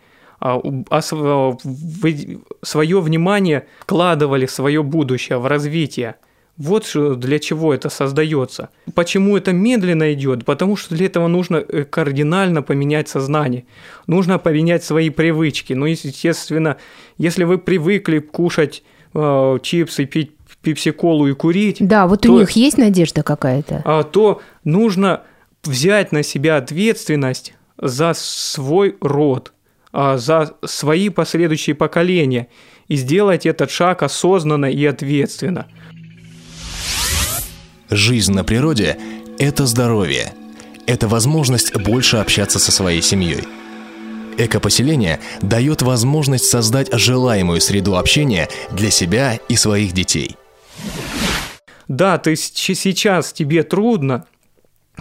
свое 2.62 3.00
внимание 3.00 3.66
вкладывали 3.80 4.46
в 4.46 4.50
свое 4.50 4.82
будущее, 4.82 5.38
в 5.38 5.46
развитие. 5.46 6.16
Вот 6.56 6.90
для 6.94 7.38
чего 7.38 7.72
это 7.72 7.88
создается. 7.88 8.70
Почему 8.94 9.36
это 9.36 9.52
медленно 9.52 10.12
идет? 10.12 10.44
Потому 10.44 10.74
что 10.74 10.94
для 10.96 11.06
этого 11.06 11.28
нужно 11.28 11.56
э, 11.56 11.84
кардинально 11.84 12.62
поменять 12.62 13.08
сознание. 13.08 13.64
Нужно 14.08 14.40
поменять 14.40 14.82
свои 14.82 15.10
привычки. 15.10 15.72
Ну, 15.74 15.86
естественно, 15.86 16.76
если 17.16 17.44
вы 17.44 17.58
привыкли 17.58 18.18
кушать 18.18 18.82
э, 19.14 19.58
чипсы, 19.62 20.04
пить 20.06 20.32
пепси-колу 20.60 21.28
и 21.28 21.32
курить, 21.34 21.76
Да, 21.78 22.08
вот 22.08 22.22
То- 22.22 22.32
у 22.32 22.40
них 22.40 22.50
есть 22.50 22.76
надежда 22.76 23.22
какая-то? 23.22 23.80
а, 23.84 24.02
то 24.02 24.40
нужно 24.64 25.22
взять 25.62 26.10
на 26.10 26.24
себя 26.24 26.56
ответственность 26.56 27.54
за 27.80 28.12
свой 28.16 28.96
род, 29.00 29.52
а, 29.52 29.57
за 29.92 30.54
свои 30.64 31.08
последующие 31.08 31.74
поколения 31.74 32.48
и 32.88 32.96
сделать 32.96 33.46
этот 33.46 33.70
шаг 33.70 34.02
осознанно 34.02 34.66
и 34.66 34.84
ответственно. 34.84 35.66
Жизнь 37.90 38.32
на 38.32 38.44
природе– 38.44 38.98
это 39.38 39.66
здоровье. 39.66 40.34
Это 40.86 41.08
возможность 41.08 41.74
больше 41.76 42.18
общаться 42.18 42.58
со 42.58 42.72
своей 42.72 43.02
семьей. 43.02 43.44
Экопоселение 44.38 45.20
дает 45.42 45.82
возможность 45.82 46.44
создать 46.44 46.92
желаемую 46.92 47.60
среду 47.60 47.96
общения 47.96 48.48
для 48.70 48.90
себя 48.90 49.38
и 49.48 49.56
своих 49.56 49.92
детей. 49.92 50.36
Да, 51.88 52.18
ты 52.18 52.36
сейчас 52.36 53.32
тебе 53.32 53.62
трудно, 53.64 54.26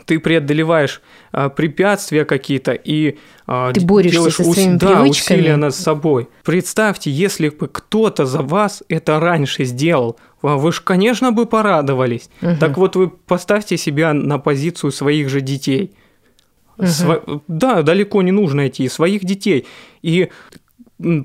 ты 0.06 0.20
преодолеваешь 0.20 1.02
а, 1.32 1.50
препятствия 1.50 2.26
какие-то 2.26 2.72
и 2.74 3.18
а, 3.48 3.72
Ты 3.74 3.82
борешься 3.82 4.12
делаешь 4.18 4.36
со 4.36 4.44
ус- 4.44 4.56
своими 4.56 4.78
да, 4.78 4.88
привычками. 5.02 5.38
усилия 5.40 5.56
над 5.58 5.76
собой. 5.76 6.28
Представьте, 6.44 7.10
если 7.12 7.50
бы 7.50 7.68
кто-то 7.68 8.26
за 8.26 8.42
вас 8.42 8.84
это 8.90 9.20
раньше 9.20 9.64
сделал, 9.66 10.18
а 10.42 10.58
вы 10.58 10.72
же, 10.72 10.82
конечно, 10.82 11.32
бы 11.32 11.46
порадовались. 11.46 12.30
Так 12.60 12.78
вот, 12.78 12.96
вы 12.96 13.10
поставьте 13.10 13.78
себя 13.78 14.14
на 14.14 14.38
позицию 14.40 14.92
своих 14.92 15.30
же 15.30 15.42
детей. 15.42 15.92
Сво- 16.78 17.42
Да, 17.48 17.82
далеко 17.82 18.22
не 18.22 18.32
нужно 18.32 18.68
идти, 18.68 18.88
своих 18.90 19.26
детей. 19.26 19.66
И 20.04 20.30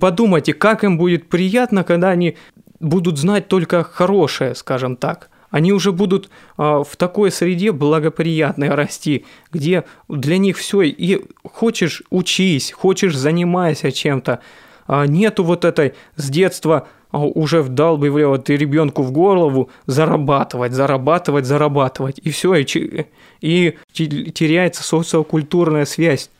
подумайте, 0.00 0.54
как 0.54 0.84
им 0.84 0.98
будет 0.98 1.28
приятно, 1.28 1.84
когда 1.84 2.10
они 2.10 2.36
будут 2.80 3.18
знать 3.18 3.48
только 3.48 3.84
хорошее, 3.84 4.54
скажем 4.54 4.96
так. 4.96 5.28
Они 5.52 5.70
уже 5.72 5.92
будут 5.92 6.30
а, 6.56 6.82
в 6.82 6.96
такой 6.96 7.30
среде 7.30 7.70
благоприятной 7.70 8.70
расти, 8.70 9.26
где 9.52 9.84
для 10.08 10.38
них 10.38 10.56
все, 10.56 10.80
и 10.82 11.20
хочешь 11.44 12.02
учись, 12.10 12.72
хочешь 12.72 13.14
занимайся 13.14 13.92
чем-то. 13.92 14.40
А, 14.88 15.06
нету 15.06 15.44
вот 15.44 15.64
этой 15.64 15.92
с 16.16 16.30
детства 16.30 16.88
а, 17.10 17.18
уже 17.18 17.60
вдалбливали 17.62 18.40
ты 18.40 18.56
ребенку 18.56 19.02
в 19.02 19.12
голову 19.12 19.70
зарабатывать, 19.86 20.72
зарабатывать, 20.72 21.44
зарабатывать. 21.44 22.18
И 22.22 22.30
все, 22.30 22.54
и, 22.54 23.06
и 23.42 23.74
те- 23.92 24.06
теряется 24.06 24.82
социокультурная 24.82 25.84
связь 25.84 26.30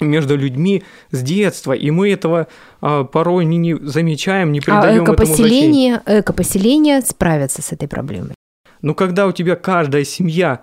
между 0.00 0.34
людьми 0.34 0.82
с 1.10 1.20
детства, 1.22 1.74
и 1.74 1.90
мы 1.90 2.10
этого 2.10 2.46
а, 2.80 3.04
порой 3.04 3.44
не, 3.44 3.58
не 3.58 3.74
замечаем, 3.74 4.50
не 4.50 4.60
А 4.60 4.62
придаем 4.62 5.02
этому 5.02 5.26
значения. 5.26 6.02
экопоселение 6.06 7.02
справятся 7.02 7.60
с 7.60 7.70
этой 7.72 7.86
проблемой. 7.86 8.32
Но 8.82 8.94
когда 8.94 9.26
у 9.26 9.32
тебя 9.32 9.56
каждая 9.56 10.04
семья 10.04 10.60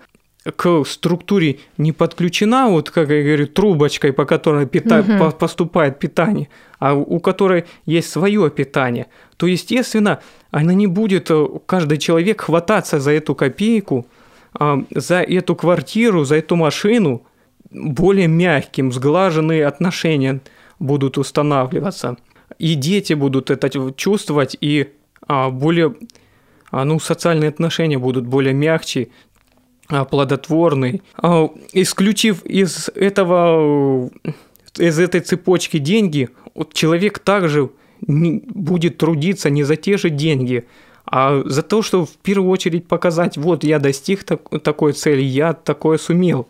к 0.56 0.84
структуре 0.86 1.58
не 1.76 1.92
подключена, 1.92 2.68
вот 2.68 2.90
как 2.90 3.10
я 3.10 3.22
говорю, 3.22 3.46
трубочкой, 3.46 4.12
по 4.12 4.24
которой 4.24 4.66
пита- 4.66 5.02
Мгм. 5.02 5.18
по- 5.18 5.30
поступает 5.30 5.98
питание, 5.98 6.48
а 6.78 6.94
у 6.94 7.20
которой 7.20 7.64
есть 7.84 8.10
свое 8.10 8.50
питание, 8.50 9.06
то, 9.36 9.46
естественно, 9.46 10.20
она 10.50 10.72
не 10.72 10.86
будет, 10.86 11.30
э, 11.30 11.46
каждый 11.66 11.98
человек 11.98 12.40
хвататься 12.42 13.00
за 13.00 13.10
эту 13.12 13.34
копейку, 13.34 14.06
а, 14.58 14.82
за 14.94 15.20
эту 15.20 15.54
квартиру, 15.54 16.24
за 16.24 16.36
эту 16.36 16.56
машину 16.56 17.22
более 17.70 18.26
мягким, 18.26 18.92
сглаженные 18.92 19.66
отношения 19.66 20.40
будут 20.78 21.18
устанавливаться. 21.18 22.16
И 22.58 22.74
дети 22.74 23.12
будут 23.12 23.50
это 23.50 23.70
чувствовать, 23.94 24.56
и 24.60 24.88
а, 25.28 25.50
более, 25.50 25.94
ну, 26.70 27.00
социальные 27.00 27.48
отношения 27.48 27.98
будут 27.98 28.26
более 28.26 28.54
мягче, 28.54 29.08
а, 29.88 30.04
плодотворные. 30.04 31.02
А, 31.16 31.48
исключив 31.72 32.44
из 32.44 32.88
этого, 32.94 34.10
из 34.78 34.98
этой 34.98 35.20
цепочки 35.20 35.78
деньги, 35.78 36.28
человек 36.72 37.18
также 37.18 37.70
будет 38.00 38.98
трудиться 38.98 39.50
не 39.50 39.64
за 39.64 39.76
те 39.76 39.98
же 39.98 40.10
деньги, 40.10 40.64
а 41.04 41.42
за 41.44 41.62
то, 41.62 41.82
что 41.82 42.06
в 42.06 42.16
первую 42.22 42.50
очередь 42.50 42.86
показать, 42.86 43.36
вот 43.36 43.64
я 43.64 43.78
достиг 43.78 44.24
так, 44.24 44.62
такой 44.62 44.92
цели, 44.92 45.22
я 45.22 45.52
такое 45.52 45.98
сумел. 45.98 46.48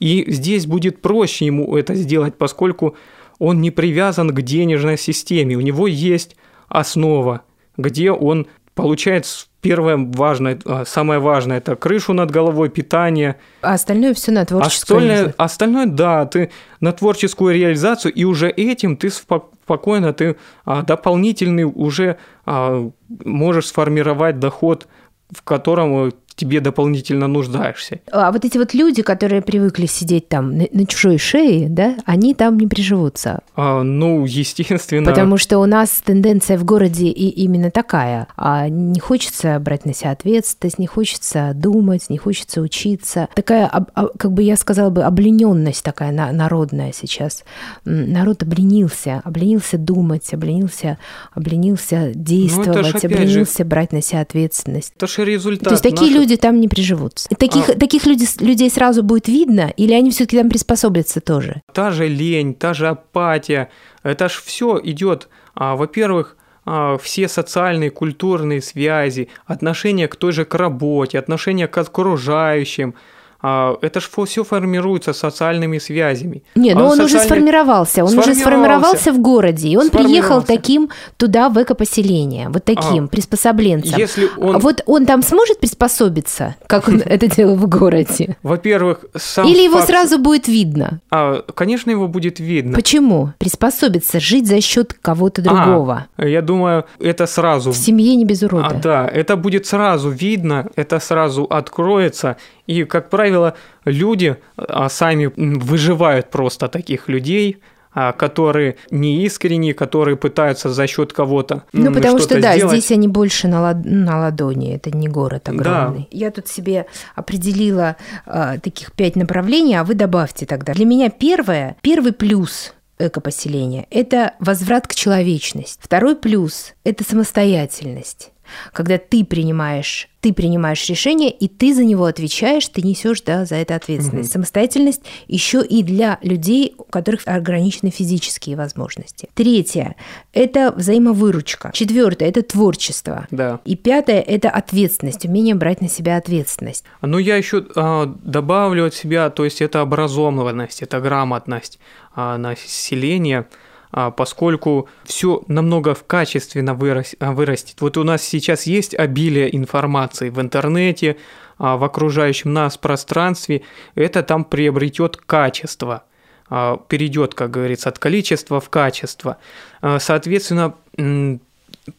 И 0.00 0.24
здесь 0.26 0.66
будет 0.66 1.00
проще 1.00 1.46
ему 1.46 1.76
это 1.76 1.94
сделать, 1.94 2.36
поскольку 2.36 2.96
он 3.38 3.60
не 3.60 3.70
привязан 3.70 4.30
к 4.30 4.42
денежной 4.42 4.98
системе, 4.98 5.56
у 5.56 5.60
него 5.60 5.86
есть 5.86 6.36
основа, 6.68 7.42
где 7.76 8.10
он 8.10 8.48
получает 8.74 9.26
первое 9.62 9.96
важное, 9.96 10.58
а, 10.66 10.84
самое 10.84 11.20
важное– 11.20 11.58
это 11.58 11.76
крышу 11.76 12.12
над 12.12 12.30
головой, 12.30 12.68
питание. 12.68 13.36
А 13.62 13.74
остальное 13.74 14.12
все 14.12 14.32
на 14.32 14.44
творческую 14.44 14.98
остальное, 14.98 15.34
остальное, 15.38 15.86
да, 15.86 16.26
ты 16.26 16.50
на 16.80 16.92
творческую 16.92 17.54
реализацию, 17.54 18.12
и 18.12 18.24
уже 18.24 18.50
этим 18.50 18.96
ты 18.96 19.08
спокойно, 19.08 20.12
ты 20.12 20.36
а, 20.64 20.82
дополнительный 20.82 21.64
уже 21.64 22.18
а, 22.44 22.90
можешь 23.24 23.68
сформировать 23.68 24.38
доход, 24.40 24.88
в 25.30 25.42
котором 25.42 26.12
тебе 26.34 26.60
дополнительно 26.60 27.28
нуждаешься. 27.28 28.00
А 28.10 28.32
вот 28.32 28.44
эти 28.44 28.58
вот 28.58 28.74
люди, 28.74 29.02
которые 29.02 29.42
привыкли 29.42 29.86
сидеть 29.86 30.28
там 30.28 30.56
на, 30.56 30.66
на 30.72 30.86
чужой 30.86 31.18
шее, 31.18 31.68
да, 31.68 31.96
они 32.04 32.34
там 32.34 32.58
не 32.58 32.66
приживутся. 32.66 33.40
А, 33.54 33.82
ну, 33.82 34.24
естественно. 34.24 35.10
Потому 35.10 35.36
что 35.36 35.58
у 35.58 35.66
нас 35.66 36.02
тенденция 36.04 36.58
в 36.58 36.64
городе 36.64 37.06
и 37.06 37.28
именно 37.28 37.70
такая. 37.70 38.28
А 38.36 38.68
не 38.68 39.00
хочется 39.00 39.58
брать 39.58 39.84
на 39.84 39.94
себя 39.94 40.12
ответственность, 40.12 40.78
не 40.78 40.86
хочется 40.86 41.52
думать, 41.54 42.08
не 42.08 42.18
хочется 42.18 42.60
учиться. 42.60 43.28
Такая, 43.34 43.70
как 44.18 44.32
бы 44.32 44.42
я 44.42 44.56
сказала 44.56 44.90
бы, 44.90 45.02
облененность 45.02 45.82
такая 45.82 46.12
народная 46.12 46.92
сейчас. 46.92 47.44
Народ 47.84 48.42
обленился, 48.42 49.20
обленился 49.24 49.78
думать, 49.78 50.32
обленился, 50.32 50.98
обленился 51.32 52.12
ну, 52.14 52.22
действовать, 52.22 53.04
обленился 53.04 53.58
же... 53.58 53.64
брать 53.64 53.92
на 53.92 54.02
себя 54.02 54.20
ответственность. 54.20 54.92
Это 54.96 55.06
же 55.06 55.24
результат. 55.24 55.64
То 55.64 55.70
есть 55.72 55.82
такие 55.82 56.10
наших... 56.10 56.21
люди 56.22 56.36
там 56.36 56.60
не 56.60 56.68
приживутся. 56.68 57.28
И 57.30 57.34
таких, 57.34 57.68
а... 57.68 57.74
таких 57.74 58.06
людей, 58.06 58.28
людей 58.40 58.70
сразу 58.70 59.02
будет 59.02 59.28
видно, 59.28 59.72
или 59.76 59.92
они 59.92 60.10
все-таки 60.10 60.38
там 60.38 60.48
приспособятся 60.48 61.20
тоже? 61.20 61.62
Та 61.72 61.90
же 61.90 62.08
лень, 62.08 62.54
та 62.54 62.74
же 62.74 62.88
апатия, 62.88 63.68
это 64.04 64.28
ж 64.28 64.42
все 64.44 64.80
идет, 64.84 65.28
а, 65.54 65.74
во-первых, 65.74 66.36
а, 66.64 66.96
все 66.96 67.28
социальные, 67.28 67.90
культурные 67.90 68.60
связи, 68.60 69.28
отношение 69.46 70.08
к 70.08 70.16
той 70.16 70.32
же 70.32 70.44
к 70.44 70.54
работе, 70.54 71.18
отношение 71.18 71.66
к 71.66 71.78
окружающим– 71.78 72.94
это 73.42 74.00
же 74.00 74.08
все 74.26 74.44
формируется 74.44 75.12
социальными 75.12 75.78
связями. 75.78 76.42
Не, 76.54 76.74
ну 76.74 76.80
а 76.80 76.84
он 76.84 76.90
социальный... 76.90 77.04
уже 77.04 77.18
сформировался, 77.20 78.04
он 78.04 78.10
сформировался. 78.10 78.30
уже 78.30 78.40
сформировался 78.40 79.12
в 79.12 79.18
городе, 79.20 79.68
и 79.68 79.76
он 79.76 79.90
приехал 79.90 80.42
таким 80.42 80.90
туда, 81.16 81.48
в 81.48 81.62
экопоселение, 81.62 82.48
вот 82.48 82.64
таким, 82.64 83.04
а, 83.04 83.08
приспособленцем. 83.08 83.98
Если 83.98 84.28
он... 84.36 84.58
Вот 84.58 84.82
он 84.86 85.06
там 85.06 85.22
сможет 85.22 85.60
приспособиться, 85.60 86.56
как 86.66 86.88
он 86.88 87.02
это 87.04 87.26
делал 87.26 87.56
в 87.56 87.68
городе? 87.68 88.36
Во-первых, 88.42 89.04
сам 89.16 89.46
Или 89.46 89.64
его 89.64 89.80
сразу 89.82 90.18
будет 90.18 90.48
видно? 90.48 91.00
А, 91.10 91.42
конечно, 91.54 91.90
его 91.90 92.08
будет 92.08 92.40
видно. 92.40 92.74
Почему? 92.74 93.32
Приспособиться, 93.38 94.20
жить 94.20 94.46
за 94.46 94.60
счет 94.60 94.94
кого-то 95.00 95.42
другого. 95.42 96.06
А, 96.16 96.26
я 96.26 96.42
думаю, 96.42 96.84
это 97.00 97.26
сразу... 97.26 97.72
В 97.72 97.76
семье 97.76 98.14
не 98.16 98.24
без 98.24 98.42
урода. 98.42 98.68
А, 98.68 98.74
да, 98.74 99.08
это 99.08 99.36
будет 99.36 99.66
сразу 99.66 100.10
видно, 100.10 100.68
это 100.76 101.00
сразу 101.00 101.44
откроется, 101.44 102.36
и, 102.72 102.84
как 102.84 103.10
правило, 103.10 103.54
люди 103.84 104.36
а, 104.56 104.88
сами 104.88 105.30
выживают 105.36 106.30
просто 106.30 106.68
таких 106.68 107.08
людей, 107.08 107.58
а, 107.94 108.12
которые 108.12 108.76
не 108.90 109.24
искренние, 109.24 109.74
которые 109.74 110.16
пытаются 110.16 110.70
за 110.70 110.86
счет 110.86 111.12
кого-то. 111.12 111.64
Ну, 111.72 111.92
потому 111.92 112.18
что, 112.18 112.40
да, 112.40 112.56
сделать. 112.56 112.78
здесь 112.78 112.90
они 112.90 113.06
больше 113.06 113.48
на, 113.48 113.60
лад... 113.60 113.84
на 113.84 114.18
ладони, 114.18 114.74
это 114.74 114.90
не 114.90 115.08
город 115.08 115.48
огромный. 115.48 116.00
Да. 116.00 116.06
Я 116.10 116.30
тут 116.30 116.48
себе 116.48 116.86
определила 117.14 117.96
э, 118.26 118.58
таких 118.62 118.92
пять 118.92 119.16
направлений, 119.16 119.74
а 119.74 119.84
вы 119.84 119.94
добавьте 119.94 120.46
тогда. 120.46 120.72
Для 120.72 120.86
меня 120.86 121.10
первое, 121.10 121.76
первый 121.82 122.12
плюс 122.12 122.72
экопоселения– 122.98 123.86
это 123.90 124.34
возврат 124.38 124.86
к 124.86 124.94
человечности. 124.94 125.78
Второй 125.82 126.16
плюс– 126.16 126.72
это 126.84 127.04
самостоятельность 127.04 128.31
когда 128.72 128.98
ты 128.98 129.24
принимаешь, 129.24 130.08
ты 130.20 130.32
принимаешь 130.32 130.88
решение, 130.88 131.30
и 131.30 131.48
ты 131.48 131.74
за 131.74 131.84
него 131.84 132.04
отвечаешь, 132.04 132.68
ты 132.68 132.82
несешь 132.82 133.22
да, 133.22 133.44
за 133.44 133.56
это 133.56 133.74
ответственность. 133.74 134.30
Угу. 134.30 134.34
Самостоятельность 134.34 135.02
еще 135.26 135.64
и 135.64 135.82
для 135.82 136.18
людей, 136.22 136.74
у 136.78 136.84
которых 136.84 137.22
ограничены 137.26 137.90
физические 137.90 138.56
возможности. 138.56 139.28
Третье– 139.34 139.96
это 140.32 140.72
взаимовыручка. 140.76 141.72
Четвертое– 141.74 142.28
это 142.30 142.42
творчество. 142.42 143.26
Да. 143.30 143.60
И 143.64 143.76
пятое– 143.76 144.20
это 144.26 144.48
ответственность, 144.50 145.24
умение 145.24 145.56
брать 145.56 145.80
на 145.80 145.88
себя 145.88 146.16
ответственность. 146.16 146.84
Ну, 147.00 147.18
я 147.18 147.36
еще 147.36 147.66
а, 147.74 148.06
добавлю 148.22 148.86
от 148.86 148.94
себя, 148.94 149.28
то 149.30 149.44
есть 149.44 149.60
это 149.60 149.80
образованность, 149.80 150.82
это 150.82 151.00
грамотность 151.00 151.80
а, 152.14 152.38
населения– 152.38 153.48
а, 153.56 153.71
поскольку 154.16 154.88
все 155.04 155.42
намного 155.48 155.94
качественно 155.94 156.74
вырас, 156.74 157.14
а, 157.20 157.32
вырастет. 157.32 157.80
Вот 157.80 157.96
у 157.96 158.04
нас 158.04 158.22
сейчас 158.22 158.64
есть 158.64 158.94
обилие 158.94 159.54
информации 159.54 160.30
в 160.30 160.40
интернете, 160.40 161.16
а, 161.58 161.76
в 161.76 161.84
окружающем 161.84 162.52
нас 162.52 162.76
пространстве, 162.78 163.62
это 163.94 164.22
там 164.22 164.44
приобретет 164.44 165.16
качество, 165.16 166.04
перейдет, 166.48 167.34
как 167.34 167.50
говорится, 167.50 167.88
от 167.88 167.98
количества 167.98 168.60
в 168.60 168.68
качество. 168.68 169.38
Соответственно, 169.80 170.74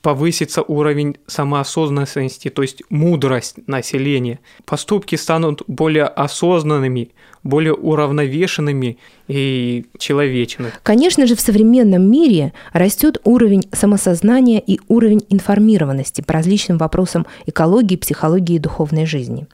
повысится 0.01 0.61
уровень 0.61 1.17
самоосознанности, 1.28 2.49
то 2.49 2.61
есть 2.61 2.84
мудрость 2.89 3.55
населения. 3.67 4.39
Поступки 4.65 5.15
станут 5.15 5.63
более 5.67 6.05
осознанными, 6.05 7.11
более 7.43 7.74
уравновешенными 7.74 8.97
и 9.28 9.86
человечными. 9.97 10.71
Конечно 10.84 11.28
же, 11.28 11.36
в 11.36 11.41
современном 11.41 12.09
мире 12.09 12.53
растет 12.71 13.19
уровень 13.24 13.63
самосознания 13.71 14.59
и 14.59 14.80
уровень 14.88 15.26
информированности 15.30 16.21
по 16.21 16.34
различным 16.34 16.78
вопросам 16.78 17.26
экологии, 17.45 17.95
психологии 17.95 18.55
и 18.55 18.59
духовной 18.59 19.05
жизни. 19.05 19.47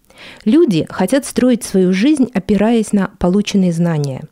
Люди 0.45 0.86
хотят 0.89 1.26
строить 1.26 1.63
свою 1.63 1.93
жизнь, 1.93 2.30
опираясь 2.34 2.91
на 2.91 3.11
полученные 3.20 3.72
знания. 3.72 4.24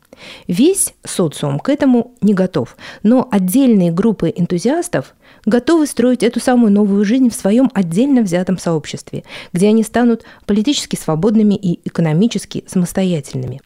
Весь 0.46 0.94
социум 1.04 1.58
к 1.58 1.68
этому 1.68 2.12
не 2.20 2.34
готов, 2.34 2.76
но 3.02 3.28
отдельные 3.30 3.92
группы 3.92 4.32
энтузиастов 4.34 5.14
готовы 5.44 5.86
строить 5.86 6.22
эту 6.22 6.40
самую 6.40 6.72
новую 6.72 7.04
жизнь 7.04 7.30
в 7.30 7.34
своем 7.34 7.70
отдельно 7.74 8.22
взятом 8.22 8.58
сообществе, 8.58 9.24
где 9.52 9.68
они 9.68 9.82
станут 9.82 10.24
политически 10.46 10.96
свободными 10.96 11.54
и 11.54 11.80
экономически 11.88 12.64
самостоятельными. 12.66 13.60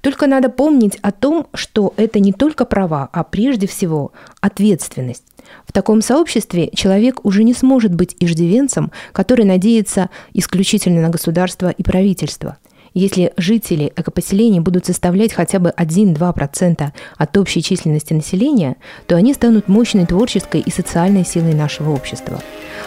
Только 0.00 0.26
надо 0.26 0.50
помнить 0.50 0.98
о 1.02 1.10
том, 1.10 1.48
что 1.54 1.94
это 1.96 2.20
не 2.20 2.32
только 2.32 2.64
права, 2.64 3.08
а 3.12 3.24
прежде 3.24 3.66
всего 3.66 4.12
ответственность. 4.40 5.24
В 5.66 5.72
таком 5.72 6.00
сообществе 6.00 6.70
человек 6.74 7.24
уже 7.24 7.44
не 7.44 7.54
сможет 7.54 7.94
быть 7.94 8.16
иждивенцем, 8.20 8.92
который 9.12 9.44
надеется 9.44 10.10
исключительно 10.32 11.02
на 11.02 11.08
государство 11.08 11.70
и 11.70 11.82
правительство– 11.82 12.58
если 12.94 13.32
жители 13.36 13.92
экопоселений 13.96 14.60
будут 14.60 14.86
составлять 14.86 15.32
хотя 15.32 15.58
бы 15.58 15.74
1-2% 15.76 16.92
от 17.16 17.36
общей 17.36 17.62
численности 17.62 18.14
населения, 18.14 18.76
то 19.06 19.16
они 19.16 19.34
станут 19.34 19.68
мощной 19.68 20.06
творческой 20.06 20.60
и 20.60 20.70
социальной 20.70 21.24
силой 21.24 21.54
нашего 21.54 21.90
общества. 21.90 22.40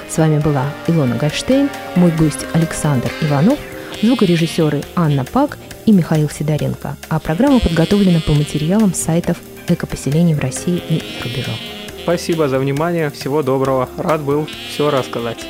С 0.10 0.18
вами 0.18 0.39
была 0.39 0.66
Илона 0.88 1.18
Гольштейн, 1.18 1.70
мой 1.95 2.12
гость 2.12 2.45
Александр 2.53 3.12
Иванов, 3.22 3.60
звукорежиссеры 4.01 4.82
Анна 4.95 5.26
Пак 5.26 5.58
и 5.86 5.91
Михаил 5.91 6.30
Сидоренко, 6.30 6.97
а 7.10 7.20
программа 7.20 7.60
подготовлена 7.60 8.22
по 8.26 8.34
материалам 8.34 8.93
сайтов 8.93 9.38
экопоселений 9.68 10.34
в 10.34 10.39
России 10.39 10.82
и 10.89 11.03
рубежом. 11.24 11.55
Спасибо 12.03 12.47
за 12.47 12.60
внимание, 12.60 13.10
всего 13.10 13.43
доброго, 13.43 13.89
рад 13.97 14.22
был 14.22 14.47
все 14.70 14.89
рассказать. 14.89 15.45